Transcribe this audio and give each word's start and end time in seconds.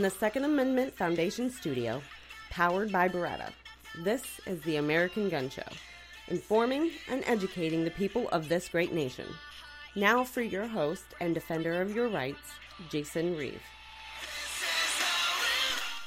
From 0.00 0.08
the 0.08 0.18
Second 0.18 0.44
Amendment 0.44 0.94
Foundation 0.94 1.50
studio, 1.50 2.00
powered 2.48 2.90
by 2.90 3.06
Beretta, 3.06 3.52
this 4.02 4.40
is 4.46 4.58
the 4.62 4.76
American 4.76 5.28
Gun 5.28 5.50
Show, 5.50 5.66
informing 6.28 6.90
and 7.10 7.22
educating 7.26 7.84
the 7.84 7.90
people 7.90 8.26
of 8.30 8.48
this 8.48 8.70
great 8.70 8.94
nation. 8.94 9.26
Now 9.94 10.24
for 10.24 10.40
your 10.40 10.66
host 10.66 11.04
and 11.20 11.34
defender 11.34 11.82
of 11.82 11.94
your 11.94 12.08
rights, 12.08 12.40
Jason 12.88 13.36
Reeve. 13.36 13.60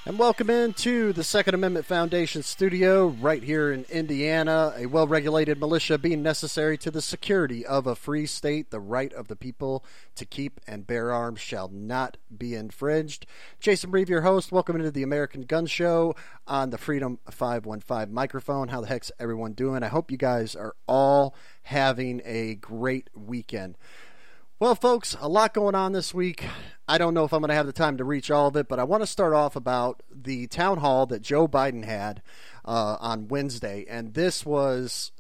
And 0.06 0.20
welcome 0.20 0.50
into 0.50 1.14
the 1.14 1.24
Second 1.24 1.56
Amendment 1.56 1.86
Foundation 1.86 2.44
studio 2.44 3.08
right 3.08 3.42
here 3.42 3.72
in 3.72 3.86
Indiana. 3.90 4.74
A 4.76 4.86
well 4.86 5.08
regulated 5.08 5.62
militia 5.62 5.98
being 5.98 6.22
necessary 6.22 6.78
to 6.80 6.92
the 6.92 7.02
security 7.02 7.66
of 7.66 7.88
a 7.88 7.96
free 7.96 8.26
state. 8.26 8.70
The 8.70 8.82
right 8.82 9.14
of 9.14 9.30
the 9.30 9.38
people 9.38 9.86
to 10.16 10.26
keep 10.26 10.60
and 10.68 10.86
bear 10.86 11.14
arms 11.14 11.40
shall 11.40 11.70
not 11.70 12.18
be 12.38 12.54
infringed. 12.54 13.26
Jason 13.62 13.92
Reeve, 13.92 14.10
your 14.10 14.24
host. 14.24 14.52
Welcome 14.52 14.76
into 14.76 14.92
the 14.92 15.04
American 15.04 15.44
Gun 15.44 15.68
Show 15.68 16.18
on 16.46 16.72
the 16.72 16.78
Freedom 16.78 17.18
515 17.32 18.14
microphone. 18.14 18.68
How 18.68 18.82
the 18.82 18.88
heck's 18.88 19.12
everyone 19.22 19.54
doing? 19.54 19.84
I 19.84 19.88
hope 19.88 20.12
you 20.12 20.18
guys 20.18 20.54
are 20.54 20.76
all 20.86 21.34
having 21.62 22.22
a 22.26 22.56
great 22.56 23.10
weekend. 23.16 23.78
Well, 24.64 24.76
folks, 24.76 25.18
a 25.20 25.28
lot 25.28 25.54
going 25.54 25.76
on 25.76 25.92
this 25.92 26.14
week. 26.14 26.46
I 26.88 26.98
don't 26.98 27.14
know 27.14 27.26
if 27.26 27.34
I'm 27.34 27.42
going 27.42 27.50
to 27.50 27.54
have 27.54 27.66
the 27.66 27.74
time 27.74 27.98
to 27.98 28.06
reach 28.06 28.32
all 28.32 28.48
of 28.48 28.56
it, 28.56 28.70
but 28.70 28.80
I 28.80 28.86
want 28.86 29.04
to 29.04 29.08
start 29.08 29.34
off 29.34 29.58
about 29.58 30.02
the 30.10 30.48
town 30.48 30.78
hall 30.78 31.06
that 31.08 31.22
Joe 31.22 31.50
Biden 31.50 31.84
had 31.84 32.22
uh, 32.64 32.96
on 33.02 33.28
Wednesday. 33.28 33.86
And 33.90 34.14
this 34.14 34.46
was, 34.46 35.12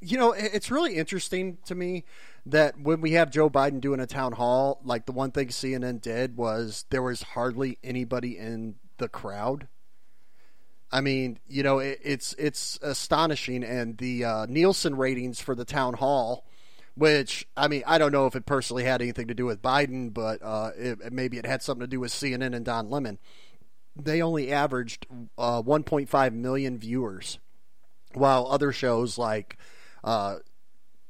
you 0.00 0.16
know, 0.16 0.30
it's 0.30 0.70
really 0.70 0.94
interesting 0.94 1.58
to 1.66 1.74
me 1.74 2.04
that 2.46 2.78
when 2.80 3.00
we 3.00 3.14
have 3.14 3.32
Joe 3.32 3.50
Biden 3.50 3.80
doing 3.80 3.98
a 3.98 4.06
town 4.06 4.30
hall, 4.30 4.78
like 4.84 5.04
the 5.04 5.10
one 5.10 5.32
thing 5.32 5.48
CNN 5.48 6.00
did 6.00 6.36
was 6.36 6.84
there 6.90 7.02
was 7.02 7.22
hardly 7.22 7.78
anybody 7.82 8.38
in 8.38 8.76
the 8.98 9.08
crowd. 9.08 9.66
I 10.92 11.00
mean, 11.00 11.40
you 11.48 11.64
know, 11.64 11.80
it, 11.80 11.98
it's 12.04 12.34
it's 12.38 12.78
astonishing, 12.82 13.64
and 13.64 13.98
the 13.98 14.24
uh, 14.24 14.46
Nielsen 14.48 14.96
ratings 14.96 15.40
for 15.40 15.56
the 15.56 15.64
town 15.64 15.94
hall 15.94 16.46
which 16.96 17.46
I 17.56 17.68
mean, 17.68 17.82
I 17.86 17.98
don't 17.98 18.12
know 18.12 18.26
if 18.26 18.34
it 18.34 18.46
personally 18.46 18.84
had 18.84 19.02
anything 19.02 19.28
to 19.28 19.34
do 19.34 19.46
with 19.46 19.62
Biden, 19.62 20.12
but 20.12 20.42
uh, 20.42 20.70
it, 20.76 21.12
maybe 21.12 21.38
it 21.38 21.46
had 21.46 21.62
something 21.62 21.82
to 21.82 21.86
do 21.86 22.00
with 22.00 22.10
CNN 22.10 22.54
and 22.54 22.64
Don 22.64 22.90
Lemon. 22.90 23.18
They 23.94 24.20
only 24.20 24.52
averaged 24.52 25.06
uh, 25.38 25.62
1.5 25.62 26.32
million 26.32 26.78
viewers, 26.78 27.38
while 28.14 28.46
other 28.46 28.72
shows 28.72 29.18
like 29.18 29.56
uh, 30.04 30.36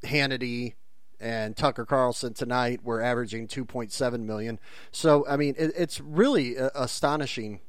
Hannity 0.04 0.74
and 1.18 1.56
Tucker 1.56 1.86
Carlson 1.86 2.34
tonight 2.34 2.80
were 2.84 3.00
averaging 3.00 3.48
2.7 3.48 4.20
million. 4.20 4.58
So, 4.92 5.26
I 5.26 5.36
mean, 5.36 5.54
it, 5.58 5.72
it's 5.76 6.00
really 6.00 6.58
uh, 6.58 6.70
astonishing 6.74 7.60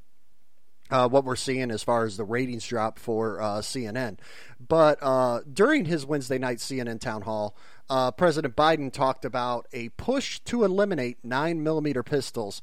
uh, 0.90 1.08
what 1.08 1.26
we're 1.26 1.36
seeing 1.36 1.72
as 1.72 1.84
far 1.84 2.06
as 2.06 2.18
the 2.18 2.24
ratings 2.24 2.66
drop 2.66 3.00
for 3.00 3.42
uh, 3.42 3.60
CNN. 3.60 4.18
But 4.66 5.00
uh, 5.02 5.42
during 5.52 5.86
his 5.86 6.06
Wednesday 6.06 6.38
night 6.38 6.58
CNN 6.58 7.00
town 7.00 7.24
hall, 7.24 7.56
uh, 7.90 8.12
President 8.12 8.56
Biden 8.56 8.92
talked 8.92 9.26
about 9.26 9.68
a 9.72 9.90
push 9.90 10.40
to 10.42 10.64
eliminate 10.64 11.18
9 11.24 11.64
millimeter 11.64 12.04
pistols 12.04 12.62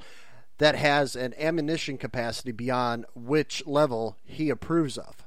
that 0.58 0.76
has 0.76 1.16
an 1.16 1.34
ammunition 1.38 1.98
capacity 1.98 2.52
beyond 2.52 3.06
which 3.14 3.66
level 3.66 4.18
he 4.24 4.50
approves 4.50 4.98
of. 4.98 5.24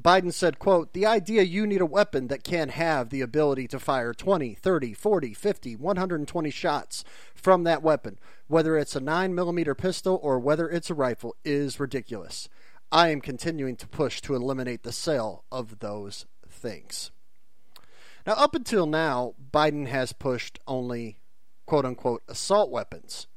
Biden 0.00 0.32
said, 0.32 0.58
quote, 0.58 0.92
the 0.92 1.04
idea 1.04 1.42
you 1.42 1.66
need 1.66 1.80
a 1.80 1.86
weapon 1.86 2.28
that 2.28 2.44
can 2.44 2.70
have 2.70 3.10
the 3.10 3.20
ability 3.20 3.68
to 3.68 3.78
fire 3.78 4.14
20, 4.14 4.54
30, 4.54 4.94
40, 4.94 5.34
50, 5.34 5.76
120 5.76 6.50
shots 6.50 7.04
from 7.34 7.64
that 7.64 7.82
weapon, 7.82 8.18
whether 8.50 8.76
it's 8.76 8.96
a 8.96 9.00
9 9.00 9.32
millimeter 9.32 9.76
pistol 9.76 10.18
or 10.24 10.36
whether 10.40 10.68
it's 10.68 10.90
a 10.90 10.94
rifle, 10.94 11.36
is 11.44 11.78
ridiculous. 11.78 12.48
I 12.90 13.10
am 13.10 13.20
continuing 13.20 13.76
to 13.76 13.86
push 13.86 14.20
to 14.22 14.34
eliminate 14.34 14.82
the 14.82 14.90
sale 14.90 15.44
of 15.52 15.78
those 15.78 16.26
things. 16.48 17.12
Now, 18.26 18.32
up 18.32 18.56
until 18.56 18.86
now, 18.86 19.34
Biden 19.52 19.86
has 19.86 20.12
pushed 20.12 20.58
only 20.66 21.20
quote 21.64 21.84
unquote 21.84 22.24
assault 22.26 22.72
weapons 22.72 23.28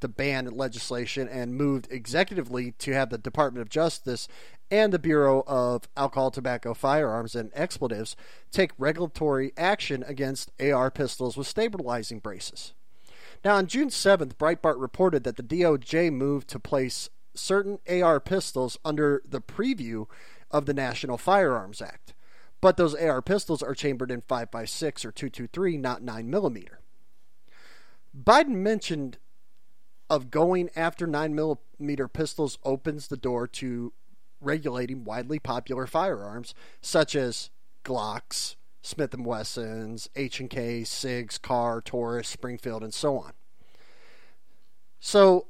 to 0.00 0.08
ban 0.08 0.44
legislation 0.44 1.26
and 1.26 1.54
moved 1.54 1.88
executively 1.88 2.76
to 2.76 2.92
have 2.92 3.08
the 3.08 3.16
Department 3.16 3.62
of 3.62 3.70
Justice 3.70 4.28
and 4.70 4.92
the 4.92 4.98
Bureau 4.98 5.42
of 5.46 5.88
Alcohol, 5.96 6.30
Tobacco, 6.30 6.74
Firearms, 6.74 7.34
and 7.34 7.50
Explosives 7.54 8.14
take 8.50 8.72
regulatory 8.76 9.54
action 9.56 10.04
against 10.06 10.50
AR 10.60 10.90
pistols 10.90 11.38
with 11.38 11.46
stabilizing 11.46 12.18
braces. 12.18 12.74
Now, 13.44 13.56
on 13.56 13.66
June 13.66 13.88
7th, 13.88 14.36
Breitbart 14.36 14.80
reported 14.80 15.24
that 15.24 15.36
the 15.36 15.42
DOJ 15.42 16.12
moved 16.12 16.48
to 16.48 16.60
place 16.60 17.10
certain 17.34 17.78
AR 17.90 18.20
pistols 18.20 18.78
under 18.84 19.22
the 19.28 19.40
preview 19.40 20.06
of 20.50 20.66
the 20.66 20.74
National 20.74 21.18
Firearms 21.18 21.82
Act. 21.82 22.14
But 22.60 22.76
those 22.76 22.94
AR 22.94 23.20
pistols 23.20 23.62
are 23.62 23.74
chambered 23.74 24.12
in 24.12 24.22
5.56 24.22 25.04
or 25.04 25.10
223, 25.10 25.76
not 25.76 26.02
9 26.02 26.30
millimeter. 26.30 26.80
Biden 28.16 28.56
mentioned 28.56 29.18
of 30.08 30.30
going 30.30 30.70
after 30.76 31.06
9 31.06 31.34
millimeter 31.34 32.06
pistols 32.06 32.58
opens 32.64 33.08
the 33.08 33.16
door 33.16 33.48
to 33.48 33.92
regulating 34.40 35.04
widely 35.04 35.38
popular 35.38 35.86
firearms 35.86 36.54
such 36.80 37.16
as 37.16 37.50
Glocks, 37.84 38.56
Smith 38.82 39.16
& 39.16 39.18
Wessons, 39.18 40.08
H&K, 40.14 40.82
SIGs, 40.82 41.40
Kahr, 41.40 41.80
Taurus, 41.80 42.28
Springfield, 42.28 42.82
and 42.82 42.92
so 42.92 43.16
on. 43.16 43.32
So 45.04 45.48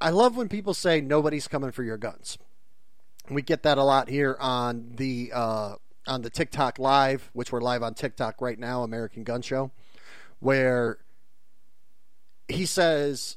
I 0.00 0.08
love 0.08 0.34
when 0.34 0.48
people 0.48 0.72
say 0.72 1.02
nobody's 1.02 1.46
coming 1.46 1.70
for 1.70 1.82
your 1.82 1.98
guns. 1.98 2.38
We 3.28 3.42
get 3.42 3.62
that 3.64 3.76
a 3.76 3.84
lot 3.84 4.08
here 4.08 4.34
on 4.40 4.92
the 4.96 5.30
uh, 5.32 5.74
on 6.06 6.22
the 6.22 6.30
TikTok 6.30 6.78
live, 6.78 7.30
which 7.34 7.52
we're 7.52 7.60
live 7.60 7.82
on 7.82 7.92
TikTok 7.92 8.40
right 8.40 8.58
now, 8.58 8.82
American 8.82 9.24
Gun 9.24 9.42
Show, 9.42 9.72
where 10.40 10.98
he 12.48 12.64
says, 12.64 13.36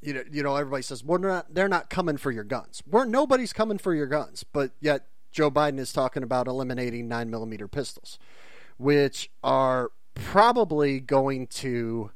you 0.00 0.14
know, 0.14 0.24
you 0.32 0.42
know, 0.42 0.56
everybody 0.56 0.82
says, 0.82 1.04
well, 1.04 1.18
they're 1.18 1.30
not, 1.30 1.54
they're 1.54 1.68
not 1.68 1.90
coming 1.90 2.16
for 2.16 2.30
your 2.30 2.44
guns. 2.44 2.82
We're 2.90 3.04
nobody's 3.04 3.52
coming 3.52 3.76
for 3.76 3.94
your 3.94 4.06
guns, 4.06 4.44
but 4.44 4.70
yet 4.80 5.08
Joe 5.30 5.50
Biden 5.50 5.78
is 5.78 5.92
talking 5.92 6.22
about 6.22 6.46
eliminating 6.46 7.06
nine 7.06 7.30
millimeter 7.30 7.68
pistols, 7.68 8.18
which 8.78 9.30
are 9.42 9.90
probably 10.14 11.00
going 11.00 11.48
to 11.48 12.12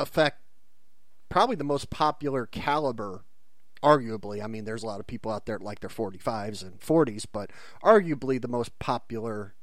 affect 0.00 0.40
probably 1.28 1.56
the 1.56 1.64
most 1.64 1.90
popular 1.90 2.46
caliber 2.46 3.24
arguably. 3.82 4.42
I 4.42 4.46
mean 4.46 4.64
there's 4.64 4.82
a 4.82 4.86
lot 4.86 5.00
of 5.00 5.06
people 5.06 5.30
out 5.30 5.46
there 5.46 5.58
like 5.58 5.80
their 5.80 5.90
45s 5.90 6.62
and 6.62 6.80
40s 6.80 7.26
but 7.30 7.50
arguably 7.82 8.40
the 8.40 8.48
most 8.48 8.78
popular 8.78 9.54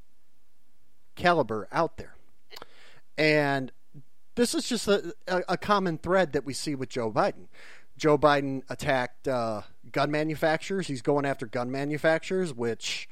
caliber 1.15 1.67
out 1.71 1.97
there. 1.97 2.15
And 3.17 3.71
this 4.35 4.53
is 4.53 4.67
just 4.67 4.87
a, 4.87 5.13
a, 5.27 5.57
common 5.57 5.97
thread 5.97 6.33
that 6.33 6.45
we 6.45 6.53
see 6.53 6.75
with 6.75 6.89
joe 6.89 7.11
biden. 7.11 7.47
Joe 7.97 8.17
biden 8.17 8.63
attacked 8.69 9.27
uh, 9.27 9.61
gun 9.91 10.11
manufacturers. 10.11 10.87
He's 10.87 11.01
going 11.01 11.25
after 11.25 11.45
gun 11.45 11.71
manufacturers 11.71 12.53
which 12.53 13.07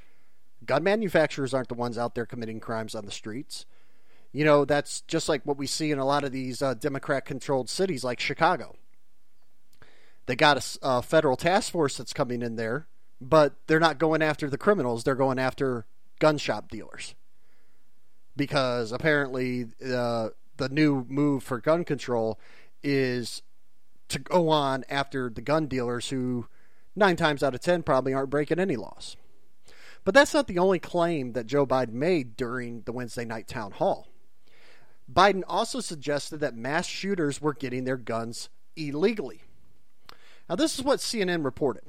gun 0.65 0.83
manufacturers 0.83 1.53
aren't 1.53 1.69
the 1.69 1.73
ones 1.73 1.97
out 1.97 2.15
there 2.15 2.25
committing 2.25 2.59
crimes 2.59 2.95
on 2.95 3.05
the 3.05 3.11
streets 3.11 3.65
you 4.33 4.43
know, 4.43 4.65
that's 4.65 5.01
just 5.01 5.29
like 5.29 5.43
what 5.45 5.57
we 5.57 5.67
see 5.67 5.91
in 5.91 5.99
a 5.99 6.05
lot 6.05 6.23
of 6.23 6.31
these 6.31 6.61
uh, 6.61 6.73
Democrat 6.73 7.23
controlled 7.23 7.69
cities 7.69 8.03
like 8.03 8.19
Chicago. 8.19 8.75
They 10.25 10.35
got 10.35 10.57
a, 10.57 10.79
a, 10.81 11.01
federal 11.01 11.35
task 11.35 11.71
force 11.71 11.97
that's 11.97 12.13
coming 12.13 12.41
in 12.41 12.55
there, 12.55 12.87
but 13.21 13.53
they're 13.67 13.79
not 13.79 13.99
going 13.99 14.23
after 14.23 14.49
the 14.49 14.57
criminals, 14.57 15.03
they're 15.03 15.15
going 15.15 15.37
after 15.37 15.85
gun 16.19 16.37
shop 16.39 16.71
dealers. 16.71 17.13
Because 18.35 18.91
apparently, 18.91 19.67
uh, 19.87 20.29
the 20.57 20.69
new 20.69 21.05
move 21.07 21.43
for 21.43 21.59
gun 21.59 21.83
control 21.83 22.39
is 22.81 23.43
to 24.09 24.17
go 24.17 24.49
on 24.49 24.83
after 24.89 25.29
the 25.29 25.41
gun 25.41 25.67
dealers 25.67 26.09
who, 26.09 26.47
nine 26.95 27.15
times 27.15 27.43
out 27.43 27.53
of 27.53 27.61
ten, 27.61 27.83
probably 27.83 28.13
aren't 28.13 28.31
breaking 28.31 28.59
any 28.59 28.75
laws. 28.75 29.15
But 30.03 30.15
that's 30.15 30.33
not 30.33 30.47
the 30.47 30.57
only 30.57 30.79
claim 30.79 31.33
that 31.33 31.45
Joe 31.45 31.67
Biden 31.67 31.93
made 31.93 32.35
during 32.35 32.81
the 32.81 32.91
Wednesday 32.91 33.25
night 33.25 33.47
town 33.47 33.73
hall. 33.73 34.07
Biden 35.11 35.43
also 35.47 35.79
suggested 35.79 36.37
that 36.39 36.55
mass 36.55 36.85
shooters 36.85 37.41
were 37.41 37.53
getting 37.53 37.83
their 37.83 37.97
guns 37.97 38.49
illegally. 38.75 39.41
Now, 40.49 40.55
this 40.55 40.77
is 40.77 40.83
what 40.83 40.99
CNN 40.99 41.43
reported. 41.43 41.83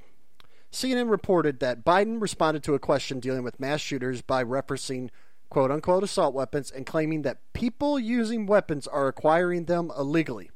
CNN 0.72 1.08
reported 1.08 1.60
that 1.60 1.84
Biden 1.84 2.20
responded 2.20 2.62
to 2.64 2.74
a 2.74 2.80
question 2.80 3.20
dealing 3.20 3.44
with 3.44 3.60
mass 3.60 3.80
shooters 3.80 4.22
by 4.22 4.42
referencing 4.42 5.10
quote 5.48 5.70
unquote 5.70 6.02
assault 6.02 6.34
weapons 6.34 6.70
and 6.70 6.84
claiming 6.84 7.22
that 7.22 7.38
people 7.52 7.98
using 7.98 8.46
weapons 8.46 8.88
are 8.88 9.06
acquiring 9.06 9.66
them 9.66 9.92
illegally. 9.96 10.50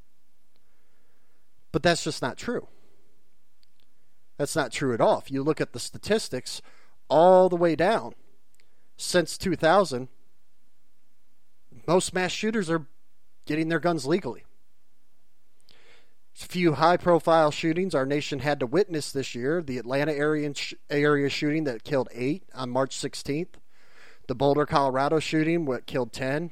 But 1.71 1.83
that's 1.83 2.03
just 2.03 2.21
not 2.21 2.37
true. 2.37 2.67
That's 4.39 4.57
not 4.57 4.73
true 4.73 4.95
at 4.95 5.01
all. 5.01 5.19
If 5.19 5.31
you 5.31 5.43
look 5.43 5.61
at 5.61 5.73
the 5.73 5.81
statistics 5.81 6.63
all 7.09 7.49
the 7.49 7.57
way 7.57 7.77
down 7.77 8.15
since 8.97 9.39
2000, 9.39 10.09
most 11.89 12.13
mass 12.13 12.31
shooters 12.31 12.69
are 12.69 12.87
getting 13.47 13.71
their 13.71 13.81
guns 13.81 14.05
legally. 14.05 14.45
A 16.41 16.47
few 16.47 16.75
high 16.75 16.99
profile 16.99 17.51
shootings 17.51 17.95
our 17.95 18.07
nation 18.07 18.41
had 18.41 18.61
to 18.61 18.67
witness 18.67 19.11
this 19.11 19.35
year 19.35 19.63
the 19.63 19.79
Atlanta 19.79 20.13
area, 20.13 20.53
area 20.91 21.29
shooting 21.31 21.65
that 21.65 21.83
killed 21.83 22.09
eight 22.13 22.45
on 22.55 22.71
March 22.71 22.97
16th, 22.97 23.55
the 24.29 24.35
Boulder, 24.35 24.67
Colorado 24.67 25.19
shooting 25.19 25.65
that 25.65 25.87
killed 25.87 26.13
10, 26.13 26.51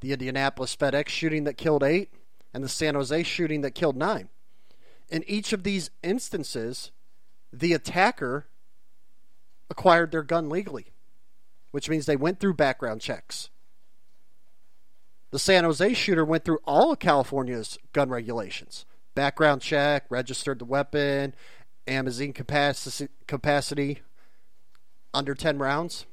the 0.00 0.12
Indianapolis 0.12 0.76
FedEx 0.76 1.08
shooting 1.08 1.44
that 1.44 1.56
killed 1.56 1.82
eight, 1.82 2.12
and 2.52 2.62
the 2.62 2.68
San 2.68 2.94
Jose 2.94 3.22
shooting 3.22 3.62
that 3.62 3.74
killed 3.74 3.96
nine. 3.96 4.28
In 5.08 5.24
each 5.26 5.54
of 5.54 5.62
these 5.62 5.90
instances, 6.02 6.92
the 7.50 7.72
attacker 7.72 8.46
acquired 9.70 10.12
their 10.12 10.22
gun 10.22 10.50
legally, 10.50 10.92
which 11.70 11.88
means 11.88 12.04
they 12.04 12.16
went 12.16 12.38
through 12.38 12.54
background 12.54 13.00
checks. 13.00 13.48
The 15.30 15.38
San 15.38 15.64
Jose 15.64 15.94
shooter 15.94 16.24
went 16.24 16.44
through 16.44 16.60
all 16.64 16.92
of 16.92 16.98
California's 16.98 17.78
gun 17.92 18.10
regulations. 18.10 18.86
Background 19.14 19.60
check, 19.60 20.04
registered 20.08 20.58
the 20.58 20.64
weapon, 20.64 21.34
magazine 21.86 22.32
capacity, 22.32 23.08
capacity 23.26 24.02
under 25.12 25.34
10 25.34 25.58
rounds. 25.58 26.06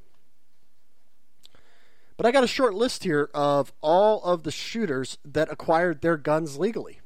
But 2.17 2.25
I 2.25 2.31
got 2.31 2.43
a 2.43 2.47
short 2.47 2.73
list 2.73 3.03
here 3.03 3.29
of 3.33 3.73
all 3.81 4.23
of 4.23 4.43
the 4.43 4.51
shooters 4.51 5.17
that 5.25 5.51
acquired 5.51 6.01
their 6.01 6.17
guns 6.17 6.57
legally. 6.57 6.99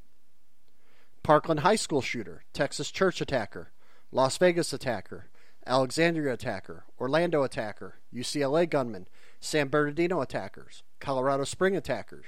Parkland 1.23 1.61
High 1.61 1.75
School 1.75 2.01
shooter, 2.01 2.43
Texas 2.53 2.91
church 2.91 3.19
attacker, 3.19 3.71
Las 4.11 4.37
Vegas 4.37 4.71
attacker, 4.71 5.27
Alexandria 5.65 6.33
attacker, 6.33 6.85
Orlando 6.99 7.43
attacker, 7.43 7.95
UCLA 8.13 8.69
gunman, 8.69 9.07
San 9.39 9.67
Bernardino 9.67 10.21
attackers, 10.21 10.83
Colorado 10.99 11.43
Spring 11.43 11.75
attackers, 11.75 12.25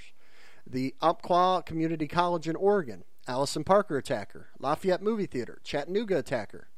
the 0.66 0.96
Umpqua 1.02 1.64
Community 1.66 2.08
College 2.08 2.48
in 2.48 2.56
Oregon, 2.56 3.04
Allison 3.28 3.64
Parker 3.64 3.98
attacker, 3.98 4.50
Lafayette 4.60 5.02
Movie 5.02 5.26
Theater, 5.26 5.60
Chattanooga 5.64 6.18
attacker, 6.18 6.70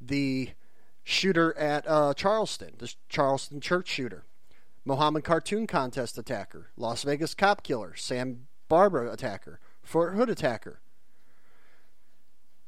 the 0.00 0.50
shooter 1.04 1.56
at 1.58 1.84
uh, 1.88 2.14
Charleston, 2.14 2.74
the 2.78 2.92
Charleston 3.08 3.60
church 3.60 3.88
shooter, 3.88 4.24
Mohammed 4.84 5.24
Cartoon 5.24 5.66
Contest 5.66 6.18
attacker, 6.18 6.70
Las 6.76 7.02
Vegas 7.02 7.34
cop 7.34 7.62
killer, 7.62 7.94
Santa 7.94 8.36
Barbara 8.68 9.12
attacker, 9.12 9.60
Fort 9.82 10.14
Hood 10.14 10.30
attacker, 10.30 10.80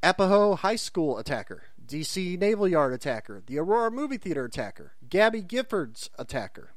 Arapahoe 0.03 0.57
High 0.57 0.77
School 0.77 1.17
attacker, 1.19 1.63
DC 1.85 2.39
Naval 2.39 2.69
Yard 2.69 2.93
attacker, 2.93 3.43
the 3.47 3.59
Aurora 3.59 3.91
Movie 3.91 4.19
Theater 4.19 4.45
attacker, 4.45 4.93
Gabby 5.09 5.43
Giffords 5.43 6.11
attacker, 6.19 6.74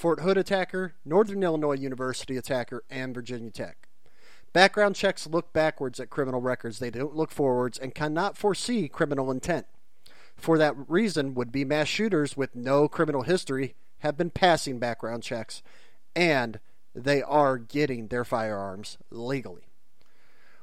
Fort 0.00 0.20
Hood 0.20 0.38
attacker, 0.38 0.94
Northern 1.04 1.42
Illinois 1.42 1.76
University 1.76 2.38
attacker, 2.38 2.82
and 2.88 3.14
Virginia 3.14 3.50
Tech. 3.50 3.86
Background 4.54 4.96
checks 4.96 5.26
look 5.26 5.52
backwards 5.52 6.00
at 6.00 6.08
criminal 6.08 6.40
records. 6.40 6.78
They 6.78 6.88
don't 6.88 7.14
look 7.14 7.30
forwards 7.30 7.78
and 7.78 7.94
cannot 7.94 8.38
foresee 8.38 8.88
criminal 8.88 9.30
intent. 9.30 9.66
For 10.38 10.56
that 10.56 10.74
reason, 10.88 11.34
would 11.34 11.52
be 11.52 11.66
mass 11.66 11.86
shooters 11.86 12.34
with 12.34 12.56
no 12.56 12.88
criminal 12.88 13.24
history 13.24 13.74
have 13.98 14.16
been 14.16 14.30
passing 14.30 14.78
background 14.78 15.22
checks, 15.22 15.62
and 16.16 16.60
they 16.94 17.20
are 17.20 17.58
getting 17.58 18.08
their 18.08 18.24
firearms 18.24 18.96
legally. 19.10 19.68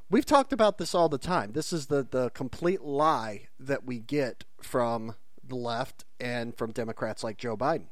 We've 0.10 0.26
talked 0.26 0.52
about 0.52 0.80
this 0.80 0.96
all 0.96 1.10
the 1.10 1.20
time. 1.20 1.52
This 1.52 1.72
is 1.72 1.86
the, 1.86 2.02
the 2.02 2.32
complete 2.32 2.82
lie 2.82 3.50
that 3.60 3.86
we 3.86 4.00
get 4.00 4.46
from 4.64 5.14
the 5.48 5.58
left 5.58 6.06
and 6.20 6.58
from 6.58 6.72
Democrats 6.72 7.24
like 7.24 7.38
Joe 7.38 7.56
Biden. 7.56 7.90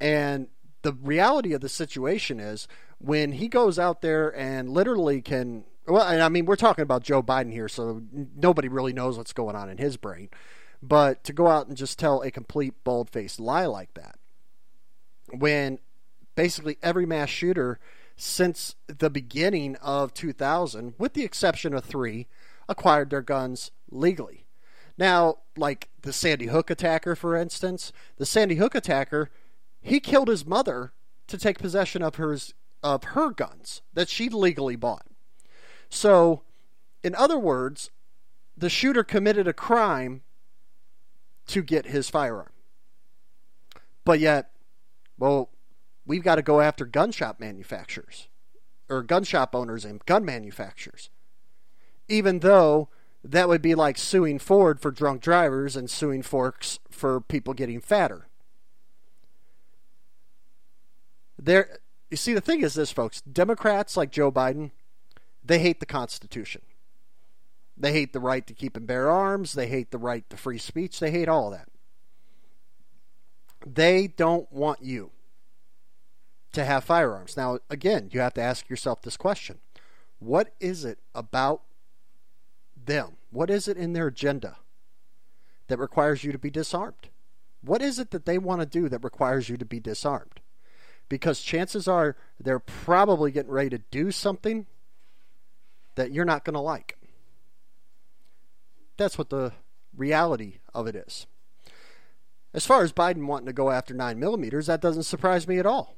And 0.00 0.48
the 0.82 0.92
reality 0.92 1.52
of 1.52 1.60
the 1.60 1.68
situation 1.68 2.40
is 2.40 2.68
when 2.98 3.32
he 3.32 3.48
goes 3.48 3.78
out 3.78 4.02
there 4.02 4.36
and 4.36 4.70
literally 4.70 5.20
can 5.22 5.64
well 5.86 6.02
I 6.02 6.28
mean 6.28 6.46
we're 6.46 6.56
talking 6.56 6.82
about 6.82 7.02
Joe 7.02 7.22
Biden 7.22 7.52
here 7.52 7.68
so 7.68 8.02
nobody 8.36 8.68
really 8.68 8.92
knows 8.92 9.16
what's 9.16 9.32
going 9.32 9.56
on 9.56 9.68
in 9.68 9.78
his 9.78 9.96
brain 9.96 10.28
but 10.82 11.24
to 11.24 11.32
go 11.32 11.48
out 11.48 11.66
and 11.66 11.76
just 11.76 11.98
tell 11.98 12.20
a 12.22 12.30
complete 12.30 12.74
bold-faced 12.84 13.40
lie 13.40 13.66
like 13.66 13.94
that 13.94 14.18
when 15.30 15.78
basically 16.34 16.78
every 16.82 17.06
mass 17.06 17.28
shooter 17.28 17.78
since 18.16 18.76
the 18.86 19.10
beginning 19.10 19.76
of 19.76 20.14
2000, 20.14 20.94
with 20.98 21.14
the 21.14 21.24
exception 21.24 21.74
of 21.74 21.84
three, 21.84 22.26
acquired 22.68 23.10
their 23.10 23.22
guns 23.22 23.70
legally. 23.90 24.46
Now, 24.96 25.38
like 25.56 25.88
the 26.02 26.12
Sandy 26.12 26.46
Hook 26.46 26.70
attacker, 26.70 27.16
for 27.16 27.36
instance, 27.36 27.92
the 28.16 28.26
Sandy 28.26 28.56
Hook 28.56 28.74
attacker, 28.74 29.30
he 29.84 30.00
killed 30.00 30.28
his 30.28 30.46
mother 30.46 30.92
to 31.28 31.38
take 31.38 31.58
possession 31.58 32.02
of 32.02 32.16
her 32.16 32.36
of 32.82 33.04
her 33.04 33.30
guns 33.30 33.82
that 33.92 34.08
she 34.08 34.28
legally 34.28 34.76
bought. 34.76 35.06
So, 35.88 36.42
in 37.02 37.14
other 37.14 37.38
words, 37.38 37.90
the 38.56 38.68
shooter 38.68 39.04
committed 39.04 39.46
a 39.46 39.52
crime 39.52 40.22
to 41.46 41.62
get 41.62 41.86
his 41.86 42.10
firearm. 42.10 42.50
But 44.04 44.20
yet, 44.20 44.50
well, 45.18 45.50
we've 46.06 46.24
got 46.24 46.36
to 46.36 46.42
go 46.42 46.60
after 46.60 46.84
gun 46.84 47.10
shop 47.10 47.38
manufacturers 47.38 48.28
or 48.88 49.02
gun 49.02 49.24
shop 49.24 49.54
owners 49.54 49.84
and 49.84 50.04
gun 50.04 50.24
manufacturers. 50.24 51.10
Even 52.08 52.40
though 52.40 52.88
that 53.22 53.48
would 53.48 53.62
be 53.62 53.74
like 53.74 53.96
suing 53.96 54.38
Ford 54.38 54.80
for 54.80 54.90
drunk 54.90 55.22
drivers 55.22 55.76
and 55.76 55.88
suing 55.88 56.22
Forks 56.22 56.78
for 56.90 57.20
people 57.20 57.54
getting 57.54 57.80
fatter. 57.80 58.28
There 61.38 61.78
you 62.10 62.16
see 62.16 62.34
the 62.34 62.40
thing 62.40 62.62
is 62.62 62.74
this 62.74 62.92
folks, 62.92 63.20
Democrats 63.22 63.96
like 63.96 64.12
Joe 64.12 64.30
Biden, 64.30 64.70
they 65.44 65.58
hate 65.58 65.80
the 65.80 65.86
Constitution. 65.86 66.62
They 67.76 67.92
hate 67.92 68.12
the 68.12 68.20
right 68.20 68.46
to 68.46 68.54
keep 68.54 68.76
and 68.76 68.86
bear 68.86 69.10
arms, 69.10 69.54
they 69.54 69.66
hate 69.66 69.90
the 69.90 69.98
right 69.98 70.28
to 70.30 70.36
free 70.36 70.58
speech, 70.58 71.00
they 71.00 71.10
hate 71.10 71.28
all 71.28 71.50
that. 71.50 71.68
They 73.66 74.06
don't 74.06 74.50
want 74.52 74.82
you 74.82 75.10
to 76.52 76.64
have 76.64 76.84
firearms. 76.84 77.36
Now, 77.36 77.58
again, 77.68 78.10
you 78.12 78.20
have 78.20 78.34
to 78.34 78.42
ask 78.42 78.68
yourself 78.68 79.02
this 79.02 79.16
question 79.16 79.58
What 80.20 80.54
is 80.60 80.84
it 80.84 81.00
about 81.14 81.62
them? 82.76 83.16
What 83.30 83.50
is 83.50 83.66
it 83.66 83.76
in 83.76 83.92
their 83.92 84.06
agenda 84.06 84.58
that 85.66 85.78
requires 85.78 86.22
you 86.22 86.30
to 86.30 86.38
be 86.38 86.50
disarmed? 86.50 87.08
What 87.60 87.82
is 87.82 87.98
it 87.98 88.10
that 88.12 88.26
they 88.26 88.38
want 88.38 88.60
to 88.60 88.66
do 88.66 88.88
that 88.88 89.02
requires 89.02 89.48
you 89.48 89.56
to 89.56 89.64
be 89.64 89.80
disarmed? 89.80 90.40
Because 91.08 91.40
chances 91.40 91.86
are 91.86 92.16
they're 92.40 92.58
probably 92.58 93.30
getting 93.30 93.50
ready 93.50 93.70
to 93.70 93.78
do 93.90 94.10
something 94.10 94.66
that 95.94 96.12
you're 96.12 96.24
not 96.24 96.44
going 96.44 96.54
to 96.54 96.60
like. 96.60 96.98
That's 98.96 99.18
what 99.18 99.30
the 99.30 99.52
reality 99.96 100.58
of 100.72 100.86
it 100.86 100.96
is. 100.96 101.26
As 102.52 102.64
far 102.64 102.82
as 102.82 102.92
Biden 102.92 103.26
wanting 103.26 103.46
to 103.46 103.52
go 103.52 103.70
after 103.70 103.94
9 103.94 104.18
millimeters, 104.18 104.66
that 104.66 104.80
doesn't 104.80 105.02
surprise 105.02 105.48
me 105.48 105.58
at 105.58 105.66
all. 105.66 105.96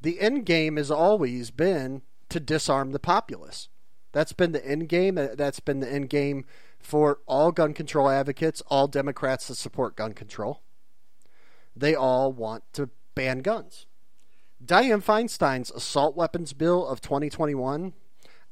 The 0.00 0.20
end 0.20 0.46
game 0.46 0.76
has 0.76 0.90
always 0.90 1.50
been 1.50 2.02
to 2.30 2.40
disarm 2.40 2.92
the 2.92 2.98
populace. 2.98 3.68
That's 4.12 4.32
been 4.32 4.52
the 4.52 4.66
end 4.66 4.88
game. 4.88 5.18
Uh, 5.18 5.28
that's 5.34 5.60
been 5.60 5.80
the 5.80 5.92
end 5.92 6.08
game 6.08 6.46
for 6.78 7.18
all 7.26 7.52
gun 7.52 7.74
control 7.74 8.08
advocates, 8.08 8.62
all 8.68 8.88
Democrats 8.88 9.48
that 9.48 9.56
support 9.56 9.96
gun 9.96 10.14
control. 10.14 10.62
They 11.74 11.94
all 11.94 12.32
want 12.32 12.64
to 12.72 12.88
ban 13.16 13.40
guns. 13.40 13.86
Dianne 14.64 15.02
Feinstein's 15.02 15.72
assault 15.72 16.16
weapons 16.16 16.52
bill 16.52 16.86
of 16.86 17.00
2021 17.00 17.92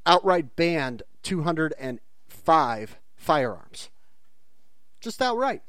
outright 0.04 0.56
banned 0.56 1.04
205 1.23 2.97
firearms. 3.16 3.90
Just 5.00 5.23
outright. 5.23 5.62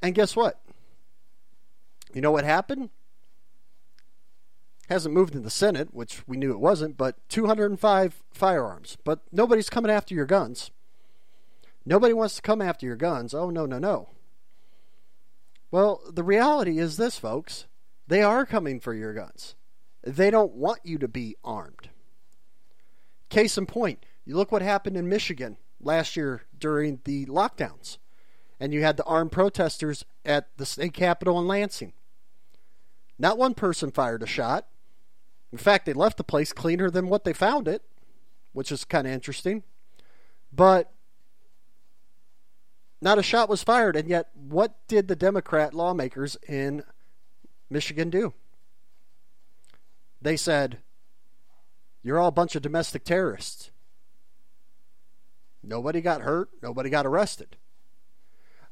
And 0.00 0.14
guess 0.14 0.36
what? 0.36 0.60
You 2.14 2.20
know 2.20 2.30
what 2.30 2.44
happened? 2.44 2.90
Hasn't 4.88 5.14
moved 5.14 5.34
in 5.34 5.42
the 5.42 5.50
Senate, 5.50 5.92
which 5.92 6.22
we 6.28 6.36
knew 6.36 6.52
it 6.52 6.60
wasn't, 6.60 6.96
but 6.96 7.16
205 7.28 8.22
firearms. 8.30 8.96
But 9.04 9.20
nobody's 9.32 9.68
coming 9.68 9.90
after 9.90 10.14
your 10.14 10.26
guns. 10.26 10.70
Nobody 11.84 12.14
wants 12.14 12.36
to 12.36 12.42
come 12.42 12.62
after 12.62 12.86
your 12.86 12.96
guns. 12.96 13.34
Oh, 13.34 13.50
no, 13.50 13.66
no, 13.66 13.78
no. 13.78 14.10
Well, 15.70 16.00
the 16.08 16.22
reality 16.22 16.78
is 16.78 16.96
this, 16.96 17.18
folks. 17.18 17.66
They 18.06 18.22
are 18.22 18.46
coming 18.46 18.80
for 18.80 18.94
your 18.94 19.12
guns. 19.12 19.54
They 20.02 20.30
don't 20.30 20.52
want 20.52 20.80
you 20.84 20.98
to 20.98 21.08
be 21.08 21.36
armed. 21.44 21.90
Case 23.28 23.58
in 23.58 23.66
point, 23.66 24.04
you 24.24 24.36
look 24.36 24.52
what 24.52 24.62
happened 24.62 24.96
in 24.96 25.08
Michigan 25.08 25.56
last 25.80 26.16
year 26.16 26.42
during 26.58 27.00
the 27.04 27.26
lockdowns 27.26 27.98
and 28.58 28.72
you 28.72 28.82
had 28.82 28.96
the 28.96 29.04
armed 29.04 29.32
protesters 29.32 30.04
at 30.24 30.48
the 30.56 30.66
state 30.66 30.94
capitol 30.94 31.38
in 31.38 31.46
Lansing. 31.46 31.92
Not 33.18 33.38
one 33.38 33.54
person 33.54 33.90
fired 33.90 34.22
a 34.22 34.26
shot. 34.26 34.66
In 35.52 35.58
fact, 35.58 35.86
they 35.86 35.92
left 35.92 36.16
the 36.16 36.24
place 36.24 36.52
cleaner 36.52 36.90
than 36.90 37.08
what 37.08 37.24
they 37.24 37.32
found 37.32 37.68
it, 37.68 37.82
which 38.52 38.72
is 38.72 38.84
kind 38.84 39.06
of 39.06 39.12
interesting. 39.12 39.62
But 40.52 40.92
not 43.00 43.18
a 43.18 43.22
shot 43.22 43.48
was 43.48 43.62
fired, 43.62 43.96
and 43.96 44.08
yet 44.08 44.30
what 44.34 44.76
did 44.88 45.08
the 45.08 45.16
Democrat 45.16 45.74
lawmakers 45.74 46.36
in 46.48 46.82
Michigan 47.70 48.10
do? 48.10 48.34
They 50.20 50.36
said, 50.36 50.78
You're 52.02 52.18
all 52.18 52.28
a 52.28 52.32
bunch 52.32 52.56
of 52.56 52.62
domestic 52.62 53.04
terrorists. 53.04 53.70
Nobody 55.62 56.00
got 56.00 56.22
hurt, 56.22 56.50
nobody 56.62 56.90
got 56.90 57.06
arrested. 57.06 57.56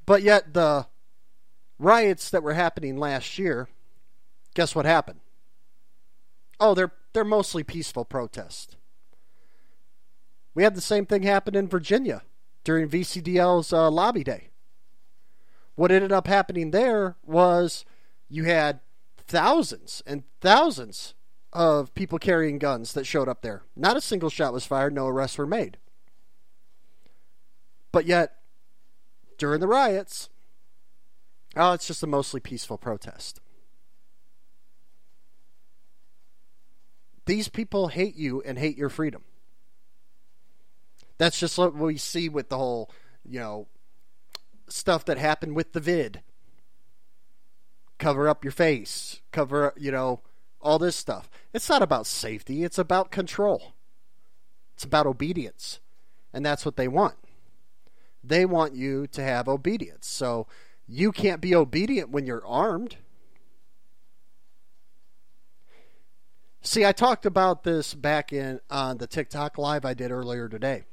But 0.06 0.22
yet, 0.22 0.54
the 0.54 0.86
riots 1.78 2.30
that 2.30 2.42
were 2.42 2.54
happening 2.54 2.96
last 2.96 3.38
year, 3.38 3.68
guess 4.54 4.74
what 4.74 4.84
happened? 4.86 5.20
Oh, 6.60 6.74
they're 6.74 6.92
they're 7.12 7.24
mostly 7.24 7.62
peaceful 7.62 8.04
protests. 8.04 8.76
We 10.54 10.62
had 10.62 10.74
the 10.74 10.80
same 10.80 11.06
thing 11.06 11.22
happen 11.22 11.56
in 11.56 11.68
Virginia 11.68 12.22
during 12.62 12.88
VCDL's 12.88 13.72
uh, 13.72 13.90
lobby 13.90 14.24
day. 14.24 14.50
What 15.74 15.90
ended 15.90 16.12
up 16.12 16.26
happening 16.26 16.70
there 16.70 17.16
was 17.24 17.84
you 18.28 18.44
had 18.44 18.80
thousands 19.26 20.02
and 20.06 20.24
thousands 20.40 21.14
of 21.52 21.94
people 21.94 22.18
carrying 22.18 22.58
guns 22.58 22.92
that 22.92 23.06
showed 23.06 23.28
up 23.28 23.42
there. 23.42 23.62
Not 23.76 23.96
a 23.96 24.00
single 24.00 24.30
shot 24.30 24.52
was 24.52 24.66
fired, 24.66 24.92
no 24.92 25.06
arrests 25.06 25.38
were 25.38 25.46
made. 25.46 25.78
But 27.92 28.06
yet, 28.06 28.36
during 29.38 29.60
the 29.60 29.68
riots, 29.68 30.28
oh, 31.56 31.72
it's 31.72 31.86
just 31.86 32.02
a 32.02 32.08
mostly 32.08 32.40
peaceful 32.40 32.76
protest. 32.76 33.40
These 37.26 37.48
people 37.48 37.88
hate 37.88 38.16
you 38.16 38.42
and 38.42 38.58
hate 38.58 38.76
your 38.76 38.88
freedom. 38.88 39.22
That's 41.16 41.38
just 41.38 41.56
what 41.56 41.74
we 41.74 41.96
see 41.96 42.28
with 42.28 42.48
the 42.48 42.58
whole, 42.58 42.90
you 43.24 43.38
know, 43.38 43.68
stuff 44.68 45.04
that 45.06 45.16
happened 45.16 45.54
with 45.54 45.72
the 45.72 45.80
vid. 45.80 46.22
Cover 47.98 48.28
up 48.28 48.44
your 48.44 48.52
face, 48.52 49.20
cover, 49.30 49.72
you 49.76 49.90
know, 49.90 50.20
all 50.60 50.78
this 50.78 50.96
stuff. 50.96 51.30
It's 51.52 51.68
not 51.68 51.82
about 51.82 52.06
safety, 52.06 52.64
it's 52.64 52.78
about 52.78 53.10
control. 53.10 53.74
It's 54.74 54.84
about 54.84 55.06
obedience. 55.06 55.80
And 56.32 56.44
that's 56.44 56.64
what 56.64 56.76
they 56.76 56.88
want. 56.88 57.14
They 58.24 58.44
want 58.44 58.74
you 58.74 59.06
to 59.08 59.22
have 59.22 59.48
obedience. 59.48 60.08
So 60.08 60.46
you 60.88 61.12
can't 61.12 61.40
be 61.40 61.54
obedient 61.54 62.10
when 62.10 62.26
you're 62.26 62.44
armed. 62.44 62.96
See, 66.60 66.84
I 66.84 66.92
talked 66.92 67.26
about 67.26 67.62
this 67.62 67.94
back 67.94 68.32
in 68.32 68.58
on 68.70 68.98
the 68.98 69.06
TikTok 69.06 69.58
live 69.58 69.84
I 69.84 69.94
did 69.94 70.10
earlier 70.10 70.48
today. 70.48 70.84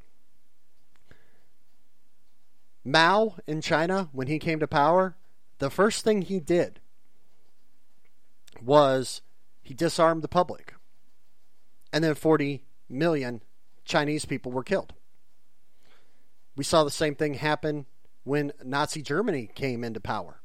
Mao 2.84 3.38
in 3.48 3.62
China, 3.62 4.10
when 4.12 4.27
he 4.27 4.38
came 4.38 4.60
to 4.60 4.67
power, 4.67 5.15
the 5.60 5.70
first 5.70 6.03
thing 6.03 6.24
he 6.24 6.39
did 6.39 6.79
was 8.62 9.22
he 9.62 9.74
disarmed 9.74 10.22
the 10.22 10.27
public. 10.27 10.74
And 11.94 12.03
then 12.03 12.15
40 12.15 12.63
million 12.89 13.41
Chinese 13.86 14.25
people 14.25 14.51
were 14.51 14.63
killed. 14.63 14.94
We 16.56 16.63
saw 16.63 16.84
the 16.84 16.91
same 16.91 17.15
thing 17.15 17.36
happen 17.36 17.86
when 18.24 18.51
Nazi 18.63 19.01
Germany 19.01 19.50
came 19.53 19.84
into 19.84 20.00
power. 20.00 20.41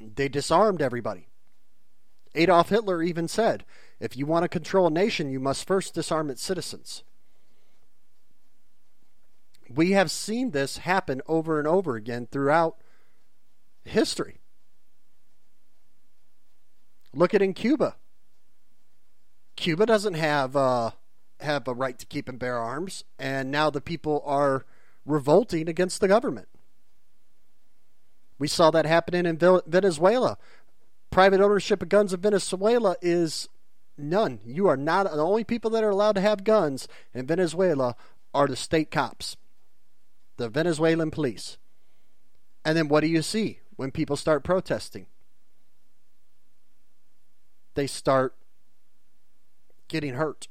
They 0.00 0.28
disarmed 0.28 0.82
everybody. 0.82 1.28
Adolf 2.34 2.68
Hitler 2.68 3.02
even 3.02 3.28
said, 3.28 3.64
if 3.98 4.16
you 4.16 4.26
want 4.26 4.42
to 4.42 4.48
control 4.48 4.88
a 4.88 4.90
nation, 4.90 5.30
you 5.30 5.40
must 5.40 5.66
first 5.66 5.94
disarm 5.94 6.28
its 6.28 6.42
citizens. 6.42 7.02
We 9.74 9.92
have 9.92 10.10
seen 10.10 10.50
this 10.50 10.78
happen 10.78 11.22
over 11.26 11.58
and 11.58 11.66
over 11.66 11.96
again 11.96 12.28
throughout 12.30 12.76
history. 13.84 14.40
Look 17.16 17.32
at 17.32 17.40
in 17.40 17.54
Cuba. 17.54 17.96
Cuba 19.56 19.86
doesn't 19.86 20.14
have 20.14 20.54
uh, 20.54 20.90
have 21.40 21.66
a 21.66 21.72
right 21.72 21.98
to 21.98 22.04
keep 22.04 22.28
and 22.28 22.38
bear 22.38 22.58
arms, 22.58 23.04
and 23.18 23.50
now 23.50 23.70
the 23.70 23.80
people 23.80 24.22
are 24.26 24.66
revolting 25.06 25.66
against 25.66 26.02
the 26.02 26.08
government. 26.08 26.46
We 28.38 28.48
saw 28.48 28.70
that 28.70 28.84
happening 28.84 29.24
in 29.24 29.38
Venezuela. 29.38 30.36
Private 31.10 31.40
ownership 31.40 31.82
of 31.82 31.88
guns 31.88 32.12
in 32.12 32.20
Venezuela 32.20 32.96
is 33.00 33.48
none. 33.96 34.40
You 34.44 34.66
are 34.66 34.76
not 34.76 35.04
the 35.04 35.24
only 35.24 35.42
people 35.42 35.70
that 35.70 35.82
are 35.82 35.90
allowed 35.90 36.16
to 36.16 36.20
have 36.20 36.44
guns 36.44 36.86
in 37.14 37.26
Venezuela 37.26 37.96
are 38.34 38.46
the 38.46 38.56
state 38.56 38.90
cops, 38.90 39.38
the 40.36 40.50
Venezuelan 40.50 41.10
police. 41.10 41.56
And 42.62 42.76
then 42.76 42.88
what 42.88 43.00
do 43.00 43.06
you 43.06 43.22
see 43.22 43.60
when 43.76 43.90
people 43.90 44.16
start 44.16 44.44
protesting? 44.44 45.06
They 47.76 47.86
start 47.86 48.34
getting 49.86 50.14
hurt. 50.14 50.48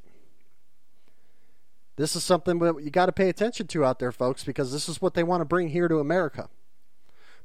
This 1.97 2.15
is 2.15 2.23
something 2.23 2.59
that 2.59 2.83
you 2.83 2.91
got 2.91 3.07
to 3.07 3.11
pay 3.11 3.29
attention 3.29 3.67
to 3.67 3.83
out 3.83 3.99
there, 3.99 4.11
folks, 4.11 4.43
because 4.43 4.71
this 4.71 4.87
is 4.87 5.01
what 5.01 5.15
they 5.15 5.23
want 5.23 5.41
to 5.41 5.45
bring 5.45 5.69
here 5.69 5.87
to 5.87 5.99
America. 5.99 6.49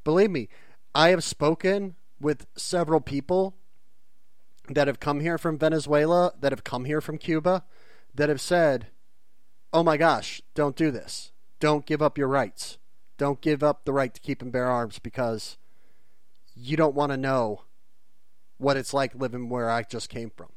Believe 0.04 0.30
me, 0.30 0.48
I 0.94 1.08
have 1.08 1.24
spoken 1.24 1.96
with 2.20 2.46
several 2.56 3.00
people 3.00 3.56
that 4.68 4.86
have 4.86 5.00
come 5.00 5.20
here 5.20 5.38
from 5.38 5.58
Venezuela, 5.58 6.32
that 6.38 6.52
have 6.52 6.62
come 6.62 6.84
here 6.84 7.00
from 7.00 7.16
Cuba, 7.16 7.64
that 8.14 8.28
have 8.28 8.40
said, 8.40 8.88
oh 9.72 9.82
my 9.82 9.96
gosh, 9.96 10.42
don't 10.54 10.76
do 10.76 10.90
this. 10.90 11.32
Don't 11.58 11.86
give 11.86 12.02
up 12.02 12.18
your 12.18 12.28
rights. 12.28 12.76
Don't 13.16 13.40
give 13.40 13.62
up 13.62 13.84
the 13.84 13.92
right 13.92 14.12
to 14.12 14.20
keep 14.20 14.42
and 14.42 14.52
bear 14.52 14.66
arms 14.66 14.98
because 14.98 15.56
you 16.54 16.76
don't 16.76 16.94
want 16.94 17.12
to 17.12 17.16
know 17.16 17.62
what 18.60 18.76
it's 18.76 18.94
like 18.94 19.14
living 19.14 19.48
where 19.48 19.70
I 19.70 19.82
just 19.82 20.08
came 20.08 20.30
from 20.30 20.48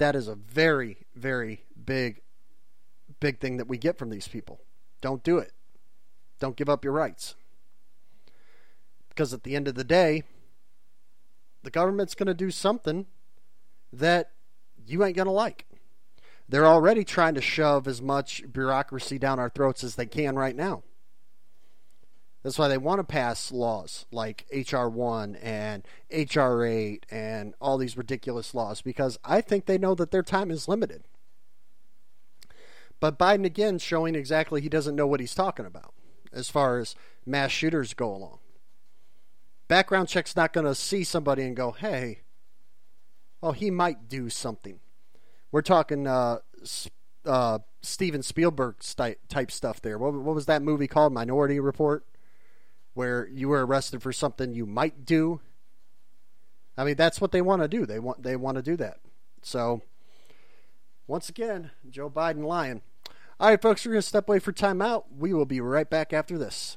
that 0.00 0.16
is 0.16 0.28
a 0.28 0.34
very, 0.34 0.96
very 1.14 1.66
big, 1.84 2.22
big 3.20 3.38
thing 3.38 3.58
that 3.58 3.68
we 3.68 3.76
get 3.76 3.98
from 3.98 4.08
these 4.08 4.26
people. 4.26 4.58
Don't 5.02 5.22
do 5.22 5.36
it. 5.36 5.52
Don't 6.40 6.56
give 6.56 6.70
up 6.70 6.84
your 6.84 6.94
rights. 6.94 7.36
Because 9.10 9.34
at 9.34 9.42
the 9.42 9.54
end 9.54 9.68
of 9.68 9.74
the 9.74 9.84
day, 9.84 10.24
the 11.62 11.70
government's 11.70 12.14
going 12.14 12.28
to 12.28 12.34
do 12.34 12.50
something 12.50 13.06
that 13.92 14.30
you 14.86 15.04
ain't 15.04 15.16
going 15.16 15.26
to 15.26 15.32
like. 15.32 15.66
They're 16.48 16.66
already 16.66 17.04
trying 17.04 17.34
to 17.34 17.42
shove 17.42 17.86
as 17.86 18.00
much 18.00 18.42
bureaucracy 18.50 19.18
down 19.18 19.38
our 19.38 19.50
throats 19.50 19.84
as 19.84 19.96
they 19.96 20.06
can 20.06 20.34
right 20.34 20.56
now. 20.56 20.82
That's 22.42 22.58
why 22.58 22.68
they 22.68 22.78
want 22.78 23.00
to 23.00 23.04
pass 23.04 23.52
laws 23.52 24.06
like 24.10 24.46
H.R. 24.50 24.88
1 24.88 25.36
and 25.36 25.86
H.R. 26.10 26.64
8 26.64 27.06
and 27.10 27.54
all 27.60 27.76
these 27.76 27.98
ridiculous 27.98 28.54
laws 28.54 28.80
because 28.80 29.18
I 29.24 29.42
think 29.42 29.66
they 29.66 29.76
know 29.76 29.94
that 29.96 30.10
their 30.10 30.22
time 30.22 30.50
is 30.50 30.66
limited. 30.66 31.04
But 32.98 33.18
Biden, 33.18 33.44
again, 33.44 33.78
showing 33.78 34.14
exactly 34.14 34.60
he 34.60 34.68
doesn't 34.68 34.96
know 34.96 35.06
what 35.06 35.20
he's 35.20 35.34
talking 35.34 35.66
about 35.66 35.92
as 36.32 36.48
far 36.48 36.78
as 36.78 36.94
mass 37.26 37.50
shooters 37.50 37.92
go 37.94 38.14
along. 38.14 38.38
Background 39.68 40.08
check's 40.08 40.36
not 40.36 40.52
going 40.52 40.66
to 40.66 40.74
see 40.74 41.04
somebody 41.04 41.42
and 41.42 41.56
go, 41.56 41.72
hey, 41.72 42.20
oh, 43.42 43.52
he 43.52 43.70
might 43.70 44.08
do 44.08 44.28
something. 44.28 44.80
We're 45.52 45.62
talking 45.62 46.06
uh, 46.06 46.38
uh, 47.24 47.58
Steven 47.82 48.22
Spielberg 48.22 48.76
type 49.28 49.50
stuff 49.50 49.80
there. 49.80 49.98
What, 49.98 50.14
what 50.14 50.34
was 50.34 50.46
that 50.46 50.62
movie 50.62 50.86
called? 50.86 51.12
Minority 51.12 51.60
Report? 51.60 52.04
Where 52.94 53.28
you 53.28 53.48
were 53.48 53.64
arrested 53.64 54.02
for 54.02 54.12
something 54.12 54.52
you 54.52 54.66
might 54.66 55.04
do. 55.04 55.40
I 56.76 56.84
mean, 56.84 56.96
that's 56.96 57.20
what 57.20 57.32
they 57.32 57.42
want 57.42 57.62
to 57.62 57.68
do. 57.68 57.86
They 57.86 57.98
want 57.98 58.22
they 58.22 58.36
want 58.36 58.56
to 58.56 58.62
do 58.62 58.76
that. 58.76 58.98
So, 59.42 59.82
once 61.06 61.28
again, 61.28 61.70
Joe 61.88 62.10
Biden 62.10 62.44
lying. 62.44 62.82
All 63.38 63.48
right, 63.48 63.60
folks, 63.60 63.86
we're 63.86 63.92
going 63.92 64.02
to 64.02 64.06
step 64.06 64.28
away 64.28 64.38
for 64.38 64.52
timeout. 64.52 65.04
We 65.16 65.32
will 65.32 65.46
be 65.46 65.60
right 65.62 65.88
back 65.88 66.12
after 66.12 66.36
this. 66.36 66.76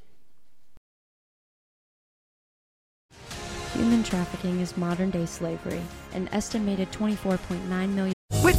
Human 3.73 4.03
trafficking 4.03 4.59
is 4.59 4.77
modern 4.77 5.09
day 5.09 5.25
slavery. 5.25 5.81
An 6.13 6.29
estimated 6.31 6.91
24.9 6.91 7.89
million. 7.89 8.13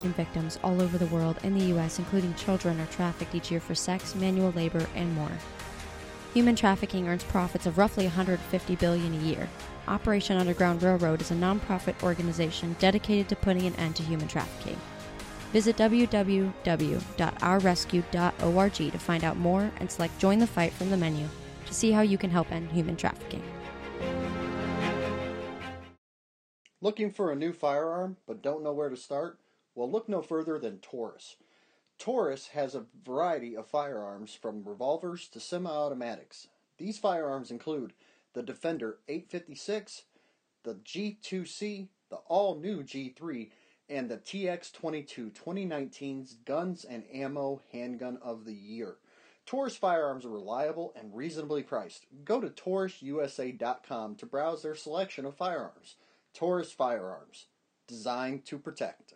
Victims 0.00 0.60
all 0.62 0.80
over 0.80 0.96
the 0.96 1.06
world 1.06 1.38
and 1.42 1.60
the 1.60 1.64
U.S., 1.66 1.98
including 1.98 2.32
children, 2.34 2.78
are 2.78 2.86
trafficked 2.86 3.34
each 3.34 3.50
year 3.50 3.58
for 3.58 3.74
sex, 3.74 4.14
manual 4.14 4.52
labor, 4.52 4.86
and 4.94 5.12
more. 5.12 5.32
Human 6.34 6.54
trafficking 6.54 7.08
earns 7.08 7.24
profits 7.24 7.66
of 7.66 7.78
roughly 7.78 8.04
150 8.04 8.76
billion 8.76 9.12
a 9.12 9.24
year. 9.24 9.48
Operation 9.88 10.36
Underground 10.36 10.84
Railroad 10.84 11.20
is 11.20 11.32
a 11.32 11.34
nonprofit 11.34 12.00
organization 12.04 12.76
dedicated 12.78 13.28
to 13.28 13.34
putting 13.34 13.66
an 13.66 13.74
end 13.74 13.96
to 13.96 14.04
human 14.04 14.28
trafficking. 14.28 14.78
Visit 15.52 15.76
www.ourrescue.org 15.76 18.74
to 18.74 18.98
find 18.98 19.24
out 19.24 19.36
more 19.36 19.72
and 19.80 19.90
select 19.90 20.16
Join 20.20 20.38
the 20.38 20.46
Fight 20.46 20.72
from 20.74 20.90
the 20.90 20.96
menu 20.96 21.26
to 21.66 21.74
see 21.74 21.90
how 21.90 22.02
you 22.02 22.18
can 22.18 22.30
help 22.30 22.52
end 22.52 22.70
human 22.70 22.94
trafficking. 22.94 23.42
Looking 26.80 27.10
for 27.10 27.32
a 27.32 27.36
new 27.36 27.52
firearm 27.52 28.16
but 28.28 28.42
don't 28.42 28.62
know 28.62 28.72
where 28.72 28.90
to 28.90 28.96
start? 28.96 29.40
Well, 29.78 29.92
look 29.92 30.08
no 30.08 30.22
further 30.22 30.58
than 30.58 30.78
Taurus. 30.78 31.36
Taurus 32.00 32.48
has 32.48 32.74
a 32.74 32.86
variety 33.06 33.56
of 33.56 33.68
firearms 33.68 34.34
from 34.34 34.64
revolvers 34.64 35.28
to 35.28 35.38
semi 35.38 35.70
automatics. 35.70 36.48
These 36.78 36.98
firearms 36.98 37.52
include 37.52 37.92
the 38.32 38.42
Defender 38.42 38.98
856, 39.06 40.02
the 40.64 40.74
G2C, 40.74 41.90
the 42.10 42.16
all 42.26 42.56
new 42.56 42.82
G3, 42.82 43.50
and 43.88 44.10
the 44.10 44.16
TX22 44.16 45.32
2019's 45.32 46.34
Guns 46.44 46.84
and 46.84 47.04
Ammo 47.14 47.62
Handgun 47.70 48.18
of 48.20 48.46
the 48.46 48.56
Year. 48.56 48.96
Taurus 49.46 49.76
firearms 49.76 50.24
are 50.24 50.30
reliable 50.30 50.92
and 50.96 51.14
reasonably 51.14 51.62
priced. 51.62 52.04
Go 52.24 52.40
to 52.40 52.48
taurususa.com 52.48 54.16
to 54.16 54.26
browse 54.26 54.64
their 54.64 54.74
selection 54.74 55.24
of 55.24 55.36
firearms. 55.36 55.94
Taurus 56.34 56.72
Firearms, 56.72 57.46
designed 57.86 58.44
to 58.46 58.58
protect. 58.58 59.14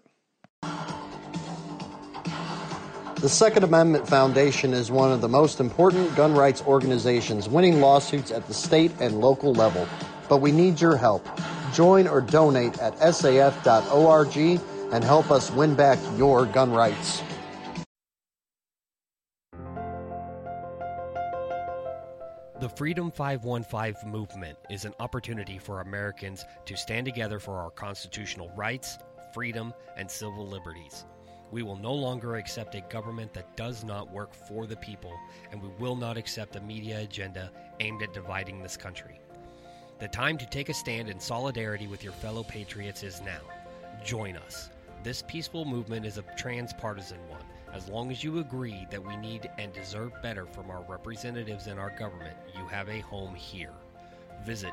The 3.23 3.29
Second 3.29 3.63
Amendment 3.63 4.09
Foundation 4.09 4.73
is 4.73 4.91
one 4.91 5.13
of 5.13 5.21
the 5.21 5.29
most 5.29 5.61
important 5.61 6.13
gun 6.17 6.35
rights 6.35 6.61
organizations, 6.63 7.49
winning 7.49 7.81
lawsuits 7.81 8.33
at 8.33 8.49
the 8.49 8.53
state 8.53 8.91
and 8.99 9.21
local 9.21 9.53
level. 9.55 9.87
But 10.29 10.39
we 10.39 10.51
need 10.51 10.81
your 10.81 10.97
help. 10.97 11.25
Join 11.73 12.09
or 12.09 12.21
donate 12.21 12.81
at 12.81 12.97
saf.org 12.97 14.37
and 14.93 15.05
help 15.05 15.31
us 15.31 15.53
win 15.53 15.77
back 15.77 16.01
your 16.19 16.47
gun 16.47 16.73
rights. 16.73 17.23
The 22.59 22.69
Freedom 22.75 23.13
515 23.13 24.11
movement 24.11 24.59
is 24.69 24.85
an 24.85 24.95
opportunity 24.99 25.59
for 25.59 25.81
Americans 25.81 26.45
to 26.65 26.77
stand 26.77 27.07
together 27.07 27.39
for 27.39 27.59
our 27.59 27.71
constitutional 27.71 28.51
rights, 28.57 28.99
freedom, 29.33 29.73
and 29.97 30.11
civil 30.11 30.47
liberties. 30.47 31.05
We 31.51 31.63
will 31.63 31.77
no 31.77 31.93
longer 31.93 32.37
accept 32.37 32.75
a 32.75 32.81
government 32.81 33.35
that 33.35 33.57
does 33.57 33.85
not 33.85 34.11
work 34.11 34.33
for 34.35 34.67
the 34.67 34.77
people, 34.77 35.13
and 35.51 35.63
we 35.63 35.69
will 35.79 35.97
not 35.97 36.17
accept 36.17 36.57
a 36.57 36.61
media 36.61 37.01
agenda 37.01 37.51
aimed 37.81 38.03
at 38.03 38.15
dividing 38.15 38.63
this 38.63 38.77
country. 38.77 39.21
The 39.99 40.09
time 40.09 40.39
to 40.39 40.47
take 40.47 40.69
a 40.69 40.75
stand 40.75 41.09
in 41.09 41.21
solidarity 41.21 41.87
with 41.87 42.03
your 42.03 42.15
fellow 42.15 42.43
patriots 42.43 43.03
is 43.03 43.21
now. 43.21 43.41
Join 44.05 44.37
us. 44.37 44.71
This 45.03 45.23
peaceful 45.29 45.65
movement 45.65 46.07
is 46.07 46.19
a 46.19 46.25
transpartisan 46.37 47.19
one. 47.29 47.45
As 47.73 47.89
long 47.89 48.11
as 48.11 48.25
you 48.25 48.39
agree 48.39 48.87
that 48.91 49.05
we 49.05 49.17
need 49.17 49.51
and 49.59 49.73
deserve 49.73 50.13
better 50.23 50.47
from 50.47 50.71
our 50.71 50.85
representatives 50.89 51.67
in 51.67 51.79
our 51.79 51.91
government, 51.91 52.37
you 52.57 52.67
have 52.67 52.89
a 52.89 53.01
home 53.01 53.35
here. 53.35 53.73
Visit 54.45 54.73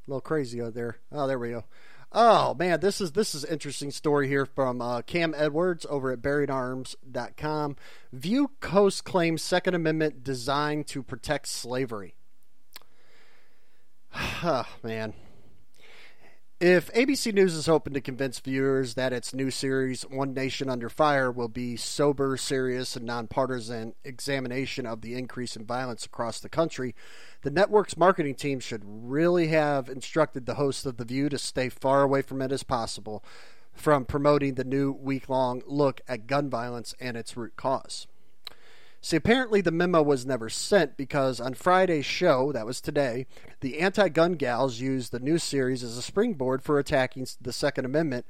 little 0.07 0.21
crazy 0.21 0.59
out 0.59 0.73
there. 0.73 0.97
Oh, 1.11 1.27
there 1.27 1.37
we 1.37 1.51
go. 1.51 1.65
Oh 2.11 2.55
man, 2.55 2.79
this 2.79 2.99
is 2.99 3.11
this 3.11 3.35
is 3.35 3.45
interesting 3.45 3.91
story 3.91 4.27
here 4.27 4.47
from 4.47 4.81
uh, 4.81 5.03
Cam 5.03 5.35
Edwards 5.37 5.85
over 5.87 6.11
at 6.11 6.23
BearingArms.com. 6.23 7.75
View 8.11 8.49
Coast 8.59 9.03
claims 9.03 9.43
Second 9.43 9.75
Amendment 9.75 10.23
designed 10.23 10.87
to 10.87 11.03
protect 11.03 11.47
slavery. 11.47 12.15
oh, 14.15 14.65
man, 14.83 15.13
if 16.65 16.89
ABC 16.93 17.33
News 17.33 17.55
is 17.55 17.65
hoping 17.65 17.93
to 17.93 17.99
convince 17.99 18.39
viewers 18.39 18.93
that 18.93 19.11
its 19.11 19.33
new 19.33 19.51
series, 19.51 20.03
One 20.03 20.33
Nation 20.33 20.69
Under 20.69 20.87
Fire, 20.87 21.29
will 21.29 21.49
be 21.49 21.75
sober, 21.75 22.37
serious, 22.37 22.95
and 22.95 23.05
nonpartisan 23.05 23.95
examination 24.05 24.85
of 24.85 25.01
the 25.01 25.15
increase 25.15 25.57
in 25.57 25.65
violence 25.65 26.05
across 26.05 26.39
the 26.39 26.47
country, 26.47 26.95
the 27.41 27.51
network's 27.51 27.97
marketing 27.97 28.35
team 28.35 28.61
should 28.61 28.83
really 28.85 29.47
have 29.47 29.89
instructed 29.89 30.45
the 30.45 30.53
host 30.53 30.85
of 30.85 30.95
The 30.95 31.03
View 31.03 31.27
to 31.27 31.37
stay 31.37 31.67
far 31.67 32.01
away 32.01 32.21
from 32.21 32.41
it 32.41 32.53
as 32.53 32.63
possible. 32.63 33.25
from 33.73 34.05
promoting 34.05 34.53
the 34.53 34.63
new 34.63 34.91
week 34.93 35.27
long 35.27 35.61
look 35.65 35.99
at 36.07 36.27
gun 36.27 36.49
violence 36.49 36.95
and 36.99 37.17
its 37.17 37.35
root 37.35 37.57
cause. 37.57 38.07
See, 39.05 39.17
apparently 39.17 39.59
the 39.59 39.69
memo 39.69 40.01
was 40.01 40.25
never 40.25 40.49
sent 40.49 40.95
because 40.95 41.41
on 41.41 41.55
Friday's 41.55 42.05
show, 42.05 42.53
that 42.53 42.65
was 42.65 42.79
today, 42.79 43.27
the 43.59 43.79
anti 43.79 44.07
gun 44.07 44.35
gals 44.35 44.79
used 44.79 45.11
the 45.11 45.19
new 45.19 45.37
series 45.37 45.83
as 45.83 45.97
a 45.97 46.01
springboard 46.01 46.63
for 46.63 46.79
attacking 46.79 47.27
the 47.41 47.51
Second 47.51 47.83
Amendment 47.83 48.25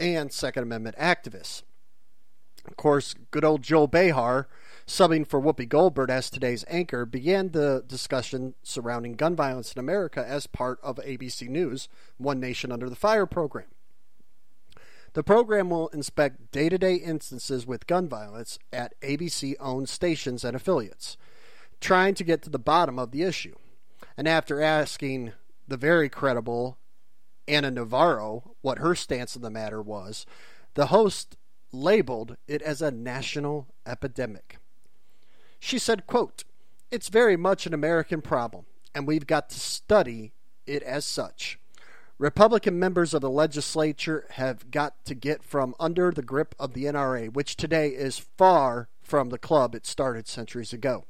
and 0.00 0.32
Second 0.32 0.62
Amendment 0.62 0.96
activists. 0.96 1.62
Of 2.66 2.78
course, 2.78 3.14
good 3.30 3.44
old 3.44 3.60
Joy 3.60 3.86
Behar, 3.86 4.48
subbing 4.86 5.26
for 5.26 5.42
Whoopi 5.42 5.68
Goldberg 5.68 6.08
as 6.08 6.30
today's 6.30 6.64
anchor, 6.68 7.04
began 7.04 7.50
the 7.50 7.84
discussion 7.86 8.54
surrounding 8.62 9.12
gun 9.12 9.36
violence 9.36 9.74
in 9.74 9.78
America 9.78 10.24
as 10.26 10.46
part 10.46 10.78
of 10.82 10.96
ABC 10.96 11.50
News' 11.50 11.86
One 12.16 12.40
Nation 12.40 12.72
Under 12.72 12.88
the 12.88 12.96
Fire 12.96 13.26
program. 13.26 13.66
The 15.14 15.22
program 15.22 15.70
will 15.70 15.88
inspect 15.88 16.52
day 16.52 16.68
to 16.68 16.78
day 16.78 16.94
instances 16.94 17.66
with 17.66 17.86
gun 17.86 18.08
violence 18.08 18.58
at 18.72 19.00
ABC 19.00 19.54
owned 19.58 19.88
stations 19.88 20.44
and 20.44 20.54
affiliates, 20.54 21.16
trying 21.80 22.14
to 22.14 22.24
get 22.24 22.42
to 22.42 22.50
the 22.50 22.58
bottom 22.58 22.98
of 22.98 23.10
the 23.10 23.22
issue. 23.22 23.56
And 24.16 24.28
after 24.28 24.60
asking 24.60 25.32
the 25.66 25.76
very 25.76 26.08
credible 26.08 26.78
Ana 27.46 27.70
Navarro 27.70 28.54
what 28.60 28.78
her 28.78 28.94
stance 28.94 29.34
on 29.34 29.42
the 29.42 29.50
matter 29.50 29.80
was, 29.80 30.26
the 30.74 30.86
host 30.86 31.36
labeled 31.72 32.36
it 32.46 32.62
as 32.62 32.82
a 32.82 32.90
national 32.90 33.66
epidemic. 33.86 34.58
She 35.58 35.78
said, 35.78 36.06
quote, 36.06 36.44
It's 36.90 37.08
very 37.08 37.36
much 37.36 37.66
an 37.66 37.74
American 37.74 38.20
problem, 38.20 38.66
and 38.94 39.06
we've 39.06 39.26
got 39.26 39.50
to 39.50 39.60
study 39.60 40.32
it 40.66 40.82
as 40.82 41.04
such. 41.04 41.58
Republican 42.18 42.80
members 42.80 43.14
of 43.14 43.20
the 43.20 43.30
legislature 43.30 44.26
have 44.30 44.72
got 44.72 45.04
to 45.04 45.14
get 45.14 45.44
from 45.44 45.72
under 45.78 46.10
the 46.10 46.22
grip 46.22 46.52
of 46.58 46.72
the 46.72 46.84
NRA, 46.84 47.32
which 47.32 47.56
today 47.56 47.90
is 47.90 48.18
far 48.18 48.88
from 49.00 49.28
the 49.28 49.38
club 49.38 49.72
it 49.72 49.86
started 49.86 50.26
centuries 50.26 50.72
ago. 50.72 51.06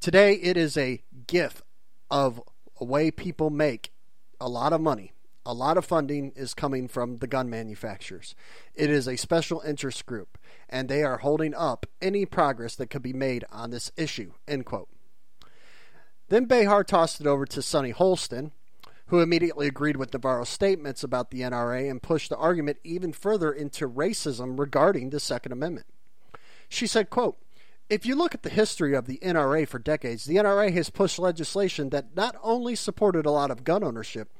Today, 0.00 0.34
it 0.34 0.56
is 0.56 0.76
a 0.76 1.02
gift 1.28 1.62
of 2.10 2.42
a 2.80 2.84
way 2.84 3.12
people 3.12 3.48
make 3.48 3.92
a 4.40 4.48
lot 4.48 4.72
of 4.72 4.80
money. 4.80 5.12
A 5.46 5.54
lot 5.54 5.76
of 5.76 5.84
funding 5.84 6.32
is 6.34 6.52
coming 6.52 6.88
from 6.88 7.18
the 7.18 7.26
gun 7.28 7.48
manufacturers. 7.48 8.34
It 8.74 8.90
is 8.90 9.06
a 9.06 9.16
special 9.16 9.60
interest 9.60 10.04
group, 10.04 10.36
and 10.68 10.88
they 10.88 11.04
are 11.04 11.18
holding 11.18 11.54
up 11.54 11.86
any 12.02 12.26
progress 12.26 12.74
that 12.76 12.90
could 12.90 13.02
be 13.02 13.12
made 13.12 13.44
on 13.52 13.70
this 13.70 13.92
issue. 13.96 14.32
End 14.48 14.66
quote. 14.66 14.88
Then 16.28 16.46
Behar 16.46 16.82
tossed 16.82 17.20
it 17.20 17.26
over 17.26 17.46
to 17.46 17.62
Sunny 17.62 17.92
Hostin, 17.92 18.50
who 19.06 19.20
immediately 19.20 19.66
agreed 19.66 19.96
with 19.96 20.12
Navarro's 20.12 20.48
statements 20.48 21.04
about 21.04 21.30
the 21.30 21.40
NRA 21.40 21.90
and 21.90 22.02
pushed 22.02 22.30
the 22.30 22.36
argument 22.36 22.78
even 22.84 23.12
further 23.12 23.52
into 23.52 23.88
racism 23.88 24.58
regarding 24.58 25.10
the 25.10 25.20
Second 25.20 25.52
Amendment. 25.52 25.86
She 26.68 26.86
said, 26.86 27.10
quote, 27.10 27.38
if 27.90 28.06
you 28.06 28.14
look 28.14 28.34
at 28.34 28.42
the 28.42 28.50
history 28.50 28.94
of 28.94 29.06
the 29.06 29.18
NRA 29.22 29.68
for 29.68 29.78
decades, 29.78 30.24
the 30.24 30.36
NRA 30.36 30.72
has 30.72 30.88
pushed 30.88 31.18
legislation 31.18 31.90
that 31.90 32.16
not 32.16 32.34
only 32.42 32.74
supported 32.74 33.26
a 33.26 33.30
lot 33.30 33.50
of 33.50 33.62
gun 33.62 33.84
ownership 33.84 34.30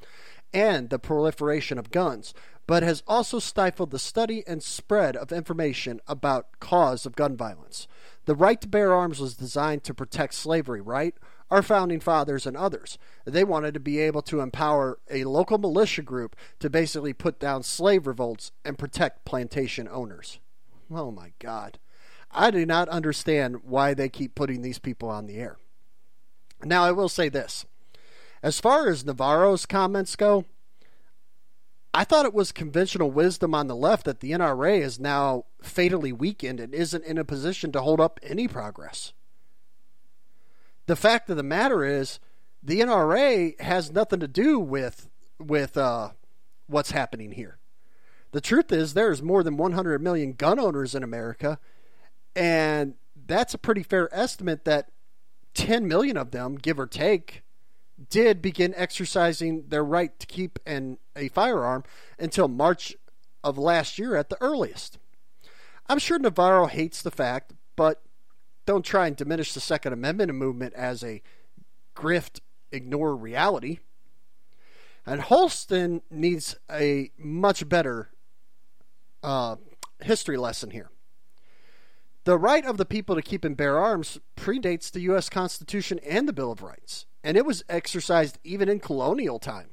and 0.52 0.88
the 0.88 0.98
proliferation 0.98 1.78
of 1.78 1.90
guns, 1.90 2.32
but 2.66 2.82
has 2.82 3.02
also 3.06 3.38
stifled 3.38 3.90
the 3.90 3.98
study 3.98 4.42
and 4.46 4.62
spread 4.62 5.16
of 5.16 5.32
information 5.32 6.00
about 6.06 6.60
cause 6.60 7.04
of 7.06 7.16
gun 7.16 7.36
violence. 7.36 7.86
The 8.24 8.34
right 8.34 8.60
to 8.60 8.68
bear 8.68 8.94
arms 8.94 9.20
was 9.20 9.34
designed 9.34 9.84
to 9.84 9.94
protect 9.94 10.34
slavery, 10.34 10.80
right? 10.80 11.14
our 11.50 11.62
founding 11.62 12.00
fathers 12.00 12.46
and 12.46 12.56
others. 12.56 12.98
They 13.24 13.44
wanted 13.44 13.74
to 13.74 13.80
be 13.80 14.00
able 14.00 14.22
to 14.22 14.40
empower 14.40 14.98
a 15.10 15.24
local 15.24 15.58
militia 15.58 16.02
group 16.02 16.36
to 16.60 16.70
basically 16.70 17.12
put 17.12 17.38
down 17.38 17.62
slave 17.62 18.06
revolts 18.06 18.52
and 18.64 18.78
protect 18.78 19.24
plantation 19.24 19.88
owners. 19.88 20.40
Oh 20.90 21.10
my 21.10 21.32
God. 21.38 21.78
I 22.32 22.50
do 22.50 22.66
not 22.66 22.88
understand 22.88 23.62
why 23.62 23.94
they 23.94 24.08
keep 24.08 24.34
putting 24.34 24.62
these 24.62 24.78
people 24.80 25.08
on 25.08 25.26
the 25.26 25.36
air. 25.36 25.58
Now, 26.64 26.82
I 26.82 26.92
will 26.92 27.08
say 27.08 27.28
this. 27.28 27.66
As 28.42 28.58
far 28.58 28.88
as 28.88 29.04
Navarro's 29.04 29.64
comments 29.66 30.16
go, 30.16 30.44
I 31.96 32.02
thought 32.02 32.26
it 32.26 32.34
was 32.34 32.50
conventional 32.50 33.12
wisdom 33.12 33.54
on 33.54 33.68
the 33.68 33.76
left 33.76 34.04
that 34.06 34.18
the 34.18 34.32
NRA 34.32 34.80
is 34.80 34.98
now 34.98 35.44
fatally 35.62 36.12
weakened 36.12 36.58
and 36.58 36.74
isn't 36.74 37.04
in 37.04 37.18
a 37.18 37.24
position 37.24 37.70
to 37.70 37.82
hold 37.82 38.00
up 38.00 38.18
any 38.20 38.48
progress. 38.48 39.12
The 40.86 40.96
fact 40.96 41.30
of 41.30 41.36
the 41.36 41.44
matter 41.44 41.84
is, 41.84 42.18
the 42.60 42.80
NRA 42.80 43.58
has 43.60 43.92
nothing 43.92 44.18
to 44.20 44.28
do 44.28 44.58
with 44.58 45.08
with 45.38 45.76
uh, 45.76 46.10
what's 46.66 46.90
happening 46.90 47.32
here. 47.32 47.58
The 48.32 48.40
truth 48.40 48.72
is, 48.72 48.94
there's 48.94 49.22
more 49.22 49.44
than 49.44 49.56
100 49.56 50.02
million 50.02 50.32
gun 50.32 50.58
owners 50.58 50.96
in 50.96 51.04
America, 51.04 51.60
and 52.34 52.94
that's 53.14 53.54
a 53.54 53.58
pretty 53.58 53.84
fair 53.84 54.08
estimate 54.12 54.64
that 54.64 54.90
10 55.54 55.86
million 55.86 56.16
of 56.16 56.32
them, 56.32 56.56
give 56.56 56.80
or 56.80 56.86
take, 56.86 57.44
did 58.10 58.42
begin 58.42 58.74
exercising 58.76 59.68
their 59.68 59.84
right 59.84 60.18
to 60.18 60.26
keep 60.26 60.58
an, 60.66 60.98
a 61.14 61.28
firearm 61.28 61.84
until 62.18 62.48
March 62.48 62.94
of 63.42 63.58
last 63.58 63.98
year 63.98 64.16
at 64.16 64.30
the 64.30 64.40
earliest. 64.40 64.98
I'm 65.86 65.98
sure 65.98 66.18
Navarro 66.18 66.66
hates 66.66 67.02
the 67.02 67.10
fact, 67.10 67.52
but 67.76 68.02
don't 68.66 68.84
try 68.84 69.06
and 69.06 69.16
diminish 69.16 69.52
the 69.52 69.60
Second 69.60 69.92
Amendment 69.92 70.32
movement 70.34 70.74
as 70.74 71.04
a 71.04 71.22
grift, 71.94 72.40
ignore 72.72 73.14
reality. 73.14 73.78
And 75.06 75.20
Hostin 75.20 76.00
needs 76.10 76.56
a 76.70 77.10
much 77.18 77.68
better 77.68 78.10
uh, 79.22 79.56
history 80.00 80.38
lesson 80.38 80.70
here. 80.70 80.90
The 82.24 82.38
right 82.38 82.64
of 82.64 82.78
the 82.78 82.86
people 82.86 83.14
to 83.16 83.22
keep 83.22 83.44
and 83.44 83.54
bear 83.54 83.78
arms 83.78 84.18
predates 84.34 84.90
the 84.90 85.00
U.S. 85.00 85.28
Constitution 85.28 86.00
and 86.06 86.26
the 86.26 86.32
Bill 86.32 86.50
of 86.50 86.62
Rights, 86.62 87.04
and 87.24 87.38
it 87.38 87.46
was 87.46 87.64
exercised 87.70 88.38
even 88.44 88.68
in 88.68 88.78
colonial 88.78 89.38
time, 89.38 89.70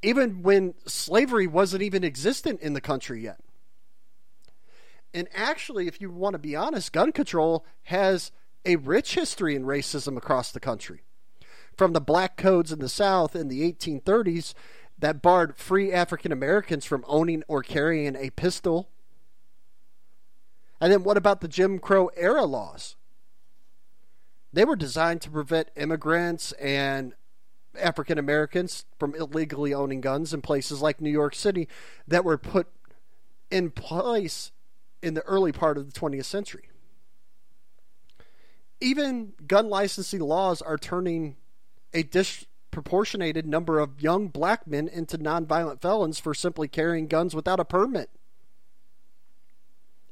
even 0.00 0.42
when 0.42 0.74
slavery 0.86 1.48
wasn't 1.48 1.82
even 1.82 2.04
existent 2.04 2.60
in 2.60 2.72
the 2.72 2.80
country 2.80 3.20
yet. 3.20 3.40
And 5.12 5.28
actually, 5.34 5.88
if 5.88 6.00
you 6.00 6.10
want 6.10 6.34
to 6.34 6.38
be 6.38 6.54
honest, 6.54 6.92
gun 6.92 7.10
control 7.10 7.66
has 7.84 8.30
a 8.64 8.76
rich 8.76 9.14
history 9.14 9.56
in 9.56 9.64
racism 9.64 10.16
across 10.16 10.52
the 10.52 10.60
country. 10.60 11.02
From 11.76 11.92
the 11.92 12.00
black 12.00 12.36
codes 12.36 12.70
in 12.70 12.78
the 12.78 12.88
South 12.88 13.34
in 13.34 13.48
the 13.48 13.60
1830s 13.72 14.54
that 14.96 15.20
barred 15.20 15.56
free 15.56 15.92
African 15.92 16.30
Americans 16.30 16.84
from 16.84 17.04
owning 17.08 17.42
or 17.48 17.64
carrying 17.64 18.14
a 18.14 18.30
pistol. 18.30 18.88
And 20.80 20.92
then 20.92 21.02
what 21.02 21.16
about 21.16 21.40
the 21.40 21.48
Jim 21.48 21.80
Crow 21.80 22.10
era 22.16 22.44
laws? 22.44 22.94
They 24.54 24.64
were 24.64 24.76
designed 24.76 25.20
to 25.22 25.30
prevent 25.30 25.70
immigrants 25.74 26.52
and 26.52 27.14
African 27.76 28.18
Americans 28.18 28.84
from 29.00 29.16
illegally 29.16 29.74
owning 29.74 30.00
guns 30.00 30.32
in 30.32 30.42
places 30.42 30.80
like 30.80 31.00
New 31.00 31.10
York 31.10 31.34
City 31.34 31.66
that 32.06 32.24
were 32.24 32.38
put 32.38 32.68
in 33.50 33.72
place 33.72 34.52
in 35.02 35.14
the 35.14 35.22
early 35.22 35.50
part 35.50 35.76
of 35.76 35.92
the 35.92 36.00
20th 36.00 36.26
century. 36.26 36.68
Even 38.80 39.32
gun 39.44 39.68
licensing 39.68 40.20
laws 40.20 40.62
are 40.62 40.78
turning 40.78 41.34
a 41.92 42.04
disproportionated 42.04 43.46
number 43.46 43.80
of 43.80 44.00
young 44.00 44.28
black 44.28 44.68
men 44.68 44.86
into 44.86 45.18
nonviolent 45.18 45.80
felons 45.80 46.20
for 46.20 46.32
simply 46.32 46.68
carrying 46.68 47.08
guns 47.08 47.34
without 47.34 47.58
a 47.58 47.64
permit. 47.64 48.08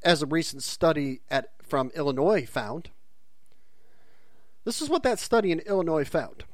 As 0.03 0.21
a 0.21 0.25
recent 0.25 0.63
study 0.63 1.21
at, 1.31 1.51
from 1.61 1.91
Illinois 1.95 2.45
found. 2.45 2.89
This 4.65 4.81
is 4.81 4.89
what 4.89 5.03
that 5.03 5.19
study 5.19 5.51
in 5.51 5.59
Illinois 5.59 6.05
found. 6.05 6.45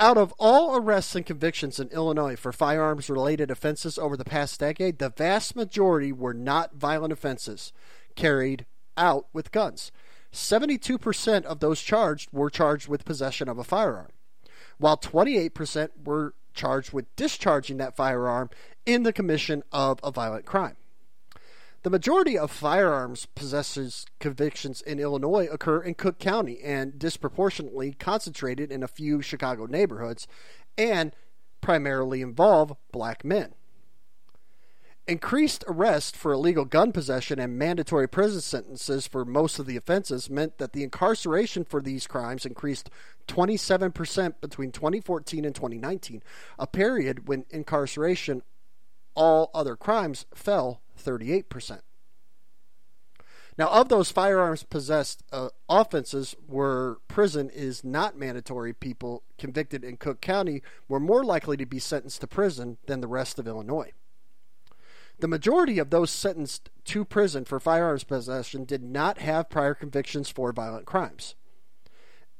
Out 0.00 0.16
of 0.16 0.32
all 0.38 0.76
arrests 0.76 1.16
and 1.16 1.26
convictions 1.26 1.80
in 1.80 1.88
Illinois 1.88 2.36
for 2.36 2.52
firearms 2.52 3.10
related 3.10 3.50
offenses 3.50 3.98
over 3.98 4.16
the 4.16 4.24
past 4.24 4.60
decade, 4.60 4.98
the 4.98 5.10
vast 5.10 5.56
majority 5.56 6.12
were 6.12 6.34
not 6.34 6.74
violent 6.74 7.12
offenses 7.12 7.72
carried 8.14 8.64
out 8.96 9.26
with 9.32 9.50
guns. 9.50 9.90
72% 10.32 11.44
of 11.44 11.60
those 11.60 11.82
charged 11.82 12.28
were 12.32 12.50
charged 12.50 12.88
with 12.88 13.04
possession 13.04 13.48
of 13.48 13.58
a 13.58 13.64
firearm, 13.64 14.10
while 14.78 14.96
28% 14.96 15.90
were 16.04 16.34
charged 16.54 16.92
with 16.92 17.14
discharging 17.16 17.78
that 17.78 17.96
firearm 17.96 18.50
in 18.84 19.02
the 19.02 19.12
commission 19.12 19.62
of 19.72 19.98
a 20.02 20.10
violent 20.10 20.44
crime. 20.44 20.76
The 21.84 21.90
majority 21.90 22.36
of 22.36 22.50
firearms 22.50 23.26
possessors 23.26 24.04
convictions 24.18 24.80
in 24.82 24.98
Illinois 24.98 25.46
occur 25.50 25.80
in 25.80 25.94
Cook 25.94 26.18
County 26.18 26.60
and 26.60 26.98
disproportionately 26.98 27.92
concentrated 27.92 28.72
in 28.72 28.82
a 28.82 28.88
few 28.88 29.22
Chicago 29.22 29.66
neighborhoods 29.66 30.26
and 30.76 31.14
primarily 31.60 32.20
involve 32.20 32.74
black 32.90 33.24
men. 33.24 33.54
Increased 35.06 35.64
arrest 35.68 36.16
for 36.16 36.32
illegal 36.32 36.64
gun 36.64 36.92
possession 36.92 37.38
and 37.38 37.56
mandatory 37.56 38.08
prison 38.08 38.40
sentences 38.40 39.06
for 39.06 39.24
most 39.24 39.58
of 39.58 39.66
the 39.66 39.76
offenses 39.76 40.28
meant 40.28 40.58
that 40.58 40.72
the 40.72 40.82
incarceration 40.82 41.64
for 41.64 41.80
these 41.80 42.06
crimes 42.06 42.44
increased 42.44 42.90
27% 43.28 44.34
between 44.40 44.72
2014 44.72 45.44
and 45.44 45.54
2019, 45.54 46.22
a 46.58 46.66
period 46.66 47.28
when 47.28 47.46
incarceration 47.50 48.42
all 49.14 49.50
other 49.54 49.76
crimes 49.76 50.26
fell 50.34 50.82
38%. 50.98 51.80
Now, 53.58 53.68
of 53.70 53.88
those 53.88 54.12
firearms 54.12 54.62
possessed 54.62 55.24
uh, 55.32 55.48
offenses 55.68 56.36
where 56.46 56.94
prison 57.08 57.50
is 57.50 57.82
not 57.82 58.16
mandatory, 58.16 58.72
people 58.72 59.24
convicted 59.36 59.82
in 59.82 59.96
Cook 59.96 60.20
County 60.20 60.62
were 60.88 61.00
more 61.00 61.24
likely 61.24 61.56
to 61.56 61.66
be 61.66 61.80
sentenced 61.80 62.20
to 62.20 62.28
prison 62.28 62.78
than 62.86 63.00
the 63.00 63.08
rest 63.08 63.36
of 63.38 63.48
Illinois. 63.48 63.90
The 65.18 65.26
majority 65.26 65.80
of 65.80 65.90
those 65.90 66.12
sentenced 66.12 66.70
to 66.84 67.04
prison 67.04 67.44
for 67.44 67.58
firearms 67.58 68.04
possession 68.04 68.64
did 68.64 68.84
not 68.84 69.18
have 69.18 69.50
prior 69.50 69.74
convictions 69.74 70.28
for 70.28 70.52
violent 70.52 70.86
crimes. 70.86 71.34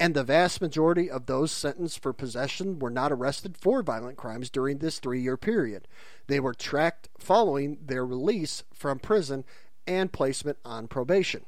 And 0.00 0.14
the 0.14 0.22
vast 0.22 0.60
majority 0.60 1.10
of 1.10 1.26
those 1.26 1.50
sentenced 1.50 2.00
for 2.00 2.12
possession 2.12 2.78
were 2.78 2.90
not 2.90 3.10
arrested 3.10 3.56
for 3.56 3.82
violent 3.82 4.16
crimes 4.16 4.48
during 4.48 4.78
this 4.78 4.98
three 5.00 5.20
year 5.20 5.36
period. 5.36 5.88
They 6.28 6.38
were 6.38 6.54
tracked 6.54 7.08
following 7.18 7.78
their 7.84 8.06
release 8.06 8.62
from 8.72 9.00
prison 9.00 9.44
and 9.86 10.12
placement 10.12 10.58
on 10.64 10.86
probation. 10.86 11.44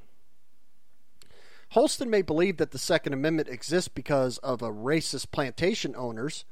Hostin 1.74 2.08
may 2.08 2.22
believe 2.22 2.56
that 2.56 2.72
the 2.72 2.78
Second 2.78 3.12
Amendment 3.12 3.48
exists 3.48 3.88
because 3.88 4.38
of 4.38 4.60
a 4.60 4.72
racist 4.72 5.30
plantation 5.30 5.94
owners, 5.94 6.44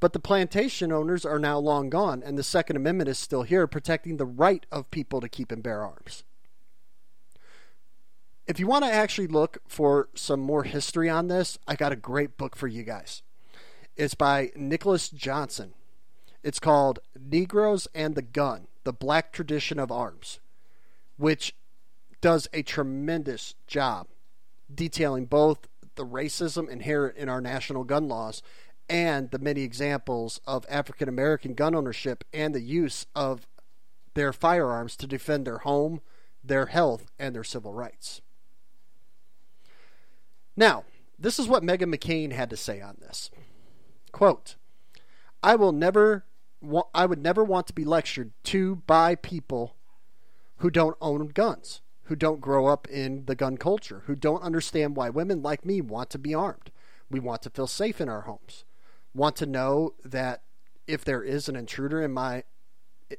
but 0.00 0.14
the 0.14 0.18
plantation 0.18 0.90
owners 0.90 1.26
are 1.26 1.38
now 1.38 1.58
long 1.58 1.90
gone, 1.90 2.22
and 2.22 2.38
the 2.38 2.42
Second 2.42 2.76
Amendment 2.76 3.10
is 3.10 3.18
still 3.18 3.42
here, 3.42 3.66
protecting 3.66 4.16
the 4.16 4.24
right 4.24 4.64
of 4.72 4.90
people 4.90 5.20
to 5.20 5.28
keep 5.28 5.52
and 5.52 5.62
bear 5.62 5.82
arms. 5.82 6.24
If 8.44 8.58
you 8.58 8.66
want 8.66 8.84
to 8.84 8.92
actually 8.92 9.28
look 9.28 9.58
for 9.68 10.08
some 10.14 10.40
more 10.40 10.64
history 10.64 11.08
on 11.08 11.28
this, 11.28 11.58
I 11.68 11.76
got 11.76 11.92
a 11.92 11.96
great 11.96 12.36
book 12.36 12.56
for 12.56 12.66
you 12.66 12.82
guys. 12.82 13.22
It's 13.96 14.16
by 14.16 14.50
Nicholas 14.56 15.08
Johnson. 15.08 15.74
It's 16.42 16.58
called 16.58 16.98
Negroes 17.16 17.86
and 17.94 18.16
the 18.16 18.22
Gun 18.22 18.66
The 18.82 18.92
Black 18.92 19.32
Tradition 19.32 19.78
of 19.78 19.92
Arms, 19.92 20.40
which 21.16 21.54
does 22.20 22.48
a 22.52 22.62
tremendous 22.62 23.54
job 23.68 24.08
detailing 24.74 25.26
both 25.26 25.68
the 25.94 26.04
racism 26.04 26.68
inherent 26.68 27.16
in 27.16 27.28
our 27.28 27.40
national 27.40 27.84
gun 27.84 28.08
laws 28.08 28.42
and 28.88 29.30
the 29.30 29.38
many 29.38 29.62
examples 29.62 30.40
of 30.48 30.66
African 30.68 31.08
American 31.08 31.54
gun 31.54 31.76
ownership 31.76 32.24
and 32.32 32.52
the 32.52 32.60
use 32.60 33.06
of 33.14 33.46
their 34.14 34.32
firearms 34.32 34.96
to 34.96 35.06
defend 35.06 35.46
their 35.46 35.58
home, 35.58 36.00
their 36.42 36.66
health, 36.66 37.06
and 37.20 37.36
their 37.36 37.44
civil 37.44 37.72
rights. 37.72 38.20
Now, 40.56 40.84
this 41.18 41.38
is 41.38 41.48
what 41.48 41.62
Meghan 41.62 41.94
McCain 41.94 42.32
had 42.32 42.50
to 42.50 42.56
say 42.56 42.80
on 42.80 42.96
this. 43.00 43.30
Quote, 44.10 44.56
I 45.42 45.56
will 45.56 45.72
never 45.72 46.24
wa- 46.60 46.88
I 46.94 47.06
would 47.06 47.22
never 47.22 47.42
want 47.44 47.66
to 47.68 47.72
be 47.72 47.84
lectured 47.84 48.32
to 48.44 48.76
by 48.86 49.14
people 49.14 49.76
who 50.58 50.70
don't 50.70 50.96
own 51.00 51.28
guns, 51.28 51.80
who 52.04 52.16
don't 52.16 52.40
grow 52.40 52.66
up 52.66 52.88
in 52.88 53.24
the 53.26 53.34
gun 53.34 53.56
culture, 53.56 54.02
who 54.06 54.14
don't 54.14 54.42
understand 54.42 54.96
why 54.96 55.10
women 55.10 55.42
like 55.42 55.64
me 55.64 55.80
want 55.80 56.10
to 56.10 56.18
be 56.18 56.34
armed. 56.34 56.70
We 57.10 57.20
want 57.20 57.42
to 57.42 57.50
feel 57.50 57.66
safe 57.66 58.00
in 58.00 58.08
our 58.08 58.22
homes. 58.22 58.64
Want 59.14 59.36
to 59.36 59.46
know 59.46 59.94
that 60.04 60.42
if 60.86 61.04
there 61.04 61.22
is 61.22 61.48
an 61.48 61.56
intruder 61.56 62.02
in 62.02 62.12
my 62.12 62.44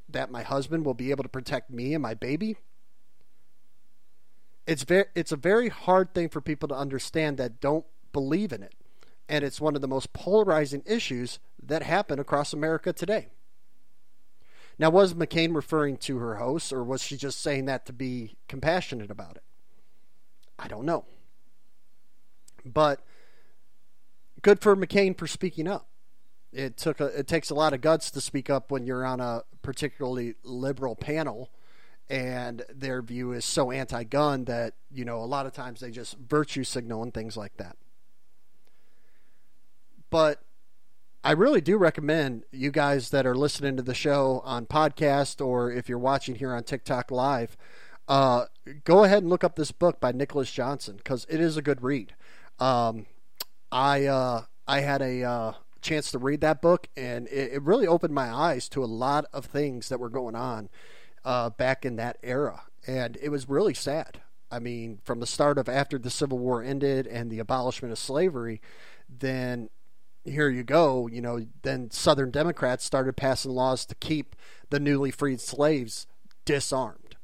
that 0.09 0.31
my 0.31 0.41
husband 0.41 0.85
will 0.85 0.95
be 0.95 1.11
able 1.11 1.23
to 1.23 1.29
protect 1.29 1.69
me 1.69 1.93
and 1.93 2.01
my 2.01 2.15
baby 2.15 2.57
it's 4.65 4.83
very 4.83 5.05
it's 5.15 5.31
a 5.31 5.37
very 5.37 5.69
hard 5.69 6.13
thing 6.13 6.29
for 6.29 6.41
people 6.41 6.69
to 6.69 6.75
understand 6.75 7.37
that 7.37 7.59
don't 7.59 7.85
believe 8.11 8.53
in 8.53 8.63
it 8.63 8.73
and 9.29 9.43
it's 9.43 9.61
one 9.61 9.75
of 9.75 9.81
the 9.81 9.87
most 9.87 10.13
polarizing 10.13 10.83
issues 10.85 11.39
that 11.61 11.83
happen 11.83 12.19
across 12.19 12.53
America 12.53 12.93
today. 12.93 13.27
Now, 14.77 14.89
was 14.89 15.13
McCain 15.13 15.55
referring 15.55 15.97
to 15.97 16.17
her 16.17 16.35
hosts, 16.35 16.73
or 16.73 16.83
was 16.83 17.01
she 17.01 17.15
just 17.15 17.41
saying 17.41 17.65
that 17.65 17.85
to 17.85 17.93
be 17.93 18.35
compassionate 18.47 19.11
about 19.11 19.35
it? 19.35 19.43
I 20.57 20.67
don't 20.67 20.85
know. 20.85 21.05
But 22.65 23.01
good 24.41 24.61
for 24.61 24.75
McCain 24.75 25.17
for 25.17 25.27
speaking 25.27 25.67
up. 25.67 25.87
It 26.51 26.77
took 26.77 26.99
a, 26.99 27.05
it 27.05 27.27
takes 27.27 27.49
a 27.49 27.55
lot 27.55 27.73
of 27.73 27.81
guts 27.81 28.11
to 28.11 28.21
speak 28.21 28.49
up 28.49 28.71
when 28.71 28.85
you're 28.85 29.05
on 29.05 29.19
a 29.19 29.43
particularly 29.61 30.35
liberal 30.43 30.95
panel 30.95 31.49
and 32.09 32.63
their 32.73 33.01
view 33.01 33.31
is 33.31 33.45
so 33.45 33.71
anti-gun 33.71 34.45
that 34.45 34.73
you 34.91 35.05
know 35.05 35.19
a 35.19 35.25
lot 35.25 35.45
of 35.45 35.53
times 35.53 35.79
they 35.79 35.91
just 35.91 36.17
virtue 36.17 36.63
signal 36.63 37.01
and 37.01 37.13
things 37.13 37.37
like 37.37 37.55
that 37.57 37.77
but 40.09 40.43
I 41.23 41.31
really 41.31 41.61
do 41.61 41.77
recommend 41.77 42.43
you 42.51 42.69
guys 42.69 43.09
that 43.11 43.25
are 43.25 43.35
listening 43.35 43.77
to 43.77 43.81
the 43.81 43.93
show 43.93 44.41
on 44.43 44.65
podcast 44.65 45.43
or 45.43 45.71
if 45.71 45.87
you're 45.87 45.97
watching 45.97 46.35
here 46.35 46.53
on 46.53 46.63
TikTok 46.63 47.11
live, 47.11 47.55
uh, 48.09 48.45
go 48.83 49.05
ahead 49.05 49.19
and 49.23 49.29
look 49.29 49.43
up 49.43 49.55
this 49.55 49.71
book 49.71 50.01
by 50.01 50.11
Nicholas 50.11 50.51
Johnson 50.51 50.97
because 50.97 51.25
it 51.29 51.39
is 51.39 51.55
a 51.55 51.61
good 51.61 51.81
read. 51.81 52.13
Um, 52.59 53.05
I 53.71 54.05
uh, 54.05 54.43
I 54.67 54.81
had 54.81 55.01
a 55.01 55.23
uh, 55.23 55.53
chance 55.81 56.11
to 56.11 56.19
read 56.19 56.41
that 56.41 56.61
book 56.61 56.89
and 56.97 57.27
it, 57.29 57.53
it, 57.53 57.61
really 57.61 57.87
opened 57.87 58.13
my 58.13 58.29
eyes 58.29 58.67
to 58.69 58.83
a 58.83 58.85
lot 58.85 59.25
of 59.31 59.45
things 59.45 59.89
that 59.89 59.99
were 59.99 60.09
going 60.09 60.35
on 60.35 60.69
uh, 61.25 61.49
back 61.51 61.85
in 61.85 61.95
that 61.97 62.17
era, 62.23 62.63
and 62.87 63.17
it 63.21 63.29
was 63.29 63.49
really 63.49 63.73
sad. 63.73 64.21
I 64.51 64.59
mean, 64.59 64.99
from 65.03 65.19
the 65.19 65.25
start 65.25 65.57
of 65.57 65.67
after 65.67 65.97
the 65.97 66.09
Civil 66.09 66.37
War 66.37 66.61
ended 66.61 67.07
and 67.07 67.31
the 67.31 67.39
abolishment 67.39 67.91
of 67.91 67.97
slavery, 67.97 68.61
then 69.09 69.69
here 70.23 70.49
you 70.49 70.63
go, 70.63 71.07
you 71.07 71.21
know, 71.21 71.45
then 71.63 71.91
Southern 71.91 72.31
Democrats 72.31 72.85
started 72.85 73.17
passing 73.17 73.51
laws 73.51 73.85
to 73.85 73.95
keep 73.95 74.35
the 74.69 74.79
newly 74.79 75.11
freed 75.11 75.41
slaves 75.41 76.07
disarmed. 76.45 77.15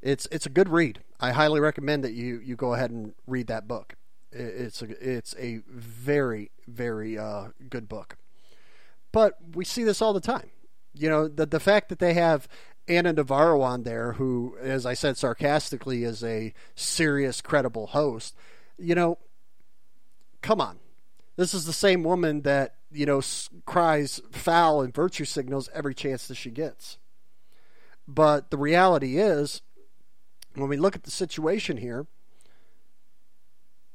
It's 0.00 0.26
it's 0.32 0.46
a 0.46 0.50
good 0.50 0.68
read. 0.68 1.00
I 1.20 1.30
highly 1.30 1.60
recommend 1.60 2.02
that 2.04 2.12
you 2.12 2.40
you 2.42 2.56
go 2.56 2.74
ahead 2.74 2.90
and 2.90 3.14
read 3.26 3.46
that 3.46 3.68
book. 3.68 3.94
It's 4.32 4.82
a 4.82 4.86
it's 5.18 5.34
a 5.38 5.60
very 5.68 6.50
very 6.66 7.16
uh, 7.18 7.48
good 7.68 7.88
book. 7.88 8.16
But 9.12 9.36
we 9.54 9.64
see 9.64 9.84
this 9.84 10.02
all 10.02 10.12
the 10.12 10.20
time. 10.20 10.50
You 10.94 11.08
know, 11.08 11.28
the 11.28 11.46
the 11.46 11.60
fact 11.60 11.88
that 11.88 11.98
they 11.98 12.14
have 12.14 12.48
Ana 12.88 13.12
Navarro 13.12 13.60
on 13.62 13.84
there, 13.84 14.12
who, 14.14 14.56
as 14.60 14.84
I 14.84 14.94
said 14.94 15.16
sarcastically, 15.16 16.04
is 16.04 16.22
a 16.24 16.52
serious, 16.74 17.40
credible 17.40 17.88
host. 17.88 18.34
You 18.78 18.94
know, 18.94 19.18
come 20.40 20.60
on. 20.60 20.78
This 21.36 21.54
is 21.54 21.64
the 21.64 21.72
same 21.72 22.02
woman 22.02 22.42
that, 22.42 22.74
you 22.90 23.06
know, 23.06 23.22
cries 23.64 24.20
foul 24.32 24.82
and 24.82 24.92
virtue 24.94 25.24
signals 25.24 25.70
every 25.72 25.94
chance 25.94 26.26
that 26.26 26.34
she 26.34 26.50
gets. 26.50 26.98
But 28.06 28.50
the 28.50 28.58
reality 28.58 29.18
is, 29.18 29.62
when 30.54 30.68
we 30.68 30.76
look 30.76 30.94
at 30.94 31.04
the 31.04 31.10
situation 31.10 31.78
here, 31.78 32.06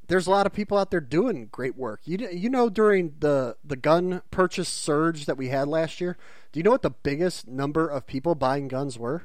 there's 0.08 0.28
a 0.28 0.32
lot 0.32 0.46
of 0.46 0.54
people 0.54 0.78
out 0.78 0.91
there 0.91 1.02
doing 1.02 1.48
great 1.52 1.78
work. 1.78 2.02
You 2.06 2.30
you 2.32 2.50
know 2.50 2.70
during 2.70 3.15
the 3.20 3.58
the 3.63 3.76
gun 3.76 4.22
purchase 4.32 4.70
surge 4.70 5.26
that 5.26 5.38
we 5.38 5.50
had 5.50 5.67
last 5.67 6.02
year, 6.02 6.17
do 6.52 6.60
you 6.60 6.63
know 6.63 6.72
what 6.72 6.82
the 6.82 6.89
biggest 6.89 7.48
number 7.48 7.88
of 7.88 8.08
people 8.08 8.36
buying 8.36 8.67
guns 8.67 8.98
were? 8.98 9.24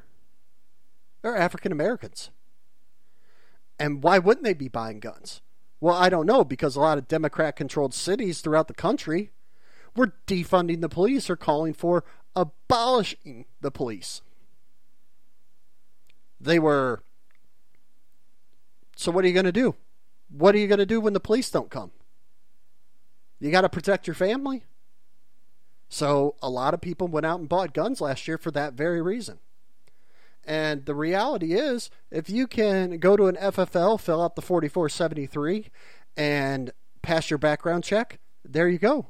They're 1.22 1.36
African 1.36 1.72
Americans. 1.72 2.30
And 3.78 4.02
why 4.02 4.18
wouldn't 4.18 4.44
they 4.44 4.54
be 4.54 4.68
buying 4.68 5.00
guns? 5.00 5.40
Well, 5.80 5.96
I 5.96 6.08
don't 6.08 6.26
know 6.26 6.44
because 6.44 6.76
a 6.76 6.80
lot 6.80 6.98
of 6.98 7.08
Democrat 7.08 7.56
controlled 7.56 7.94
cities 7.94 8.40
throughout 8.40 8.68
the 8.68 8.74
country 8.74 9.30
were 9.96 10.12
defunding 10.26 10.80
the 10.80 10.88
police 10.88 11.28
or 11.28 11.36
calling 11.36 11.74
for 11.74 12.04
abolishing 12.36 13.46
the 13.60 13.70
police. 13.70 14.22
They 16.40 16.58
were. 16.58 17.02
So, 18.96 19.10
what 19.10 19.24
are 19.24 19.28
you 19.28 19.34
going 19.34 19.44
to 19.46 19.52
do? 19.52 19.74
What 20.32 20.54
are 20.54 20.58
you 20.58 20.66
going 20.66 20.78
to 20.78 20.86
do 20.86 21.00
when 21.00 21.12
the 21.12 21.20
police 21.20 21.50
don't 21.50 21.70
come? 21.70 21.90
You 23.38 23.50
got 23.50 23.62
to 23.62 23.68
protect 23.68 24.06
your 24.06 24.14
family. 24.14 24.64
So, 25.88 26.36
a 26.42 26.48
lot 26.48 26.72
of 26.72 26.80
people 26.80 27.06
went 27.06 27.26
out 27.26 27.38
and 27.38 27.48
bought 27.48 27.74
guns 27.74 28.00
last 28.00 28.26
year 28.26 28.38
for 28.38 28.50
that 28.52 28.72
very 28.72 29.02
reason. 29.02 29.40
And 30.44 30.86
the 30.86 30.94
reality 30.94 31.52
is, 31.52 31.90
if 32.10 32.30
you 32.30 32.46
can 32.46 32.98
go 32.98 33.16
to 33.16 33.26
an 33.26 33.36
FFL, 33.36 34.00
fill 34.00 34.22
out 34.22 34.34
the 34.34 34.42
4473, 34.42 35.66
and 36.16 36.70
pass 37.02 37.30
your 37.30 37.38
background 37.38 37.84
check, 37.84 38.18
there 38.44 38.68
you 38.68 38.78
go. 38.78 39.06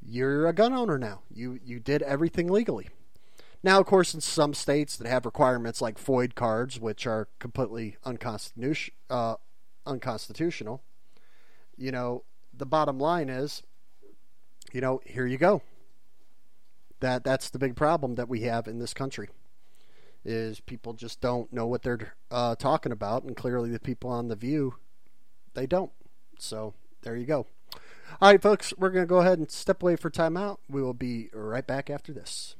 You're 0.00 0.46
a 0.46 0.52
gun 0.52 0.72
owner 0.72 0.98
now. 0.98 1.22
You 1.34 1.58
you 1.64 1.80
did 1.80 2.02
everything 2.02 2.48
legally. 2.48 2.88
Now, 3.66 3.80
of 3.80 3.86
course, 3.86 4.14
in 4.14 4.20
some 4.20 4.54
states 4.54 4.96
that 4.96 5.08
have 5.08 5.26
requirements 5.26 5.82
like 5.82 5.98
FOID 5.98 6.36
cards, 6.36 6.78
which 6.78 7.04
are 7.04 7.26
completely 7.40 7.96
unconstitutional, 8.04 8.96
uh, 9.10 9.34
unconstitutional, 9.84 10.84
you 11.76 11.90
know, 11.90 12.22
the 12.56 12.64
bottom 12.64 13.00
line 13.00 13.28
is, 13.28 13.64
you 14.72 14.80
know, 14.80 15.00
here 15.04 15.26
you 15.26 15.36
go. 15.36 15.62
That 17.00 17.24
that's 17.24 17.50
the 17.50 17.58
big 17.58 17.74
problem 17.74 18.14
that 18.14 18.28
we 18.28 18.42
have 18.42 18.68
in 18.68 18.78
this 18.78 18.94
country. 18.94 19.30
Is 20.24 20.60
people 20.60 20.92
just 20.92 21.20
don't 21.20 21.52
know 21.52 21.66
what 21.66 21.82
they're 21.82 22.14
uh, 22.30 22.54
talking 22.54 22.92
about, 22.92 23.24
and 23.24 23.34
clearly 23.34 23.70
the 23.70 23.80
people 23.80 24.10
on 24.10 24.28
the 24.28 24.36
View, 24.36 24.76
they 25.54 25.66
don't. 25.66 25.90
So 26.38 26.74
there 27.02 27.16
you 27.16 27.26
go. 27.26 27.48
All 28.20 28.30
right, 28.30 28.40
folks, 28.40 28.72
we're 28.78 28.90
going 28.90 29.06
to 29.06 29.08
go 29.08 29.18
ahead 29.18 29.40
and 29.40 29.50
step 29.50 29.82
away 29.82 29.96
for 29.96 30.08
timeout. 30.08 30.58
We 30.68 30.82
will 30.82 30.94
be 30.94 31.30
right 31.32 31.66
back 31.66 31.90
after 31.90 32.12
this. 32.12 32.54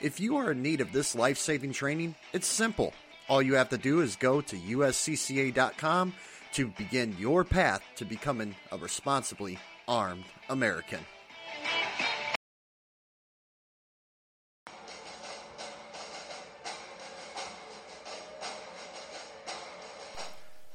If 0.00 0.18
you 0.18 0.38
are 0.38 0.52
in 0.52 0.62
need 0.62 0.80
of 0.80 0.92
this 0.92 1.14
life 1.14 1.36
saving 1.36 1.74
training, 1.74 2.14
it's 2.32 2.46
simple. 2.46 2.94
All 3.28 3.42
you 3.42 3.54
have 3.56 3.68
to 3.68 3.78
do 3.78 4.00
is 4.00 4.16
go 4.16 4.40
to 4.40 4.56
uscca.com 4.56 6.14
to 6.52 6.68
begin 6.68 7.14
your 7.18 7.44
path 7.44 7.82
to 7.96 8.06
becoming 8.06 8.56
a 8.72 8.78
responsibly 8.78 9.58
armed 9.86 10.24
American. 10.48 11.00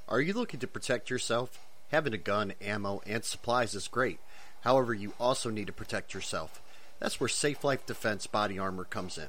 Are 0.07 0.21
you 0.21 0.33
looking 0.33 0.59
to 0.59 0.67
protect 0.67 1.09
yourself? 1.09 1.59
Having 1.89 2.13
a 2.13 2.19
gun, 2.19 2.53
ammo, 2.61 3.01
and 3.07 3.25
supplies 3.25 3.73
is 3.73 3.87
great. 3.87 4.19
However, 4.61 4.93
you 4.93 5.13
also 5.19 5.49
need 5.49 5.67
to 5.67 5.73
protect 5.73 6.13
yourself. 6.13 6.61
That's 6.99 7.19
where 7.19 7.29
Safe 7.29 7.63
Life 7.63 7.85
Defense 7.85 8.27
body 8.27 8.57
armor 8.57 8.85
comes 8.85 9.17
in. 9.17 9.27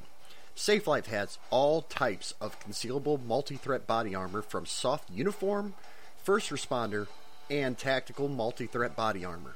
Safe 0.55 0.87
Life 0.87 1.07
has 1.07 1.39
all 1.51 1.83
types 1.83 2.33
of 2.41 2.61
concealable 2.61 3.23
multi 3.23 3.57
threat 3.57 3.87
body 3.87 4.15
armor 4.15 4.43
from 4.43 4.67
soft 4.67 5.11
uniform, 5.11 5.75
first 6.23 6.51
responder, 6.51 7.09
and 7.51 7.77
tactical 7.77 8.29
multi 8.29 8.67
threat 8.67 8.97
body 8.97 9.25
armor. 9.25 9.55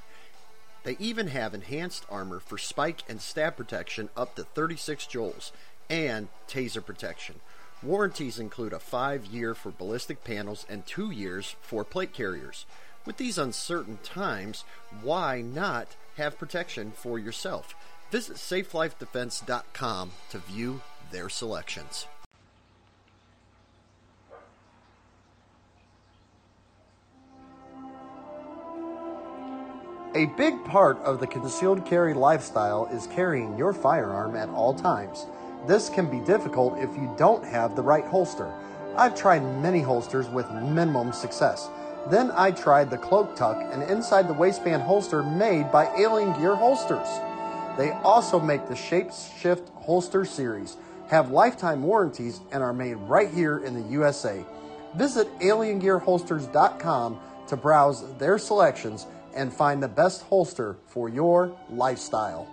They 0.83 0.97
even 0.99 1.29
have 1.29 1.55
enhanced 1.55 2.05
armor 2.11 2.41
for 2.41 2.59
spike 2.59 3.03
and 3.09 3.21
stab 3.21 3.57
protection 3.57 4.09
up 4.17 4.35
to 4.37 4.45
36 4.45 5.07
joules 5.07 5.53
and 5.89 6.29
taser 6.49 6.85
protection. 6.85 7.37
Warranties 7.83 8.39
include 8.39 8.73
a 8.73 8.79
5 8.79 9.27
year 9.27 9.55
for 9.55 9.71
ballistic 9.71 10.25
panels 10.25 10.67
and 10.69 10.85
2 10.87 11.11
years 11.11 11.57
for 11.63 11.85
plate 11.85 12.13
carriers. 12.13 12.67
With 13.07 13.17
these 13.17 13.39
uncertain 13.39 13.99
times, 14.03 14.65
why 15.03 15.41
not 15.41 15.97
have 16.17 16.39
protection 16.39 16.93
for 16.93 17.19
yourself? 17.19 17.75
Visit 18.11 18.37
safelifedefense.com 18.37 20.11
to 20.31 20.39
view 20.39 20.81
their 21.13 21.29
selections. 21.29 22.07
A 30.17 30.27
big 30.37 30.65
part 30.65 30.99
of 30.99 31.21
the 31.21 31.27
concealed 31.27 31.87
carry 31.87 32.15
lifestyle 32.15 32.87
is 32.87 33.07
carrying 33.07 33.57
your 33.57 33.73
firearm 33.73 34.35
at 34.35 34.49
all 34.49 34.75
times. 34.75 35.27
This 35.69 35.89
can 35.89 36.11
be 36.11 36.19
difficult 36.27 36.79
if 36.79 36.91
you 36.97 37.15
don't 37.17 37.45
have 37.45 37.77
the 37.77 37.83
right 37.83 38.05
holster. 38.05 38.53
I've 38.97 39.15
tried 39.15 39.45
many 39.63 39.81
holsters 39.81 40.29
with 40.29 40.51
minimum 40.51 41.13
success. 41.13 41.71
Then 42.09 42.33
I 42.35 42.51
tried 42.51 42.91
the 42.91 42.99
Cloak 42.99 43.37
Tuck, 43.37 43.63
an 43.73 43.83
inside 43.83 44.27
the 44.27 44.35
waistband 44.35 44.83
holster 44.83 45.23
made 45.23 45.71
by 45.71 45.87
Alien 45.97 46.33
Gear 46.41 46.57
Holsters. 46.57 47.09
They 47.81 47.93
also 47.93 48.39
make 48.39 48.69
the 48.69 48.75
Shapeshift 48.75 49.67
Holster 49.71 50.27
series, 50.27 50.77
have 51.09 51.31
lifetime 51.31 51.83
warranties, 51.83 52.43
and 52.53 52.63
are 52.63 52.75
made 52.75 52.97
right 52.97 53.31
here 53.31 53.61
in 53.61 53.73
the 53.73 53.89
USA. 53.89 54.45
Visit 54.97 55.27
aliengearholsters.com 55.39 57.21
to 57.49 57.57
browse 57.57 58.19
their 58.19 58.37
selections 58.37 59.07
and 59.35 59.51
find 59.51 59.83
the 59.83 59.89
best 59.89 60.21
holster 60.25 60.77
for 60.89 61.09
your 61.09 61.57
lifestyle. 61.71 62.47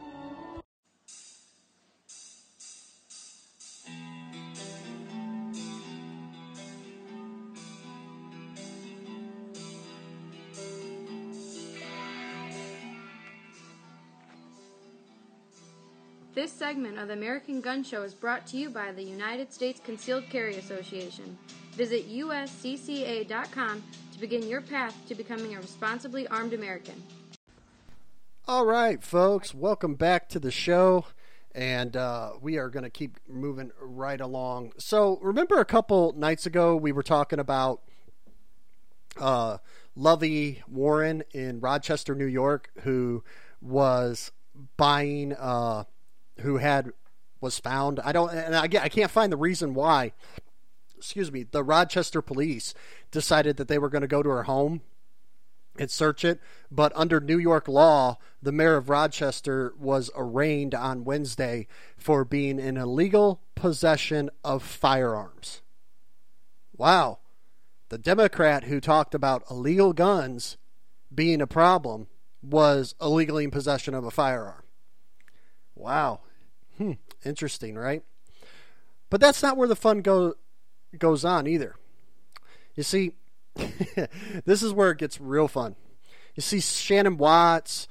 This 16.38 16.54
segment 16.54 17.00
of 17.00 17.08
the 17.08 17.16
American 17.16 17.62
Gun 17.62 17.84
Show 17.84 18.04
is 18.04 18.14
brought 18.14 18.46
to 18.46 18.58
you 18.58 18.70
by 18.70 18.92
the 18.92 19.02
United 19.02 19.52
States 19.52 19.82
Concealed 19.84 20.30
Carry 20.30 20.58
Association. 20.58 21.36
Visit 21.72 22.08
uscca.com 22.08 23.84
to 24.14 24.20
begin 24.20 24.48
your 24.48 24.62
path 24.62 24.96
to 25.08 25.16
becoming 25.16 25.56
a 25.56 25.58
responsibly 25.58 26.28
armed 26.28 26.54
American. 26.54 27.02
All 28.48 28.68
right, 28.68 29.04
folks, 29.04 29.56
welcome 29.56 29.96
back 29.96 30.30
to 30.30 30.38
the 30.38 30.52
show. 30.52 31.06
And 31.56 31.98
uh, 31.98 32.34
we 32.40 32.60
are 32.60 32.70
going 32.70 32.84
to 32.84 32.92
keep 32.92 33.18
moving 33.28 33.72
right 33.82 34.22
along. 34.22 34.74
So, 34.78 35.18
remember 35.24 35.60
a 35.60 35.66
couple 35.66 36.14
nights 36.16 36.46
ago, 36.46 36.76
we 36.76 36.92
were 36.92 37.02
talking 37.02 37.40
about 37.40 37.82
uh, 39.20 39.58
Lovely 39.96 40.62
Warren 40.68 41.24
in 41.32 41.62
Rochester, 41.62 42.14
New 42.14 42.28
York, 42.28 42.70
who 42.82 43.24
was 43.60 44.32
buying 44.78 45.34
uh, 45.34 45.86
who 46.42 46.58
had 46.58 46.92
was 47.40 47.60
found. 47.60 48.00
I 48.00 48.12
don't, 48.12 48.32
and 48.32 48.56
I, 48.56 48.64
I 48.64 48.90
can't 48.90 49.12
find 49.12 49.32
the 49.32 49.38
reason 49.38 49.74
why. 49.74 50.14
Excuse 50.98 51.32
me. 51.32 51.44
The 51.44 51.64
Rochester 51.64 52.22
police 52.22 52.74
decided 53.12 53.58
that 53.58 53.68
they 53.68 53.78
were 53.78 53.90
going 53.90 54.02
to 54.02 54.08
go 54.08 54.24
to 54.24 54.30
her 54.30 54.44
home 54.44 54.82
and 55.80 55.92
search 55.92 56.26
it, 56.26 56.40
but 56.72 56.92
under 56.96 57.20
New 57.20 57.38
York 57.38 57.68
law, 57.68 58.18
the 58.42 58.52
mayor 58.52 58.78
of 58.78 58.90
Rochester 58.90 59.74
was 59.78 60.10
arraigned 60.16 60.74
on 60.74 61.04
Wednesday 61.04 61.68
for 61.96 62.26
being 62.26 62.60
in 62.60 62.78
illegal 62.78 63.42
possession 63.54 64.32
of 64.44 64.64
firearms. 64.64 65.62
Wow. 66.76 67.20
The 67.90 67.98
Democrat 67.98 68.66
who 68.66 68.82
talked 68.82 69.14
about 69.14 69.44
illegal 69.50 69.94
guns 69.94 70.58
being 71.14 71.42
a 71.42 71.48
problem 71.48 72.08
was 72.42 72.96
illegally 73.02 73.46
in 73.46 73.52
possession 73.52 73.94
of 73.94 74.04
a 74.04 74.12
firearm. 74.12 74.64
Wow. 75.76 76.22
Interesting, 77.28 77.76
right? 77.76 78.04
But 79.10 79.22
that's 79.22 79.44
not 79.44 79.58
where 79.58 79.68
the 79.68 79.76
fun 79.76 80.02
go, 80.02 80.36
goes 80.98 81.26
on 81.26 81.48
either. 81.48 81.76
You 82.76 82.84
see, 82.84 83.14
this 84.46 84.64
is 84.64 84.74
where 84.74 84.92
it 84.92 84.98
gets 84.98 85.20
real 85.20 85.48
fun. 85.48 85.76
You 86.36 86.42
see 86.42 86.60
Shannon 86.60 87.18
Watts, 87.18 87.88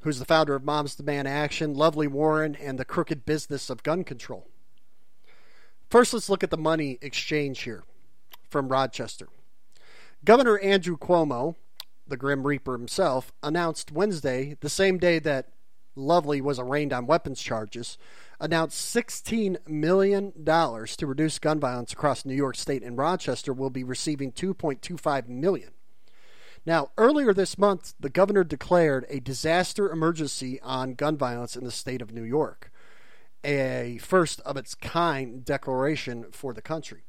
who's 0.00 0.18
the 0.18 0.24
founder 0.24 0.54
of 0.54 0.64
Moms 0.64 0.94
Demand 0.94 1.28
Action, 1.28 1.74
Lovely 1.74 2.06
Warren, 2.06 2.56
and 2.56 2.78
the 2.78 2.84
crooked 2.84 3.24
business 3.24 3.70
of 3.70 3.82
gun 3.82 4.04
control. 4.04 4.48
First, 5.88 6.12
let's 6.12 6.28
look 6.28 6.42
at 6.42 6.50
the 6.50 6.56
money 6.56 6.98
exchange 7.00 7.62
here 7.62 7.84
from 8.50 8.68
Rochester. 8.68 9.28
Governor 10.24 10.58
Andrew 10.58 10.96
Cuomo, 10.96 11.54
the 12.06 12.16
Grim 12.16 12.46
Reaper 12.46 12.72
himself, 12.72 13.32
announced 13.42 13.92
Wednesday, 13.92 14.56
the 14.60 14.68
same 14.68 14.98
day 14.98 15.18
that 15.20 15.51
Lovely 15.94 16.40
was 16.40 16.58
arraigned 16.58 16.92
on 16.92 17.06
weapons 17.06 17.40
charges, 17.40 17.98
announced 18.40 18.94
$16 18.94 19.56
million 19.68 20.32
to 20.32 21.06
reduce 21.06 21.38
gun 21.38 21.60
violence 21.60 21.92
across 21.92 22.24
New 22.24 22.34
York 22.34 22.56
State 22.56 22.82
and 22.82 22.96
Rochester 22.96 23.52
will 23.52 23.70
be 23.70 23.84
receiving 23.84 24.32
2.25 24.32 25.28
million. 25.28 25.70
Now, 26.64 26.90
earlier 26.96 27.34
this 27.34 27.58
month, 27.58 27.94
the 27.98 28.08
governor 28.08 28.44
declared 28.44 29.04
a 29.08 29.20
disaster 29.20 29.90
emergency 29.90 30.60
on 30.62 30.94
gun 30.94 31.16
violence 31.16 31.56
in 31.56 31.64
the 31.64 31.72
state 31.72 32.00
of 32.00 32.12
New 32.12 32.22
York, 32.22 32.70
a 33.42 33.98
first 34.00 34.40
of 34.42 34.56
its 34.56 34.74
kind 34.74 35.44
declaration 35.44 36.26
for 36.30 36.54
the 36.54 36.62
country. 36.62 37.02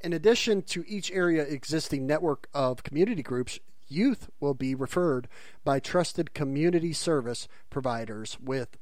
In 0.00 0.12
addition 0.12 0.62
to 0.62 0.84
each 0.86 1.10
area 1.10 1.42
existing 1.42 2.06
network 2.06 2.48
of 2.52 2.82
community 2.82 3.22
groups, 3.22 3.58
youth 3.92 4.28
will 4.40 4.54
be 4.54 4.74
referred 4.74 5.28
by 5.64 5.78
trusted 5.78 6.34
community 6.34 6.92
service 6.92 7.48
providers 7.70 8.38
with 8.40 8.76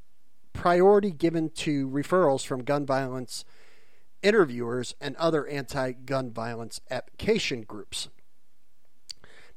priority 0.52 1.10
given 1.10 1.50
to 1.50 1.88
referrals 1.88 2.44
from 2.44 2.64
gun 2.64 2.86
violence 2.86 3.44
interviewers 4.22 4.94
and 5.00 5.16
other 5.16 5.46
anti 5.46 5.92
gun 5.92 6.30
violence 6.30 6.80
application 6.90 7.62
groups. 7.62 8.08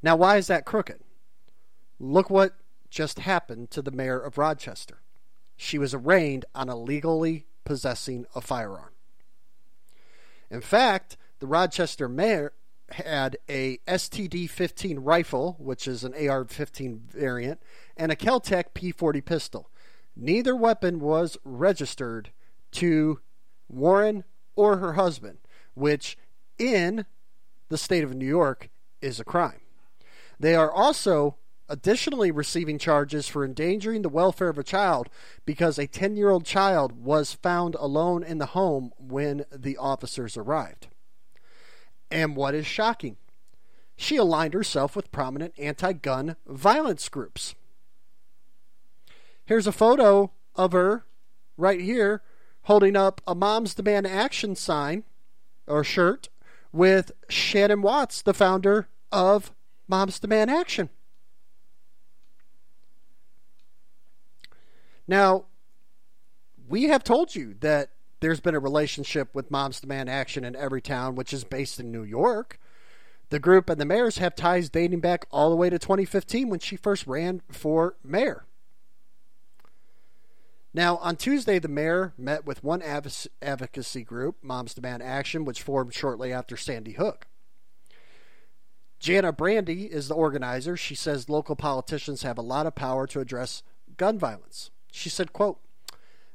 Now, 0.01 0.15
why 0.15 0.37
is 0.37 0.47
that 0.47 0.65
crooked? 0.65 0.99
Look 1.99 2.29
what 2.29 2.55
just 2.89 3.19
happened 3.19 3.71
to 3.71 3.81
the 3.81 3.91
mayor 3.91 4.19
of 4.19 4.37
Rochester. 4.37 5.01
She 5.55 5.77
was 5.77 5.93
arraigned 5.93 6.45
on 6.53 6.69
illegally 6.69 7.45
possessing 7.63 8.25
a 8.35 8.41
firearm. 8.41 8.93
In 10.51 10.61
fact, 10.61 11.17
the 11.39 11.47
Rochester 11.47 12.07
mayor 12.07 12.53
had 12.93 13.37
a 13.49 13.77
STD 13.87 14.49
15 14.49 14.99
rifle, 14.99 15.55
which 15.59 15.87
is 15.87 16.03
an 16.03 16.13
AR 16.27 16.45
15 16.45 17.01
variant, 17.09 17.61
and 17.97 18.11
a 18.11 18.15
Keltec 18.15 18.73
P40 18.73 19.23
pistol. 19.23 19.69
Neither 20.15 20.55
weapon 20.55 20.99
was 20.99 21.37
registered 21.43 22.31
to 22.73 23.19
Warren 23.67 24.23
or 24.55 24.77
her 24.77 24.93
husband, 24.93 25.39
which 25.73 26.17
in 26.57 27.05
the 27.69 27.77
state 27.77 28.03
of 28.03 28.13
New 28.13 28.27
York 28.27 28.69
is 29.01 29.19
a 29.19 29.23
crime. 29.23 29.61
They 30.39 30.55
are 30.55 30.71
also 30.71 31.37
additionally 31.69 32.29
receiving 32.29 32.77
charges 32.77 33.27
for 33.27 33.43
endangering 33.43 34.01
the 34.01 34.09
welfare 34.09 34.49
of 34.49 34.57
a 34.57 34.63
child 34.63 35.09
because 35.45 35.79
a 35.79 35.87
10 35.87 36.15
year 36.15 36.29
old 36.29 36.45
child 36.45 37.03
was 37.03 37.33
found 37.33 37.75
alone 37.75 38.23
in 38.23 38.37
the 38.37 38.47
home 38.47 38.91
when 38.99 39.45
the 39.51 39.77
officers 39.77 40.37
arrived. 40.37 40.87
And 42.13 42.35
what 42.35 42.53
is 42.53 42.67
shocking? 42.67 43.17
She 43.95 44.17
aligned 44.17 44.53
herself 44.53 44.95
with 44.95 45.11
prominent 45.11 45.55
anti 45.57 45.93
gun 45.93 46.35
violence 46.45 47.09
groups. 47.09 47.55
Here's 49.45 49.65
a 49.65 49.71
photo 49.71 50.31
of 50.55 50.73
her 50.73 51.05
right 51.57 51.81
here 51.81 52.21
holding 52.63 52.95
up 52.95 53.19
a 53.25 53.33
Moms 53.33 53.73
Demand 53.73 54.05
Action 54.05 54.55
sign 54.55 55.03
or 55.65 55.83
shirt 55.83 56.29
with 56.71 57.11
Shannon 57.29 57.81
Watts, 57.81 58.21
the 58.21 58.33
founder 58.35 58.87
of 59.11 59.51
Moms 59.87 60.19
Demand 60.19 60.51
Action. 60.51 60.89
Now, 65.07 65.45
we 66.69 66.83
have 66.83 67.03
told 67.03 67.35
you 67.35 67.55
that 67.61 67.89
there's 68.23 68.39
been 68.39 68.55
a 68.55 68.59
relationship 68.59 69.35
with 69.35 69.51
Moms 69.51 69.81
Demand 69.81 70.09
Action 70.09 70.45
in 70.45 70.53
Everytown, 70.53 71.15
which 71.15 71.33
is 71.33 71.43
based 71.43 71.77
in 71.77 71.91
New 71.91 72.03
York. 72.03 72.57
The 73.31 73.39
group 73.39 73.69
and 73.69 73.81
the 73.81 73.85
mayors 73.85 74.17
have 74.19 74.33
ties 74.33 74.69
dating 74.69 75.01
back 75.01 75.25
all 75.29 75.49
the 75.49 75.57
way 75.57 75.69
to 75.69 75.77
2015 75.77 76.47
when 76.47 76.61
she 76.61 76.77
first 76.77 77.05
ran 77.05 77.41
for 77.51 77.97
mayor. 78.01 78.45
Now, 80.73 80.97
on 80.97 81.17
Tuesday, 81.17 81.59
the 81.59 81.67
mayor 81.67 82.13
met 82.17 82.45
with 82.45 82.63
one 82.63 82.81
advocacy 82.81 84.03
group, 84.05 84.37
Moms 84.41 84.73
Demand 84.73 85.03
Action, 85.03 85.43
which 85.43 85.61
formed 85.61 85.93
shortly 85.93 86.31
after 86.31 86.55
Sandy 86.55 86.93
Hook. 86.93 87.27
Jana 88.99 89.33
Brandy 89.33 89.87
is 89.87 90.07
the 90.07 90.15
organizer. 90.15 90.77
She 90.77 90.95
says 90.95 91.27
local 91.27 91.57
politicians 91.57 92.23
have 92.23 92.37
a 92.37 92.41
lot 92.41 92.67
of 92.67 92.73
power 92.73 93.05
to 93.07 93.19
address 93.19 93.63
gun 93.97 94.17
violence. 94.17 94.71
She 94.93 95.09
said, 95.09 95.33
quote, 95.33 95.59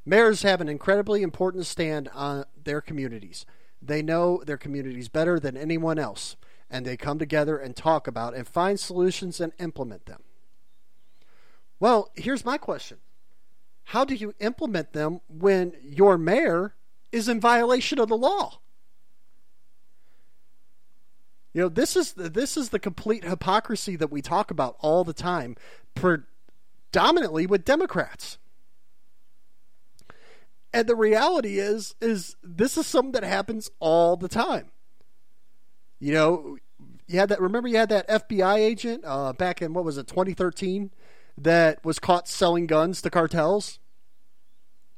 Mayors 0.08 0.40
have 0.40 0.62
an 0.62 0.70
incredibly 0.70 1.20
important 1.20 1.66
stand 1.66 2.08
on 2.14 2.46
their 2.64 2.80
communities. 2.80 3.44
They 3.82 4.00
know 4.00 4.42
their 4.42 4.56
communities 4.56 5.10
better 5.10 5.38
than 5.38 5.54
anyone 5.54 5.98
else, 5.98 6.34
and 6.70 6.86
they 6.86 6.96
come 6.96 7.18
together 7.18 7.58
and 7.58 7.76
talk 7.76 8.06
about 8.06 8.34
and 8.34 8.48
find 8.48 8.80
solutions 8.80 9.38
and 9.38 9.52
implement 9.58 10.06
them. 10.06 10.22
Well, 11.78 12.10
here's 12.14 12.42
my 12.42 12.56
question 12.56 12.96
how 13.84 14.06
do 14.06 14.14
you 14.14 14.32
implement 14.40 14.94
them 14.94 15.20
when 15.28 15.74
your 15.82 16.16
mayor 16.16 16.74
is 17.12 17.28
in 17.28 17.38
violation 17.38 17.98
of 17.98 18.08
the 18.08 18.16
law? 18.16 18.60
You 21.52 21.60
know, 21.60 21.68
this 21.68 21.96
is 21.96 22.14
this 22.14 22.56
is 22.56 22.70
the 22.70 22.78
complete 22.78 23.24
hypocrisy 23.24 23.94
that 23.96 24.10
we 24.10 24.22
talk 24.22 24.50
about 24.50 24.76
all 24.80 25.04
the 25.04 25.12
time, 25.12 25.54
predominantly 25.94 27.44
with 27.44 27.66
Democrats. 27.66 28.38
And 30.72 30.86
the 30.86 30.96
reality 30.96 31.58
is 31.58 31.94
is 32.00 32.36
this 32.42 32.76
is 32.76 32.86
something 32.86 33.12
that 33.12 33.24
happens 33.24 33.70
all 33.80 34.16
the 34.16 34.28
time. 34.28 34.70
You 35.98 36.12
know, 36.12 36.58
you 37.06 37.18
had 37.18 37.30
that 37.30 37.40
remember 37.40 37.68
you 37.68 37.76
had 37.76 37.88
that 37.88 38.08
FBI 38.08 38.58
agent 38.58 39.02
uh, 39.06 39.32
back 39.32 39.62
in 39.62 39.72
what 39.72 39.84
was 39.84 39.98
it 39.98 40.06
2013 40.06 40.90
that 41.38 41.84
was 41.84 41.98
caught 41.98 42.28
selling 42.28 42.66
guns 42.66 43.00
to 43.02 43.10
cartels. 43.10 43.78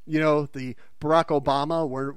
You 0.07 0.18
know, 0.18 0.47
the 0.47 0.75
Barack 1.01 1.27
Obama, 1.27 1.89
where 1.89 2.16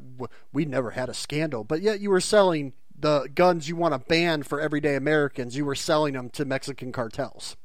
we 0.52 0.66
never 0.66 0.92
had 0.92 1.10
a 1.10 1.14
scandal, 1.14 1.64
but 1.64 1.82
yet 1.82 2.00
you 2.00 2.10
were 2.10 2.22
selling 2.22 2.74
the 2.98 3.30
guns 3.36 3.68
you 3.68 3.76
want 3.76 3.94
to 3.94 4.00
ban 4.00 4.44
for 4.44 4.60
everyday 4.60 4.96
Americans, 4.96 5.56
you 5.56 5.66
were 5.66 5.76
selling 5.76 6.14
them 6.14 6.30
to 6.30 6.46
Mexican 6.46 6.92
cartels. 6.92 7.56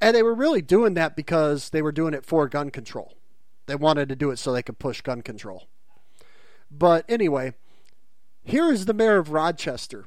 And 0.00 0.16
they 0.16 0.22
were 0.22 0.34
really 0.34 0.62
doing 0.62 0.94
that 0.94 1.14
because 1.14 1.70
they 1.70 1.82
were 1.82 1.92
doing 1.92 2.14
it 2.14 2.24
for 2.24 2.48
gun 2.48 2.70
control. 2.70 3.14
They 3.66 3.74
wanted 3.74 4.08
to 4.10 4.16
do 4.16 4.30
it 4.30 4.38
so 4.38 4.52
they 4.52 4.62
could 4.62 4.78
push 4.78 5.00
gun 5.00 5.22
control. 5.22 5.68
But 6.70 7.04
anyway, 7.08 7.54
here 8.42 8.70
is 8.70 8.86
the 8.86 8.94
mayor 8.94 9.18
of 9.18 9.30
Rochester 9.30 10.06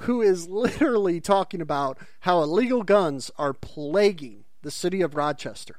who 0.00 0.22
is 0.22 0.48
literally 0.48 1.20
talking 1.20 1.60
about 1.60 1.98
how 2.20 2.42
illegal 2.42 2.82
guns 2.82 3.30
are 3.38 3.52
plaguing 3.52 4.44
the 4.62 4.70
city 4.70 5.00
of 5.02 5.14
Rochester. 5.14 5.76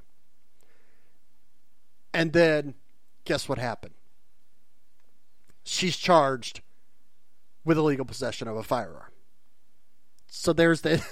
And 2.14 2.34
then, 2.34 2.76
guess 3.26 3.48
what 3.48 3.58
happened? 3.58 3.94
She's 5.64 5.96
charged 5.96 6.62
with 7.64 7.78
illegal 7.78 8.06
possession 8.06 8.48
of 8.48 8.58
a 8.58 8.64
firearm. 8.64 9.12
So 10.28 10.54
there's 10.54 10.82
the 10.82 11.04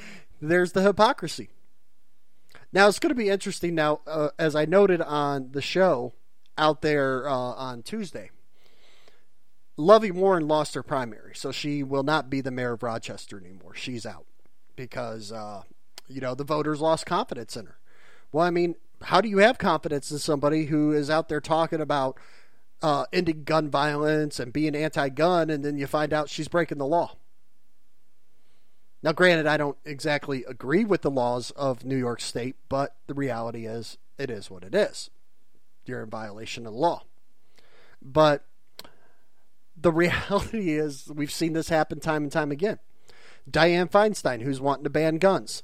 there's 0.40 0.72
the 0.72 0.82
hypocrisy. 0.82 1.50
Now 2.72 2.88
it's 2.88 2.98
going 2.98 3.10
to 3.10 3.14
be 3.14 3.30
interesting. 3.30 3.74
Now, 3.74 4.00
uh, 4.06 4.30
as 4.38 4.54
I 4.54 4.64
noted 4.64 5.00
on 5.00 5.52
the 5.52 5.62
show 5.62 6.12
out 6.56 6.82
there 6.82 7.28
uh, 7.28 7.32
on 7.32 7.82
Tuesday, 7.82 8.30
Lovely 9.76 10.10
Warren 10.10 10.48
lost 10.48 10.74
her 10.74 10.82
primary, 10.82 11.34
so 11.34 11.52
she 11.52 11.82
will 11.82 12.02
not 12.02 12.28
be 12.28 12.40
the 12.40 12.50
mayor 12.50 12.72
of 12.72 12.82
Rochester 12.82 13.38
anymore. 13.38 13.74
She's 13.74 14.04
out 14.04 14.26
because 14.74 15.30
uh, 15.32 15.62
you 16.08 16.20
know 16.20 16.34
the 16.34 16.44
voters 16.44 16.80
lost 16.80 17.06
confidence 17.06 17.56
in 17.56 17.66
her. 17.66 17.78
Well, 18.32 18.44
I 18.44 18.50
mean, 18.50 18.74
how 19.02 19.20
do 19.20 19.28
you 19.28 19.38
have 19.38 19.58
confidence 19.58 20.10
in 20.10 20.18
somebody 20.18 20.66
who 20.66 20.92
is 20.92 21.08
out 21.08 21.28
there 21.28 21.40
talking 21.40 21.80
about 21.80 22.18
uh, 22.82 23.06
ending 23.12 23.44
gun 23.44 23.70
violence 23.70 24.40
and 24.40 24.52
being 24.52 24.74
anti-gun, 24.74 25.48
and 25.48 25.64
then 25.64 25.78
you 25.78 25.86
find 25.86 26.12
out 26.12 26.28
she's 26.28 26.48
breaking 26.48 26.78
the 26.78 26.86
law? 26.86 27.16
Now, 29.02 29.12
granted, 29.12 29.46
I 29.46 29.56
don't 29.56 29.78
exactly 29.84 30.44
agree 30.44 30.84
with 30.84 31.02
the 31.02 31.10
laws 31.10 31.52
of 31.52 31.84
New 31.84 31.96
York 31.96 32.20
State, 32.20 32.56
but 32.68 32.96
the 33.06 33.14
reality 33.14 33.66
is, 33.66 33.96
it 34.18 34.30
is 34.30 34.50
what 34.50 34.64
it 34.64 34.74
is. 34.74 35.10
You're 35.84 36.02
in 36.02 36.10
violation 36.10 36.66
of 36.66 36.72
the 36.72 36.78
law. 36.78 37.04
But 38.02 38.44
the 39.76 39.92
reality 39.92 40.70
is, 40.70 41.10
we've 41.14 41.30
seen 41.30 41.52
this 41.52 41.68
happen 41.68 42.00
time 42.00 42.24
and 42.24 42.32
time 42.32 42.50
again. 42.50 42.78
Dianne 43.48 43.90
Feinstein, 43.90 44.42
who's 44.42 44.60
wanting 44.60 44.84
to 44.84 44.90
ban 44.90 45.18
guns, 45.18 45.62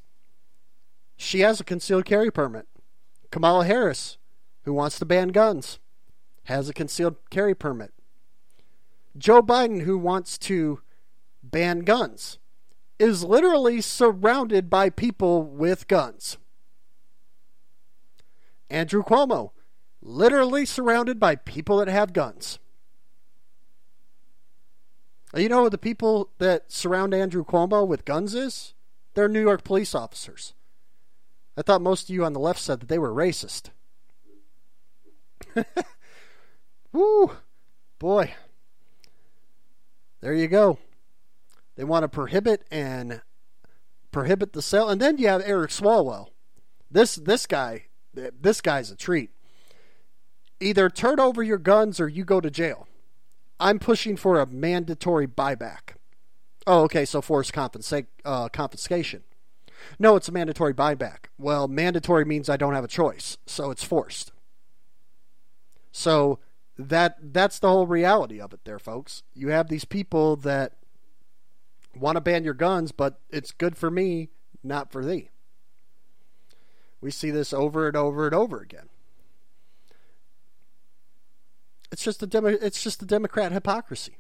she 1.17 1.41
has 1.41 1.61
a 1.61 1.65
concealed 1.65 2.05
carry 2.05 2.31
permit. 2.31 2.67
Kamala 3.31 3.67
Harris, 3.67 4.17
who 4.63 4.73
wants 4.73 4.99
to 4.99 5.05
ban 5.05 5.29
guns, 5.29 5.79
has 6.45 6.69
a 6.69 6.73
concealed 6.73 7.17
carry 7.31 7.55
permit. 7.55 7.93
Joe 9.17 9.43
Biden, 9.43 9.83
who 9.83 9.99
wants 9.99 10.39
to 10.39 10.81
ban 11.43 11.81
guns, 11.81 12.39
is 12.99 13.25
literally 13.25 13.81
surrounded 13.81 14.71
by 14.71 14.91
people 14.91 15.43
with 15.43 15.89
guns. 15.89 16.39
Andrew 18.71 19.03
Cuomo, 19.03 19.51
literally 20.01 20.65
surrounded 20.65 21.19
by 21.19 21.37
people 21.37 21.79
that 21.79 21.89
have 21.89 22.13
guns. 22.13 22.59
You 25.35 25.49
know 25.49 25.69
the 25.69 25.79
people 25.79 26.31
that 26.39 26.71
surround 26.71 27.13
Andrew 27.13 27.45
Cuomo 27.45 27.87
with 27.87 28.05
guns 28.05 28.35
is? 28.35 28.75
They're 29.15 29.29
New 29.29 29.41
York 29.41 29.65
police 29.65 29.95
officers. 29.95 30.55
I 31.57 31.63
thought 31.63 31.83
most 31.83 32.09
of 32.09 32.15
you 32.15 32.25
on 32.25 32.33
the 32.33 32.41
left 32.41 32.61
said 32.61 32.81
that 32.81 32.89
they 32.89 32.99
were 32.99 33.13
racist. 33.13 33.71
Woo! 36.93 37.33
Boy. 37.99 38.35
There 40.21 40.35
you 40.35 40.49
go. 40.49 40.79
They 41.77 41.85
want 41.85 42.05
to 42.05 42.09
prohibit 42.09 42.65
and 42.71 43.23
prohibit 44.13 44.53
the 44.53 44.63
sale. 44.63 44.89
And 44.89 45.01
then 45.01 45.19
you 45.19 45.29
have 45.29 45.43
Eric 45.45 45.71
Swalwell. 45.71 46.29
This 46.91 47.17
this 47.17 47.47
guy, 47.47 47.87
this 48.15 48.61
guy's 48.61 48.91
a 48.91 48.97
treat. 48.97 49.31
Either 50.61 50.89
turn 50.89 51.19
over 51.19 51.43
your 51.43 51.59
guns 51.59 51.99
or 51.99 52.09
you 52.09 52.25
go 52.25 52.41
to 52.41 52.51
jail. 52.51 52.87
I'm 53.59 53.79
pushing 53.79 54.17
for 54.17 54.41
a 54.41 54.47
mandatory 54.47 55.27
buyback. 55.27 55.97
Oh, 56.67 56.83
okay, 56.83 57.05
so 57.05 57.21
forced 57.21 57.53
compensa- 57.53 58.07
uh, 58.25 58.49
confiscation. 58.49 59.25
No, 59.99 60.17
it's 60.17 60.29
a 60.29 60.33
mandatory 60.33 60.73
buyback. 60.73 61.27
Well, 61.39 61.69
mandatory 61.69 62.25
means 62.25 62.49
I 62.49 62.57
don't 62.57 62.75
have 62.75 62.85
a 62.85 62.89
choice, 62.89 63.37
so 63.47 63.71
it's 63.71 63.85
forced. 63.85 64.33
So 65.93 66.39
that 66.79 67.17
that's 67.33 67.59
the 67.59 67.69
whole 67.69 67.87
reality 67.87 68.41
of 68.41 68.53
it 68.53 68.61
there, 68.65 68.79
folks. 68.79 69.23
You 69.35 69.49
have 69.49 69.69
these 69.69 69.85
people 69.85 70.37
that 70.37 70.73
want 71.99 72.17
to 72.17 72.21
ban 72.21 72.45
your 72.45 72.55
guns, 72.55 72.93
but 72.93 73.21
it's 73.31 73.53
good 73.53 73.77
for 73.77 73.91
me, 73.91 74.31
not 74.63 74.91
for 74.91 75.05
thee. 75.05 75.31
We 77.01 77.11
see 77.11 77.31
this 77.31 77.53
over 77.53 77.87
and 77.87 77.97
over 77.97 78.27
and 78.27 78.35
over 78.35 78.61
again. 78.61 78.89
It's 81.93 82.03
just 82.03 82.23
a 82.23 82.27
demo, 82.27 82.49
it's 82.49 82.83
just 82.83 83.03
a 83.03 83.07
Democrat 83.07 83.53
hypocrisy. 83.53 84.17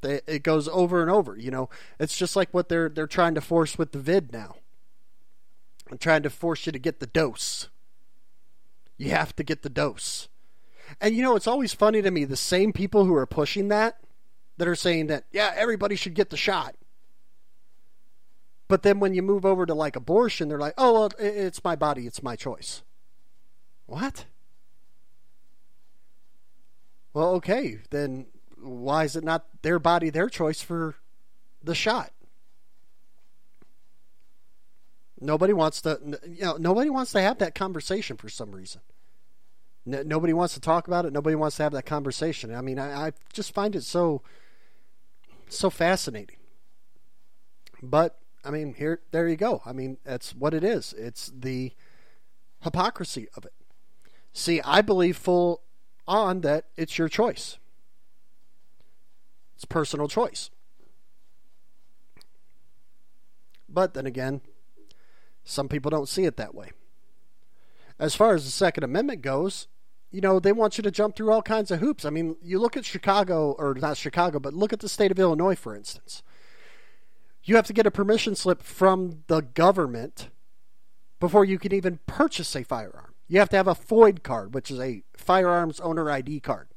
They, 0.00 0.20
it 0.26 0.42
goes 0.42 0.68
over 0.68 1.02
and 1.02 1.10
over. 1.10 1.36
You 1.36 1.50
know, 1.50 1.68
it's 1.98 2.16
just 2.16 2.36
like 2.36 2.54
what 2.54 2.68
they're 2.68 2.88
they're 2.88 3.06
trying 3.06 3.34
to 3.34 3.40
force 3.40 3.76
with 3.76 3.92
the 3.92 3.98
vid 3.98 4.32
now. 4.32 4.56
I'm 5.90 5.98
trying 5.98 6.22
to 6.22 6.30
force 6.30 6.66
you 6.66 6.72
to 6.72 6.78
get 6.78 7.00
the 7.00 7.06
dose. 7.06 7.68
You 8.96 9.10
have 9.10 9.34
to 9.36 9.42
get 9.42 9.62
the 9.62 9.70
dose. 9.70 10.28
And 11.00 11.14
you 11.14 11.22
know, 11.22 11.36
it's 11.36 11.46
always 11.46 11.74
funny 11.74 12.00
to 12.00 12.10
me 12.10 12.24
the 12.24 12.36
same 12.36 12.72
people 12.72 13.04
who 13.04 13.14
are 13.14 13.26
pushing 13.26 13.68
that 13.68 13.98
that 14.58 14.68
are 14.68 14.76
saying 14.76 15.06
that, 15.06 15.24
yeah, 15.32 15.52
everybody 15.56 15.96
should 15.96 16.14
get 16.14 16.30
the 16.30 16.36
shot. 16.36 16.74
But 18.68 18.82
then 18.82 19.00
when 19.00 19.14
you 19.14 19.22
move 19.22 19.46
over 19.46 19.64
to 19.64 19.72
like 19.72 19.96
abortion, 19.96 20.48
they're 20.48 20.58
like, 20.58 20.74
oh, 20.76 20.92
well, 20.92 21.10
it's 21.18 21.64
my 21.64 21.74
body, 21.74 22.06
it's 22.06 22.22
my 22.22 22.36
choice. 22.36 22.82
What? 23.86 24.26
Well, 27.14 27.30
okay, 27.36 27.78
then 27.90 28.26
why 28.60 29.04
is 29.04 29.16
it 29.16 29.24
not 29.24 29.46
their 29.62 29.78
body, 29.78 30.10
their 30.10 30.28
choice 30.28 30.60
for 30.60 30.96
the 31.62 31.74
shot? 31.74 32.12
Nobody 35.20 35.52
wants 35.52 35.80
to, 35.82 35.98
you 36.28 36.44
know, 36.44 36.56
nobody 36.58 36.90
wants 36.90 37.12
to 37.12 37.20
have 37.20 37.38
that 37.38 37.54
conversation 37.54 38.16
for 38.16 38.28
some 38.28 38.52
reason. 38.52 38.82
nobody 39.84 40.32
wants 40.32 40.54
to 40.54 40.60
talk 40.60 40.86
about 40.86 41.06
it. 41.06 41.12
Nobody 41.12 41.34
wants 41.34 41.56
to 41.56 41.62
have 41.62 41.72
that 41.72 41.86
conversation. 41.86 42.54
I 42.54 42.60
mean, 42.60 42.78
I, 42.78 43.08
I 43.08 43.12
just 43.32 43.54
find 43.54 43.74
it 43.74 43.82
so 43.82 44.22
so 45.56 45.70
fascinating. 45.70 46.36
But 47.82 48.18
I 48.44 48.50
mean, 48.50 48.74
here, 48.74 49.00
there 49.10 49.28
you 49.28 49.36
go. 49.36 49.62
I 49.66 49.72
mean, 49.72 49.98
that's 50.04 50.34
what 50.34 50.54
it 50.54 50.64
is. 50.64 50.94
It's 50.96 51.32
the 51.36 51.72
hypocrisy 52.60 53.28
of 53.36 53.44
it. 53.44 53.52
See, 54.32 54.60
I 54.62 54.82
believe 54.82 55.16
full 55.16 55.62
on 56.06 56.40
that 56.42 56.66
it's 56.76 56.98
your 56.98 57.08
choice. 57.08 57.58
It's 59.54 59.64
personal 59.64 60.08
choice. 60.08 60.50
But 63.68 63.94
then 63.94 64.06
again, 64.06 64.40
some 65.44 65.68
people 65.68 65.90
don't 65.90 66.08
see 66.08 66.24
it 66.24 66.36
that 66.36 66.54
way. 66.54 66.70
As 67.98 68.14
far 68.14 68.34
as 68.34 68.44
the 68.44 68.50
Second 68.50 68.84
Amendment 68.84 69.22
goes, 69.22 69.66
you 70.10 70.20
know, 70.20 70.38
they 70.40 70.52
want 70.52 70.78
you 70.78 70.82
to 70.82 70.90
jump 70.90 71.16
through 71.16 71.30
all 71.30 71.42
kinds 71.42 71.70
of 71.70 71.80
hoops. 71.80 72.04
I 72.04 72.10
mean, 72.10 72.36
you 72.42 72.58
look 72.58 72.76
at 72.76 72.84
Chicago, 72.84 73.54
or 73.58 73.74
not 73.74 73.96
Chicago, 73.96 74.38
but 74.38 74.54
look 74.54 74.72
at 74.72 74.80
the 74.80 74.88
state 74.88 75.10
of 75.10 75.18
Illinois, 75.18 75.54
for 75.54 75.74
instance. 75.74 76.22
You 77.44 77.56
have 77.56 77.66
to 77.66 77.72
get 77.72 77.86
a 77.86 77.90
permission 77.90 78.34
slip 78.34 78.62
from 78.62 79.24
the 79.26 79.40
government 79.40 80.30
before 81.20 81.44
you 81.44 81.58
can 81.58 81.74
even 81.74 81.98
purchase 82.06 82.54
a 82.56 82.62
firearm. 82.62 83.14
You 83.26 83.38
have 83.38 83.50
to 83.50 83.56
have 83.56 83.68
a 83.68 83.74
FOID 83.74 84.22
card, 84.22 84.54
which 84.54 84.70
is 84.70 84.80
a 84.80 85.02
firearms 85.16 85.80
owner 85.80 86.10
ID 86.10 86.40
card. 86.40 86.68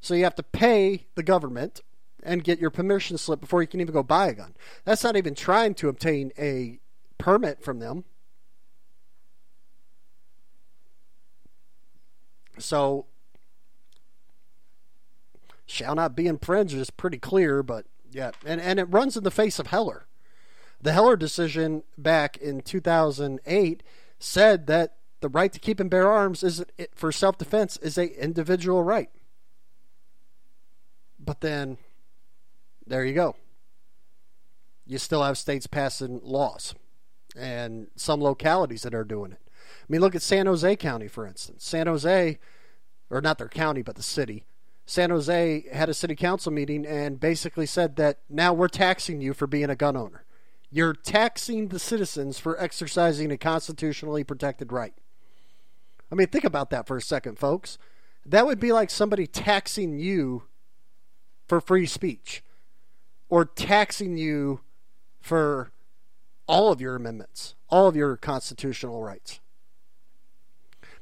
So 0.00 0.14
you 0.14 0.24
have 0.24 0.34
to 0.36 0.42
pay 0.42 1.06
the 1.14 1.22
government 1.22 1.82
and 2.22 2.44
get 2.44 2.58
your 2.58 2.70
permission 2.70 3.18
slip 3.18 3.40
before 3.40 3.62
you 3.62 3.68
can 3.68 3.80
even 3.80 3.92
go 3.92 4.02
buy 4.02 4.28
a 4.28 4.34
gun. 4.34 4.54
That's 4.84 5.04
not 5.04 5.16
even 5.16 5.34
trying 5.34 5.74
to 5.74 5.88
obtain 5.88 6.32
a 6.38 6.78
permit 7.18 7.62
from 7.62 7.78
them. 7.78 8.04
So, 12.60 13.06
shall 15.66 15.94
not 15.94 16.16
be 16.16 16.26
infringed 16.26 16.74
is 16.74 16.90
pretty 16.90 17.18
clear, 17.18 17.62
but 17.62 17.86
yeah, 18.10 18.32
and, 18.44 18.60
and 18.60 18.78
it 18.78 18.84
runs 18.84 19.16
in 19.16 19.24
the 19.24 19.30
face 19.30 19.58
of 19.58 19.68
Heller. 19.68 20.06
The 20.82 20.92
Heller 20.92 21.16
decision 21.16 21.82
back 21.96 22.36
in 22.38 22.62
2008 22.62 23.82
said 24.18 24.66
that 24.66 24.96
the 25.20 25.28
right 25.28 25.52
to 25.52 25.58
keep 25.58 25.78
and 25.78 25.90
bear 25.90 26.10
arms 26.10 26.42
is 26.42 26.64
for 26.94 27.12
self 27.12 27.38
defense 27.38 27.76
is 27.78 27.98
a 27.98 28.20
individual 28.22 28.82
right. 28.82 29.10
But 31.18 31.42
then, 31.42 31.76
there 32.86 33.04
you 33.04 33.14
go. 33.14 33.36
You 34.86 34.98
still 34.98 35.22
have 35.22 35.36
states 35.38 35.66
passing 35.66 36.20
laws, 36.24 36.74
and 37.36 37.88
some 37.94 38.20
localities 38.20 38.82
that 38.82 38.94
are 38.94 39.04
doing 39.04 39.32
it. 39.32 39.49
I 39.90 39.92
mean, 39.92 40.02
look 40.02 40.14
at 40.14 40.22
San 40.22 40.46
Jose 40.46 40.76
County, 40.76 41.08
for 41.08 41.26
instance. 41.26 41.64
San 41.64 41.88
Jose, 41.88 42.38
or 43.10 43.20
not 43.20 43.38
their 43.38 43.48
county, 43.48 43.82
but 43.82 43.96
the 43.96 44.04
city. 44.04 44.44
San 44.86 45.10
Jose 45.10 45.64
had 45.72 45.88
a 45.88 45.94
city 45.94 46.14
council 46.14 46.52
meeting 46.52 46.86
and 46.86 47.18
basically 47.18 47.66
said 47.66 47.96
that 47.96 48.20
now 48.28 48.52
we're 48.52 48.68
taxing 48.68 49.20
you 49.20 49.34
for 49.34 49.48
being 49.48 49.68
a 49.68 49.74
gun 49.74 49.96
owner. 49.96 50.24
You're 50.70 50.94
taxing 50.94 51.68
the 51.68 51.80
citizens 51.80 52.38
for 52.38 52.56
exercising 52.60 53.32
a 53.32 53.36
constitutionally 53.36 54.22
protected 54.22 54.70
right. 54.70 54.94
I 56.12 56.14
mean, 56.14 56.28
think 56.28 56.44
about 56.44 56.70
that 56.70 56.86
for 56.86 56.96
a 56.96 57.02
second, 57.02 57.40
folks. 57.40 57.76
That 58.24 58.46
would 58.46 58.60
be 58.60 58.70
like 58.70 58.90
somebody 58.90 59.26
taxing 59.26 59.98
you 59.98 60.44
for 61.48 61.60
free 61.60 61.86
speech 61.86 62.44
or 63.28 63.44
taxing 63.44 64.16
you 64.16 64.60
for 65.20 65.72
all 66.46 66.70
of 66.70 66.80
your 66.80 66.94
amendments, 66.94 67.56
all 67.68 67.88
of 67.88 67.96
your 67.96 68.16
constitutional 68.16 69.02
rights. 69.02 69.40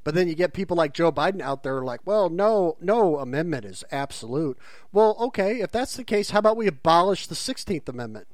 But 0.08 0.14
then 0.14 0.26
you 0.26 0.34
get 0.34 0.54
people 0.54 0.74
like 0.74 0.94
Joe 0.94 1.12
Biden 1.12 1.42
out 1.42 1.62
there 1.62 1.84
like, 1.84 2.00
well, 2.06 2.30
no, 2.30 2.78
no 2.80 3.18
amendment 3.18 3.66
is 3.66 3.84
absolute. 3.92 4.56
Well, 4.90 5.14
okay, 5.20 5.60
if 5.60 5.70
that's 5.70 5.96
the 5.96 6.02
case, 6.02 6.30
how 6.30 6.38
about 6.38 6.56
we 6.56 6.66
abolish 6.66 7.26
the 7.26 7.34
16th 7.34 7.90
Amendment? 7.90 8.26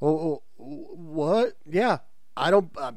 Oh, 0.00 0.44
what? 0.56 1.54
Yeah, 1.68 1.98
I 2.36 2.52
don't. 2.52 2.70
Uh, 2.76 2.92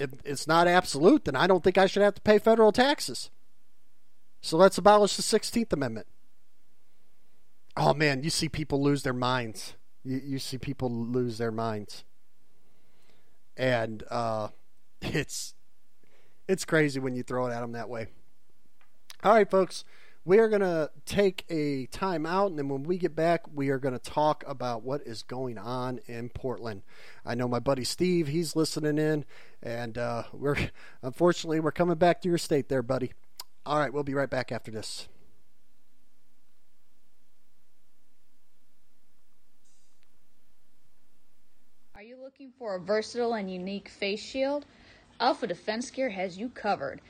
if 0.00 0.10
it's 0.24 0.48
not 0.48 0.66
absolute, 0.66 1.24
then 1.24 1.36
I 1.36 1.46
don't 1.46 1.62
think 1.62 1.78
I 1.78 1.86
should 1.86 2.02
have 2.02 2.16
to 2.16 2.20
pay 2.20 2.40
federal 2.40 2.72
taxes. 2.72 3.30
So 4.40 4.56
let's 4.56 4.76
abolish 4.76 5.14
the 5.14 5.22
16th 5.22 5.72
Amendment. 5.72 6.08
Oh 7.76 7.94
man, 7.94 8.24
you 8.24 8.30
see 8.30 8.48
people 8.48 8.82
lose 8.82 9.04
their 9.04 9.12
minds. 9.12 9.74
You, 10.02 10.20
you 10.24 10.38
see 10.40 10.58
people 10.58 10.90
lose 10.90 11.38
their 11.38 11.52
minds. 11.52 12.02
and 13.56 14.02
uh, 14.10 14.48
it's 15.00 15.54
it's 16.48 16.64
crazy 16.64 16.98
when 16.98 17.14
you 17.14 17.22
throw 17.22 17.46
it 17.46 17.52
at 17.52 17.60
them 17.60 17.72
that 17.72 17.88
way. 17.88 18.08
All 19.22 19.34
right, 19.34 19.48
folks, 19.48 19.84
we 20.24 20.38
are 20.38 20.48
going 20.48 20.62
to 20.62 20.90
take 21.04 21.44
a 21.48 21.86
time 21.86 22.24
out, 22.26 22.50
and 22.50 22.58
then 22.58 22.68
when 22.68 22.82
we 22.82 22.98
get 22.98 23.14
back, 23.14 23.42
we 23.54 23.68
are 23.68 23.78
going 23.78 23.98
to 23.98 24.10
talk 24.10 24.44
about 24.46 24.82
what 24.82 25.02
is 25.06 25.22
going 25.22 25.58
on 25.58 26.00
in 26.06 26.28
Portland. 26.30 26.82
I 27.24 27.34
know 27.34 27.48
my 27.48 27.60
buddy 27.60 27.84
Steve; 27.84 28.28
he's 28.28 28.56
listening 28.56 28.98
in, 28.98 29.24
and 29.62 29.98
uh, 29.98 30.24
we're 30.32 30.56
unfortunately 31.02 31.60
we're 31.60 31.72
coming 31.72 31.96
back 31.96 32.22
to 32.22 32.28
your 32.28 32.38
state 32.38 32.68
there, 32.68 32.82
buddy. 32.82 33.12
All 33.66 33.78
right, 33.78 33.92
we'll 33.92 34.02
be 34.04 34.14
right 34.14 34.30
back 34.30 34.50
after 34.50 34.70
this. 34.70 35.08
Are 41.94 42.02
you 42.02 42.16
looking 42.22 42.52
for 42.58 42.76
a 42.76 42.80
versatile 42.80 43.34
and 43.34 43.50
unique 43.50 43.88
face 43.88 44.22
shield? 44.22 44.64
Alpha 45.20 45.48
Defense 45.48 45.90
Gear 45.90 46.10
has 46.10 46.38
you 46.38 46.48
covered. 46.48 47.00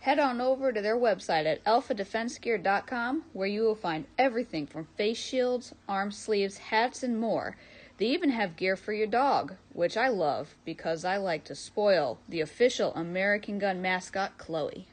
Head 0.00 0.18
on 0.18 0.40
over 0.40 0.72
to 0.72 0.82
their 0.82 0.96
website 0.96 1.46
at 1.46 1.62
alphadefensegear.com 1.64 3.24
where 3.32 3.46
you 3.46 3.62
will 3.62 3.76
find 3.76 4.06
everything 4.18 4.66
from 4.66 4.88
face 4.96 5.18
shields, 5.18 5.72
arm 5.88 6.10
sleeves, 6.10 6.58
hats, 6.58 7.04
and 7.04 7.20
more. 7.20 7.56
They 7.98 8.06
even 8.06 8.30
have 8.30 8.56
gear 8.56 8.74
for 8.74 8.92
your 8.92 9.06
dog, 9.06 9.54
which 9.72 9.96
I 9.96 10.08
love 10.08 10.56
because 10.64 11.04
I 11.04 11.18
like 11.18 11.44
to 11.44 11.54
spoil 11.54 12.18
the 12.28 12.40
official 12.40 12.92
American 12.94 13.60
Gun 13.60 13.80
mascot, 13.80 14.38
Chloe. 14.38 14.88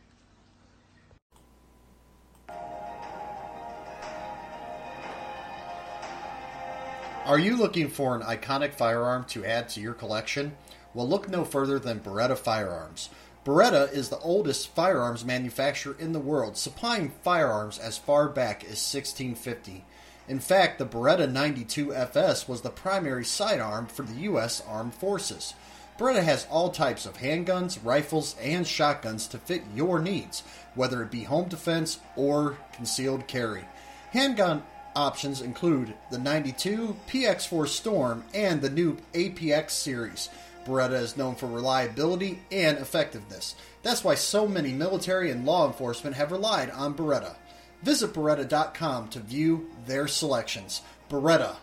Are 7.25 7.39
you 7.39 7.57
looking 7.57 7.89
for 7.89 8.15
an 8.15 8.21
iconic 8.21 8.73
firearm 8.73 9.23
to 9.25 9.45
add 9.45 9.69
to 9.69 9.81
your 9.81 9.93
collection? 9.93 10.55
Well, 10.99 11.07
look 11.07 11.29
no 11.29 11.45
further 11.45 11.79
than 11.79 12.01
Beretta 12.01 12.37
Firearms. 12.37 13.07
Beretta 13.45 13.89
is 13.93 14.09
the 14.09 14.19
oldest 14.19 14.75
firearms 14.75 15.23
manufacturer 15.23 15.95
in 15.97 16.11
the 16.11 16.19
world, 16.19 16.57
supplying 16.57 17.13
firearms 17.23 17.79
as 17.79 17.97
far 17.97 18.27
back 18.27 18.63
as 18.65 18.83
1650. 18.85 19.85
In 20.27 20.39
fact, 20.41 20.77
the 20.77 20.85
Beretta 20.85 21.31
92 21.31 21.95
FS 21.95 22.49
was 22.49 22.63
the 22.63 22.69
primary 22.69 23.23
sidearm 23.23 23.87
for 23.87 24.03
the 24.03 24.23
U.S. 24.23 24.61
Armed 24.67 24.93
Forces. 24.93 25.53
Beretta 25.97 26.21
has 26.21 26.45
all 26.51 26.69
types 26.69 27.05
of 27.05 27.19
handguns, 27.19 27.79
rifles, 27.81 28.35
and 28.41 28.67
shotguns 28.67 29.25
to 29.27 29.37
fit 29.37 29.63
your 29.73 30.01
needs, 30.01 30.43
whether 30.75 31.01
it 31.01 31.11
be 31.11 31.23
home 31.23 31.47
defense 31.47 32.01
or 32.17 32.57
concealed 32.73 33.25
carry. 33.25 33.63
Handgun 34.11 34.63
options 34.97 35.39
include 35.39 35.93
the 36.11 36.17
92, 36.17 36.97
PX4 37.07 37.67
Storm, 37.69 38.25
and 38.33 38.61
the 38.61 38.69
new 38.69 38.97
APX 39.13 39.69
series. 39.69 40.27
Beretta 40.65 41.01
is 41.01 41.17
known 41.17 41.35
for 41.35 41.47
reliability 41.47 42.39
and 42.51 42.77
effectiveness. 42.77 43.55
That's 43.81 44.03
why 44.03 44.15
so 44.15 44.47
many 44.47 44.73
military 44.73 45.31
and 45.31 45.45
law 45.45 45.67
enforcement 45.67 46.15
have 46.15 46.31
relied 46.31 46.69
on 46.71 46.93
Beretta. 46.93 47.35
Visit 47.83 48.13
Beretta.com 48.13 49.07
to 49.09 49.19
view 49.19 49.69
their 49.85 50.07
selections. 50.07 50.81
Beretta, 51.09 51.55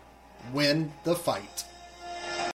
win 0.52 0.92
the 1.04 1.14
fight. 1.14 1.64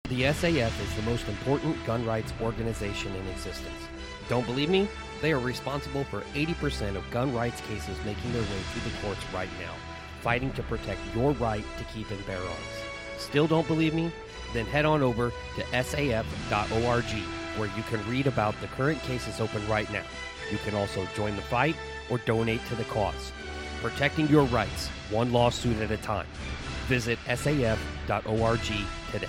The 0.08 0.22
SAF 0.22 0.80
is 0.80 0.94
the 0.94 1.02
most 1.02 1.28
important 1.28 1.76
gun 1.84 2.06
rights 2.06 2.32
organization 2.40 3.14
in 3.14 3.26
existence. 3.28 3.88
Don't 4.28 4.46
believe 4.46 4.70
me? 4.70 4.88
They 5.20 5.32
are 5.32 5.38
responsible 5.38 6.04
for 6.04 6.20
80% 6.34 6.96
of 6.96 7.10
gun 7.10 7.34
rights 7.34 7.60
cases 7.62 7.98
making 8.06 8.32
their 8.32 8.42
way 8.42 8.62
through 8.72 8.90
the 8.90 8.96
courts 8.98 9.24
right 9.34 9.50
now, 9.60 9.74
fighting 10.20 10.52
to 10.52 10.62
protect 10.62 11.00
your 11.14 11.32
right 11.32 11.64
to 11.76 11.84
keep 11.84 12.10
and 12.10 12.24
bear 12.26 12.38
arms. 12.38 12.78
Still 13.18 13.46
don't 13.46 13.66
believe 13.66 13.94
me? 13.94 14.12
Then 14.52 14.66
head 14.66 14.84
on 14.84 15.02
over 15.02 15.30
to 15.56 15.62
saf.org 15.62 17.04
where 17.58 17.70
you 17.76 17.82
can 17.84 18.08
read 18.08 18.26
about 18.26 18.58
the 18.60 18.68
current 18.68 19.02
cases 19.02 19.40
open 19.40 19.66
right 19.68 19.90
now. 19.92 20.04
You 20.50 20.58
can 20.58 20.74
also 20.74 21.06
join 21.14 21.36
the 21.36 21.42
fight 21.42 21.76
or 22.08 22.18
donate 22.18 22.64
to 22.66 22.74
the 22.76 22.84
cause. 22.84 23.32
Protecting 23.82 24.28
your 24.28 24.44
rights, 24.44 24.88
one 25.10 25.32
lawsuit 25.32 25.80
at 25.80 25.90
a 25.90 25.96
time. 25.98 26.26
Visit 26.86 27.18
saf.org 27.26 28.60
today. 29.12 29.28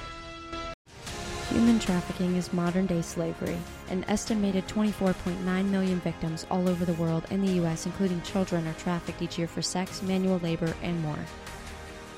Human 1.49 1.79
trafficking 1.79 2.35
is 2.35 2.53
modern 2.53 2.85
day 2.85 3.01
slavery. 3.01 3.57
An 3.89 4.05
estimated 4.07 4.67
24.9 4.67 5.65
million 5.65 5.99
victims 6.01 6.45
all 6.51 6.69
over 6.69 6.85
the 6.85 6.93
world 6.93 7.25
and 7.31 7.43
the 7.43 7.53
U.S., 7.53 7.87
including 7.87 8.21
children, 8.21 8.67
are 8.67 8.73
trafficked 8.73 9.21
each 9.21 9.39
year 9.39 9.47
for 9.47 9.63
sex, 9.63 10.03
manual 10.03 10.37
labor, 10.39 10.75
and 10.83 11.01
more. 11.01 11.17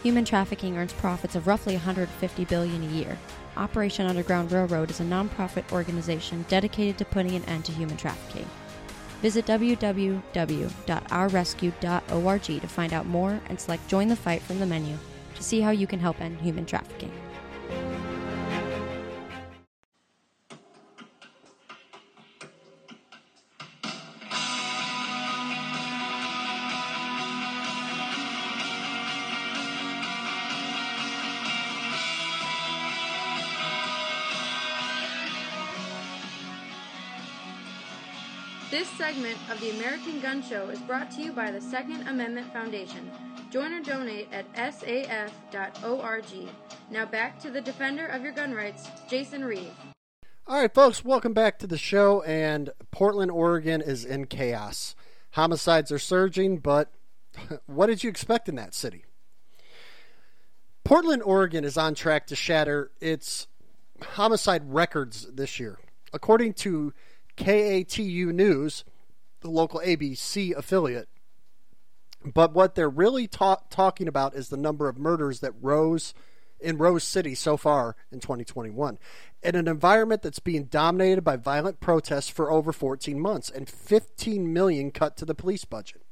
Human 0.03 0.25
trafficking 0.25 0.77
earns 0.77 0.93
profits 0.93 1.35
of 1.35 1.45
roughly 1.45 1.75
150 1.75 2.45
billion 2.45 2.83
a 2.83 2.87
year. 2.87 3.19
Operation 3.55 4.07
Underground 4.07 4.51
Railroad 4.51 4.89
is 4.89 4.99
a 4.99 5.03
nonprofit 5.03 5.71
organization 5.71 6.43
dedicated 6.47 6.97
to 6.97 7.05
putting 7.05 7.35
an 7.35 7.45
end 7.45 7.65
to 7.65 7.71
human 7.71 7.97
trafficking. 7.97 8.47
Visit 9.21 9.45
www.ourrescue.org 9.45 12.43
to 12.43 12.67
find 12.67 12.93
out 12.93 13.05
more 13.05 13.39
and 13.47 13.59
select 13.59 13.87
Join 13.87 14.07
the 14.07 14.15
Fight 14.15 14.41
from 14.41 14.57
the 14.57 14.65
menu 14.65 14.97
to 15.35 15.43
see 15.43 15.61
how 15.61 15.69
you 15.69 15.85
can 15.85 15.99
help 15.99 16.19
end 16.19 16.41
human 16.41 16.65
trafficking. 16.65 17.11
Segment 39.11 39.37
of 39.51 39.59
the 39.59 39.71
American 39.71 40.21
Gun 40.21 40.41
Show 40.41 40.69
is 40.69 40.79
brought 40.79 41.11
to 41.11 41.21
you 41.21 41.33
by 41.33 41.51
the 41.51 41.59
Second 41.59 42.07
Amendment 42.07 42.53
Foundation. 42.53 43.11
Join 43.51 43.73
or 43.73 43.81
donate 43.81 44.29
at 44.31 44.49
saf.org. 44.53 46.23
Now 46.89 47.05
back 47.05 47.37
to 47.41 47.51
the 47.51 47.59
defender 47.59 48.05
of 48.05 48.21
your 48.21 48.31
gun 48.31 48.53
rights, 48.53 48.87
Jason 49.09 49.43
Reeve. 49.43 49.73
All 50.47 50.61
right, 50.61 50.73
folks, 50.73 51.03
welcome 51.03 51.33
back 51.33 51.59
to 51.59 51.67
the 51.67 51.77
show. 51.77 52.21
And 52.21 52.69
Portland, 52.91 53.31
Oregon 53.31 53.81
is 53.81 54.05
in 54.05 54.27
chaos. 54.27 54.95
Homicides 55.31 55.91
are 55.91 55.99
surging, 55.99 56.59
but 56.59 56.93
what 57.65 57.87
did 57.87 58.05
you 58.05 58.09
expect 58.09 58.47
in 58.47 58.55
that 58.55 58.73
city? 58.73 59.03
Portland, 60.85 61.21
Oregon 61.23 61.65
is 61.65 61.77
on 61.77 61.95
track 61.95 62.27
to 62.27 62.35
shatter 62.37 62.91
its 63.01 63.47
homicide 64.01 64.73
records 64.73 65.27
this 65.33 65.59
year. 65.59 65.79
According 66.13 66.53
to 66.53 66.93
KATU 67.35 68.33
News, 68.33 68.85
the 69.41 69.49
local 69.49 69.79
ABC 69.79 70.55
affiliate. 70.55 71.09
But 72.23 72.53
what 72.53 72.75
they're 72.75 72.89
really 72.89 73.27
ta- 73.27 73.61
talking 73.69 74.07
about 74.07 74.35
is 74.35 74.49
the 74.49 74.57
number 74.57 74.87
of 74.87 74.97
murders 74.97 75.39
that 75.39 75.53
rose 75.59 76.13
in 76.59 76.77
Rose 76.77 77.03
City 77.03 77.33
so 77.33 77.57
far 77.57 77.95
in 78.11 78.19
2021. 78.19 78.99
In 79.43 79.55
an 79.55 79.67
environment 79.67 80.21
that's 80.21 80.39
being 80.39 80.65
dominated 80.65 81.23
by 81.23 81.35
violent 81.35 81.79
protests 81.79 82.29
for 82.29 82.51
over 82.51 82.71
14 82.71 83.19
months 83.19 83.49
and 83.49 83.67
15 83.67 84.53
million 84.53 84.91
cut 84.91 85.17
to 85.17 85.25
the 85.25 85.33
police 85.33 85.65
budget. 85.65 86.03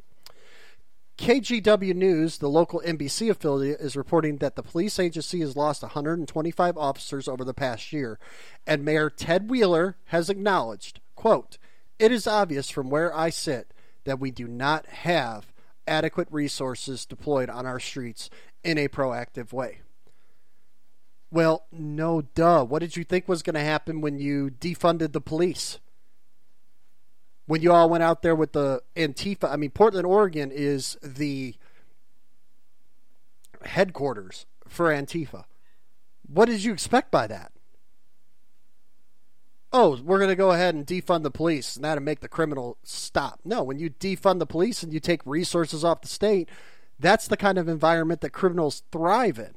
KGW 1.19 1.93
News, 1.95 2.37
the 2.37 2.47
local 2.47 2.81
NBC 2.85 3.29
affiliate, 3.29 3.81
is 3.81 3.97
reporting 3.97 4.37
that 4.37 4.55
the 4.55 4.63
police 4.63 4.97
agency 4.97 5.41
has 5.41 5.57
lost 5.57 5.83
125 5.83 6.77
officers 6.77 7.27
over 7.27 7.43
the 7.43 7.53
past 7.53 7.91
year, 7.91 8.17
and 8.65 8.85
Mayor 8.85 9.09
Ted 9.09 9.49
Wheeler 9.49 9.97
has 10.05 10.29
acknowledged, 10.29 11.01
quote, 11.15 11.57
"It 11.99 12.11
is 12.11 12.25
obvious 12.25 12.69
from 12.69 12.89
where 12.89 13.15
I 13.15 13.29
sit 13.29 13.73
that 14.05 14.19
we 14.19 14.31
do 14.31 14.47
not 14.47 14.87
have 14.87 15.53
adequate 15.85 16.27
resources 16.31 17.05
deployed 17.05 17.49
on 17.49 17.65
our 17.65 17.79
streets 17.79 18.29
in 18.63 18.77
a 18.77 18.87
proactive 18.87 19.53
way." 19.53 19.81
Well, 21.31 21.67
no 21.71 22.21
duh. 22.21 22.63
What 22.63 22.79
did 22.79 22.95
you 22.95 23.03
think 23.03 23.27
was 23.27 23.43
going 23.43 23.53
to 23.53 23.59
happen 23.59 24.01
when 24.01 24.17
you 24.17 24.49
defunded 24.49 25.11
the 25.11 25.21
police? 25.21 25.79
when 27.49 27.63
you 27.63 27.73
all 27.73 27.89
went 27.89 28.03
out 28.03 28.21
there 28.21 28.35
with 28.35 28.51
the 28.51 28.79
Antifa. 28.95 29.51
I 29.51 29.55
mean, 29.55 29.71
Portland, 29.71 30.05
Oregon 30.05 30.51
is 30.51 30.99
the 31.01 31.55
headquarters 33.63 34.45
for 34.67 34.93
Antifa. 34.93 35.45
What 36.27 36.45
did 36.45 36.63
you 36.63 36.71
expect 36.71 37.09
by 37.09 37.25
that? 37.25 37.51
Oh, 39.71 39.99
we're 40.03 40.17
going 40.17 40.29
to 40.29 40.35
go 40.35 40.51
ahead 40.51 40.73
and 40.73 40.85
defund 40.85 41.23
the 41.23 41.31
police 41.31 41.75
and 41.75 41.85
that'll 41.85 42.03
make 42.03 42.21
the 42.21 42.27
criminal 42.27 42.77
stop. 42.83 43.39
No, 43.45 43.61
when 43.63 43.77
you 43.77 43.89
defund 43.89 44.39
the 44.39 44.47
police 44.47 44.81
and 44.81 44.91
you 44.91 44.99
take 44.99 45.21
resources 45.25 45.83
off 45.83 46.01
the 46.01 46.07
state, 46.07 46.49
that's 46.99 47.27
the 47.27 47.37
kind 47.37 47.57
of 47.57 47.67
environment 47.67 48.21
that 48.21 48.31
criminals 48.31 48.83
thrive 48.91 49.37
in. 49.37 49.53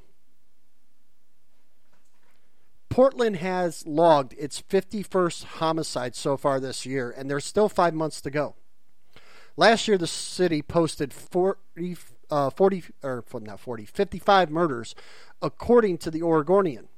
Portland 2.90 3.36
has 3.36 3.86
logged 3.86 4.34
its 4.38 4.60
51st 4.60 5.44
homicide 5.44 6.14
so 6.14 6.36
far 6.36 6.60
this 6.60 6.84
year, 6.84 7.10
and 7.16 7.30
there's 7.30 7.46
still 7.46 7.70
five 7.70 7.94
months 7.94 8.20
to 8.20 8.30
go. 8.30 8.54
Last 9.56 9.88
year, 9.88 9.96
the 9.96 10.06
city 10.06 10.60
posted 10.60 11.14
40, 11.14 11.96
uh, 12.30 12.50
40 12.50 12.84
or 13.02 13.24
not 13.40 13.60
40, 13.60 13.86
55 13.86 14.50
murders, 14.50 14.94
according 15.40 15.96
to 15.98 16.10
the 16.10 16.22
Oregonian. 16.22 16.88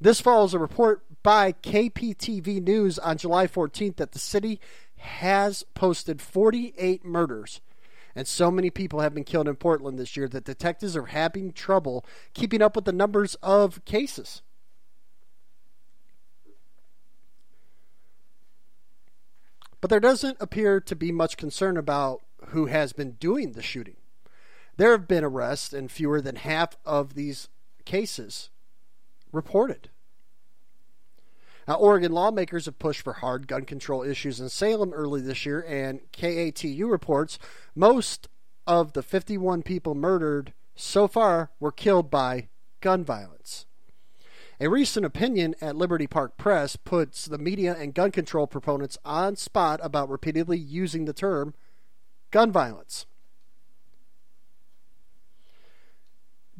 This 0.00 0.20
follows 0.20 0.54
a 0.54 0.60
report 0.60 1.02
by 1.22 1.52
KPTV 1.52 2.62
News 2.62 2.98
on 2.98 3.16
July 3.16 3.46
14th 3.46 3.96
that 3.96 4.12
the 4.12 4.18
city 4.18 4.60
has 4.96 5.64
posted 5.74 6.20
48 6.20 7.04
murders. 7.04 7.60
And 8.14 8.28
so 8.28 8.50
many 8.50 8.70
people 8.70 9.00
have 9.00 9.14
been 9.14 9.24
killed 9.24 9.48
in 9.48 9.56
Portland 9.56 9.98
this 9.98 10.16
year 10.16 10.28
that 10.28 10.44
detectives 10.44 10.96
are 10.96 11.06
having 11.06 11.52
trouble 11.52 12.04
keeping 12.34 12.60
up 12.60 12.76
with 12.76 12.84
the 12.84 12.92
numbers 12.92 13.34
of 13.36 13.84
cases. 13.84 14.42
But 19.80 19.90
there 19.90 20.00
doesn't 20.00 20.36
appear 20.40 20.80
to 20.80 20.94
be 20.94 21.10
much 21.10 21.36
concern 21.36 21.76
about 21.76 22.22
who 22.48 22.66
has 22.66 22.92
been 22.92 23.12
doing 23.12 23.52
the 23.52 23.62
shooting. 23.62 23.96
There 24.76 24.92
have 24.92 25.08
been 25.08 25.24
arrests 25.24 25.72
in 25.72 25.88
fewer 25.88 26.20
than 26.20 26.36
half 26.36 26.76
of 26.84 27.14
these 27.14 27.48
cases 27.84 28.50
reported. 29.32 29.90
Now, 31.68 31.74
Oregon 31.74 32.12
lawmakers 32.12 32.66
have 32.66 32.78
pushed 32.78 33.02
for 33.02 33.14
hard 33.14 33.46
gun 33.46 33.64
control 33.64 34.02
issues 34.02 34.40
in 34.40 34.48
Salem 34.48 34.92
early 34.92 35.20
this 35.20 35.46
year, 35.46 35.64
and 35.66 36.00
KATU 36.12 36.90
reports 36.90 37.38
most 37.74 38.28
of 38.66 38.92
the 38.94 39.02
51 39.02 39.62
people 39.62 39.94
murdered 39.94 40.52
so 40.74 41.06
far 41.06 41.50
were 41.60 41.72
killed 41.72 42.10
by 42.10 42.48
gun 42.80 43.04
violence. 43.04 43.66
A 44.60 44.68
recent 44.68 45.04
opinion 45.04 45.54
at 45.60 45.76
Liberty 45.76 46.06
Park 46.06 46.36
Press 46.36 46.76
puts 46.76 47.26
the 47.26 47.38
media 47.38 47.74
and 47.76 47.94
gun 47.94 48.10
control 48.10 48.46
proponents 48.46 48.98
on 49.04 49.36
spot 49.36 49.80
about 49.82 50.08
repeatedly 50.08 50.58
using 50.58 51.04
the 51.04 51.12
term 51.12 51.54
gun 52.30 52.52
violence. 52.52 53.06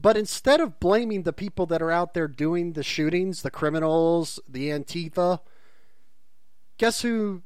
But 0.02 0.16
instead 0.16 0.60
of 0.60 0.80
blaming 0.80 1.22
the 1.22 1.32
people 1.32 1.64
that 1.66 1.80
are 1.80 1.92
out 1.92 2.12
there 2.12 2.26
doing 2.26 2.72
the 2.72 2.82
shootings, 2.82 3.42
the 3.42 3.52
criminals, 3.52 4.40
the 4.48 4.68
Antifa, 4.68 5.38
guess 6.76 7.02
who 7.02 7.42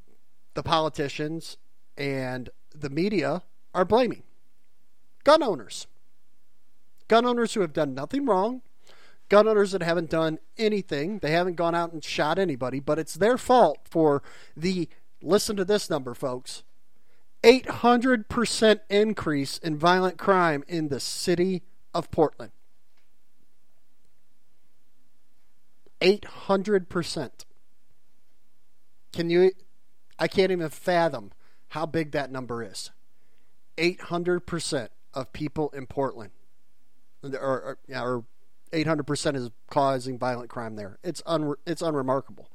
the 0.54 0.62
politicians 0.62 1.58
and 1.98 2.48
the 2.74 2.88
media 2.88 3.42
are 3.74 3.84
blaming? 3.84 4.22
Gun 5.22 5.42
owners. 5.42 5.86
Gun 7.08 7.26
owners 7.26 7.52
who 7.52 7.60
have 7.60 7.74
done 7.74 7.94
nothing 7.94 8.24
wrong, 8.24 8.62
gun 9.28 9.46
owners 9.46 9.72
that 9.72 9.82
haven't 9.82 10.08
done 10.08 10.38
anything. 10.56 11.18
They 11.18 11.32
haven't 11.32 11.56
gone 11.56 11.74
out 11.74 11.92
and 11.92 12.02
shot 12.02 12.38
anybody, 12.38 12.80
but 12.80 12.98
it's 12.98 13.14
their 13.14 13.36
fault 13.36 13.80
for 13.84 14.22
the, 14.56 14.88
listen 15.22 15.56
to 15.56 15.64
this 15.64 15.90
number, 15.90 16.14
folks 16.14 16.62
800% 17.44 18.80
increase 18.88 19.58
in 19.58 19.76
violent 19.76 20.16
crime 20.16 20.64
in 20.66 20.88
the 20.88 20.98
city 20.98 21.62
of 21.96 22.10
Portland. 22.10 22.52
800%. 26.00 27.30
Can 29.12 29.30
you, 29.30 29.52
I 30.18 30.28
can't 30.28 30.52
even 30.52 30.68
fathom 30.68 31.32
how 31.68 31.86
big 31.86 32.12
that 32.12 32.30
number 32.30 32.62
is. 32.62 32.90
800% 33.78 34.88
of 35.14 35.32
people 35.32 35.70
in 35.70 35.86
Portland, 35.86 36.32
or, 37.22 37.30
or, 37.40 37.78
or 37.94 38.24
800% 38.72 39.36
is 39.36 39.50
causing 39.70 40.18
violent 40.18 40.50
crime 40.50 40.76
there. 40.76 40.98
It's 41.02 41.22
un, 41.24 41.54
it's 41.66 41.82
unremarkable. 41.82 42.50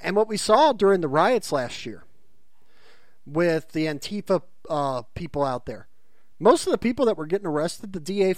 And 0.00 0.14
what 0.14 0.28
we 0.28 0.36
saw 0.36 0.72
during 0.72 1.00
the 1.00 1.08
riots 1.08 1.50
last 1.50 1.86
year 1.86 2.04
with 3.24 3.72
the 3.72 3.86
Antifa 3.86 4.42
uh, 4.68 5.02
people 5.14 5.44
out 5.44 5.66
there, 5.66 5.88
most 6.38 6.66
of 6.66 6.70
the 6.70 6.78
people 6.78 7.06
that 7.06 7.16
were 7.16 7.26
getting 7.26 7.46
arrested, 7.46 7.92
the 7.92 8.00
DA 8.00 8.34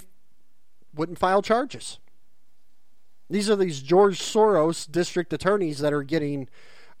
wouldn't 0.93 1.19
file 1.19 1.41
charges. 1.41 1.99
These 3.29 3.49
are 3.49 3.55
these 3.55 3.81
George 3.81 4.19
Soros 4.19 4.89
district 4.89 5.31
attorneys 5.33 5.79
that 5.79 5.93
are 5.93 6.03
getting 6.03 6.49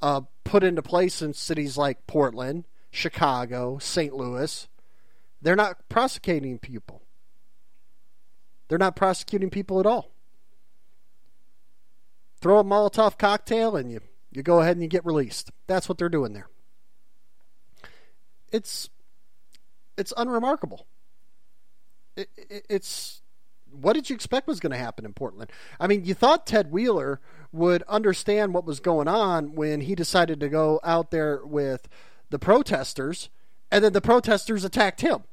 uh, 0.01 0.21
put 0.43 0.63
into 0.63 0.81
place 0.81 1.21
in 1.21 1.33
cities 1.33 1.77
like 1.77 2.05
Portland, 2.07 2.65
Chicago, 2.91 3.79
St. 3.79 4.13
Louis. 4.13 4.67
They're 5.41 5.55
not 5.55 5.89
prosecuting 5.89 6.59
people. 6.59 7.01
They're 8.67 8.77
not 8.77 8.95
prosecuting 8.95 9.49
people 9.49 9.79
at 9.79 9.85
all. 9.85 10.11
Throw 12.41 12.59
a 12.59 12.63
Molotov 12.63 13.17
cocktail 13.17 13.75
and 13.75 13.91
you, 13.91 14.01
you 14.31 14.43
go 14.43 14.61
ahead 14.61 14.75
and 14.75 14.83
you 14.83 14.87
get 14.87 15.05
released. 15.05 15.51
That's 15.67 15.89
what 15.89 15.97
they're 15.97 16.09
doing 16.09 16.33
there. 16.33 16.47
It's 18.51 18.89
it's 19.97 20.13
unremarkable. 20.15 20.87
It, 22.15 22.29
it, 22.37 22.65
it's 22.69 23.18
what 23.71 23.93
did 23.93 24.09
you 24.09 24.15
expect 24.15 24.47
was 24.47 24.59
going 24.59 24.71
to 24.71 24.77
happen 24.77 25.05
in 25.05 25.13
Portland? 25.13 25.51
I 25.79 25.87
mean, 25.87 26.05
you 26.05 26.13
thought 26.13 26.47
Ted 26.47 26.71
Wheeler 26.71 27.19
would 27.51 27.83
understand 27.83 28.53
what 28.53 28.65
was 28.65 28.79
going 28.79 29.07
on 29.07 29.55
when 29.55 29.81
he 29.81 29.95
decided 29.95 30.39
to 30.39 30.49
go 30.49 30.79
out 30.83 31.11
there 31.11 31.45
with 31.45 31.87
the 32.29 32.39
protesters, 32.39 33.29
and 33.71 33.83
then 33.83 33.93
the 33.93 34.01
protesters 34.01 34.63
attacked 34.63 35.01
him. 35.01 35.23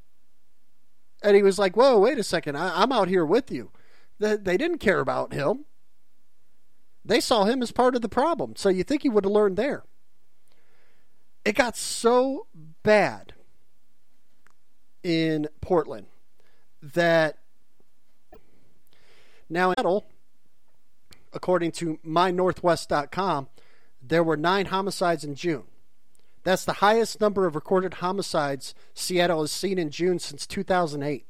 And 1.22 1.36
he 1.36 1.42
was 1.42 1.58
like, 1.58 1.76
Whoa, 1.76 1.98
wait 1.98 2.18
a 2.18 2.24
second. 2.24 2.56
I, 2.56 2.82
am 2.82 2.92
out 2.92 3.08
here 3.08 3.24
with 3.24 3.50
you. 3.50 3.70
They, 4.18 4.36
they 4.36 4.56
didn't 4.56 4.78
care 4.78 5.00
about 5.00 5.32
him. 5.32 5.64
They 7.04 7.20
saw 7.20 7.44
him 7.44 7.62
as 7.62 7.72
part 7.72 7.94
of 7.94 8.02
the 8.02 8.08
problem. 8.08 8.54
So 8.56 8.68
you 8.68 8.82
think 8.82 9.02
he 9.02 9.08
would 9.08 9.24
have 9.24 9.32
learned 9.32 9.56
there. 9.56 9.84
It 11.44 11.54
got 11.54 11.76
so 11.76 12.46
bad 12.82 13.34
in 15.02 15.48
Portland 15.60 16.08
that 16.82 17.38
now, 19.48 19.70
in 19.70 19.76
Seattle, 19.76 20.06
according 21.32 21.72
to 21.72 21.98
mynorthwest.com, 22.06 23.48
there 24.02 24.24
were 24.24 24.36
nine 24.36 24.66
homicides 24.66 25.24
in 25.24 25.34
June. 25.34 25.64
That's 26.44 26.64
the 26.64 26.74
highest 26.74 27.20
number 27.20 27.46
of 27.46 27.56
recorded 27.56 27.94
homicides 27.94 28.74
Seattle 28.94 29.40
has 29.40 29.50
seen 29.50 29.78
in 29.78 29.90
June 29.90 30.18
since 30.18 30.46
2008. 30.46 31.26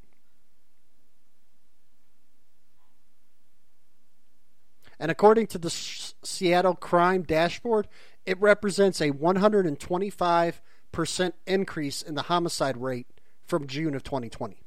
And 4.98 5.10
according 5.10 5.48
to 5.48 5.58
the 5.58 5.68
Seattle 5.70 6.74
Crime 6.74 7.22
Dashboard, 7.22 7.86
it 8.24 8.40
represents 8.40 9.00
a 9.00 9.10
125% 9.10 11.32
increase 11.46 12.02
in 12.02 12.14
the 12.14 12.22
homicide 12.22 12.78
rate 12.78 13.06
from 13.46 13.66
June 13.66 13.94
of 13.94 14.02
2020. 14.02 14.62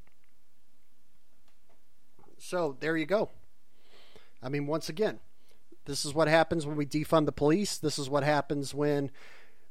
So 2.40 2.78
there 2.80 2.98
you 2.98 3.06
go. 3.06 3.30
I 4.42 4.50
mean, 4.50 4.66
once 4.66 4.90
again, 4.90 5.20
this 5.86 6.06
is 6.06 6.14
what 6.14 6.28
happens 6.28 6.66
when 6.66 6.78
we 6.78 6.86
defund 6.86 7.26
the 7.26 7.32
police. 7.32 7.78
This 7.78 8.00
is 8.00 8.10
what 8.10 8.24
happens 8.24 8.74
when 8.74 9.12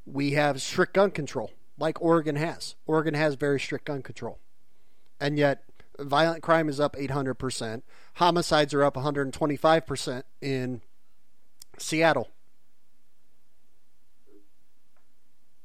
we 0.04 0.32
have 0.32 0.60
strict 0.60 0.94
gun 0.94 1.10
control, 1.10 1.52
like 1.78 2.00
Oregon 2.02 2.36
has. 2.36 2.74
Oregon 2.86 3.14
has 3.14 3.34
very 3.34 3.58
strict 3.58 3.86
gun 3.86 4.02
control. 4.02 4.38
And 5.20 5.38
yet, 5.38 5.64
violent 5.98 6.42
crime 6.42 6.68
is 6.68 6.78
up 6.78 6.94
800%. 6.96 7.82
Homicides 8.14 8.74
are 8.74 8.84
up 8.84 8.94
125% 8.94 10.22
in 10.40 10.82
Seattle. 11.78 12.28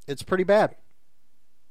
It's 0.08 0.24
pretty 0.24 0.44
bad. 0.44 0.76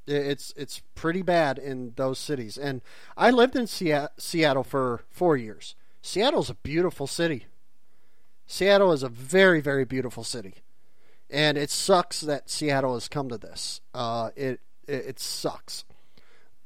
It's 0.07 0.53
it's 0.57 0.83
pretty 0.95 1.23
bad 1.23 1.59
in 1.59 1.93
those 1.97 2.19
cities. 2.19 2.59
And 2.59 2.83
I 3.17 3.31
lived 3.31 3.57
in 3.57 3.67
Seattle 3.67 4.65
for 4.65 5.05
4 5.11 5.37
years. 5.37 5.75
Seattle's 6.03 6.51
a 6.51 6.55
beautiful 6.55 7.07
city. 7.07 7.47
Seattle 8.47 8.93
is 8.93 9.03
a 9.03 9.09
very, 9.09 9.61
very 9.61 9.85
beautiful 9.85 10.25
city, 10.25 10.57
and 11.31 11.57
it 11.57 11.71
sucks 11.71 12.21
that 12.21 12.51
Seattle 12.51 12.95
has 12.95 13.09
come 13.09 13.29
to 13.29 13.39
this. 13.39 13.81
Uh, 13.95 14.31
it, 14.37 14.61
it 14.87 15.07
it 15.07 15.21
sucks, 15.21 15.85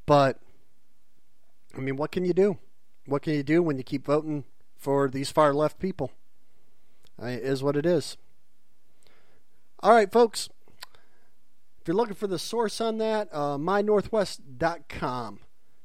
but 0.06 0.40
I 1.76 1.80
mean, 1.80 1.96
what 1.96 2.10
can 2.10 2.24
you 2.24 2.32
do? 2.32 2.58
What 3.04 3.22
can 3.22 3.34
you 3.34 3.42
do 3.42 3.62
when 3.62 3.76
you 3.76 3.84
keep 3.84 4.06
voting 4.06 4.44
for 4.76 5.08
these 5.08 5.30
far 5.30 5.54
left 5.54 5.78
people? 5.78 6.10
It 7.22 7.42
is 7.42 7.62
what 7.62 7.76
it 7.76 7.86
is. 7.86 8.16
All 9.80 9.92
right, 9.92 10.10
folks. 10.10 10.48
If 11.86 11.88
you're 11.90 11.98
looking 11.98 12.16
for 12.16 12.26
the 12.26 12.36
source 12.36 12.80
on 12.80 12.98
that, 12.98 13.28
uh, 13.30 13.58
mynorthwest.com. 13.58 15.38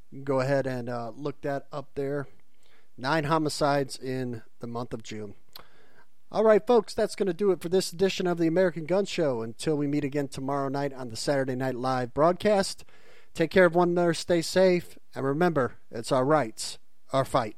You 0.10 0.18
can 0.18 0.24
go 0.24 0.40
ahead 0.40 0.66
and 0.66 0.90
uh, 0.90 1.12
look 1.16 1.42
that 1.42 1.68
up 1.72 1.90
there. 1.94 2.26
Nine 2.98 3.26
homicides 3.26 3.98
in 3.98 4.42
the 4.62 4.66
month 4.66 4.96
of 4.96 5.04
June. 5.04 5.36
All 6.32 6.44
right, 6.44 6.66
folks, 6.66 6.96
that's 6.96 7.14
going 7.14 7.28
to 7.28 7.36
do 7.36 7.52
it 7.52 7.62
for 7.62 7.70
this 7.70 7.94
edition 7.94 8.26
of 8.26 8.40
the 8.40 8.48
American 8.48 8.86
Gun 8.86 9.06
Show. 9.06 9.44
Until 9.44 9.76
we 9.76 9.86
meet 9.86 10.04
again 10.04 10.28
tomorrow 10.28 10.70
night 10.70 10.92
on 10.92 11.12
the 11.12 11.16
Saturday 11.16 11.54
Night 11.54 11.76
Live 11.76 12.16
broadcast, 12.16 12.84
take 13.36 13.52
care 13.52 13.66
of 13.66 13.76
one 13.76 13.90
another, 13.90 14.16
stay 14.16 14.42
safe, 14.42 14.98
and 15.14 15.24
remember, 15.24 15.76
it's 15.92 16.12
our 16.12 16.26
rights, 16.26 16.80
our 17.14 17.26
fight. 17.26 17.58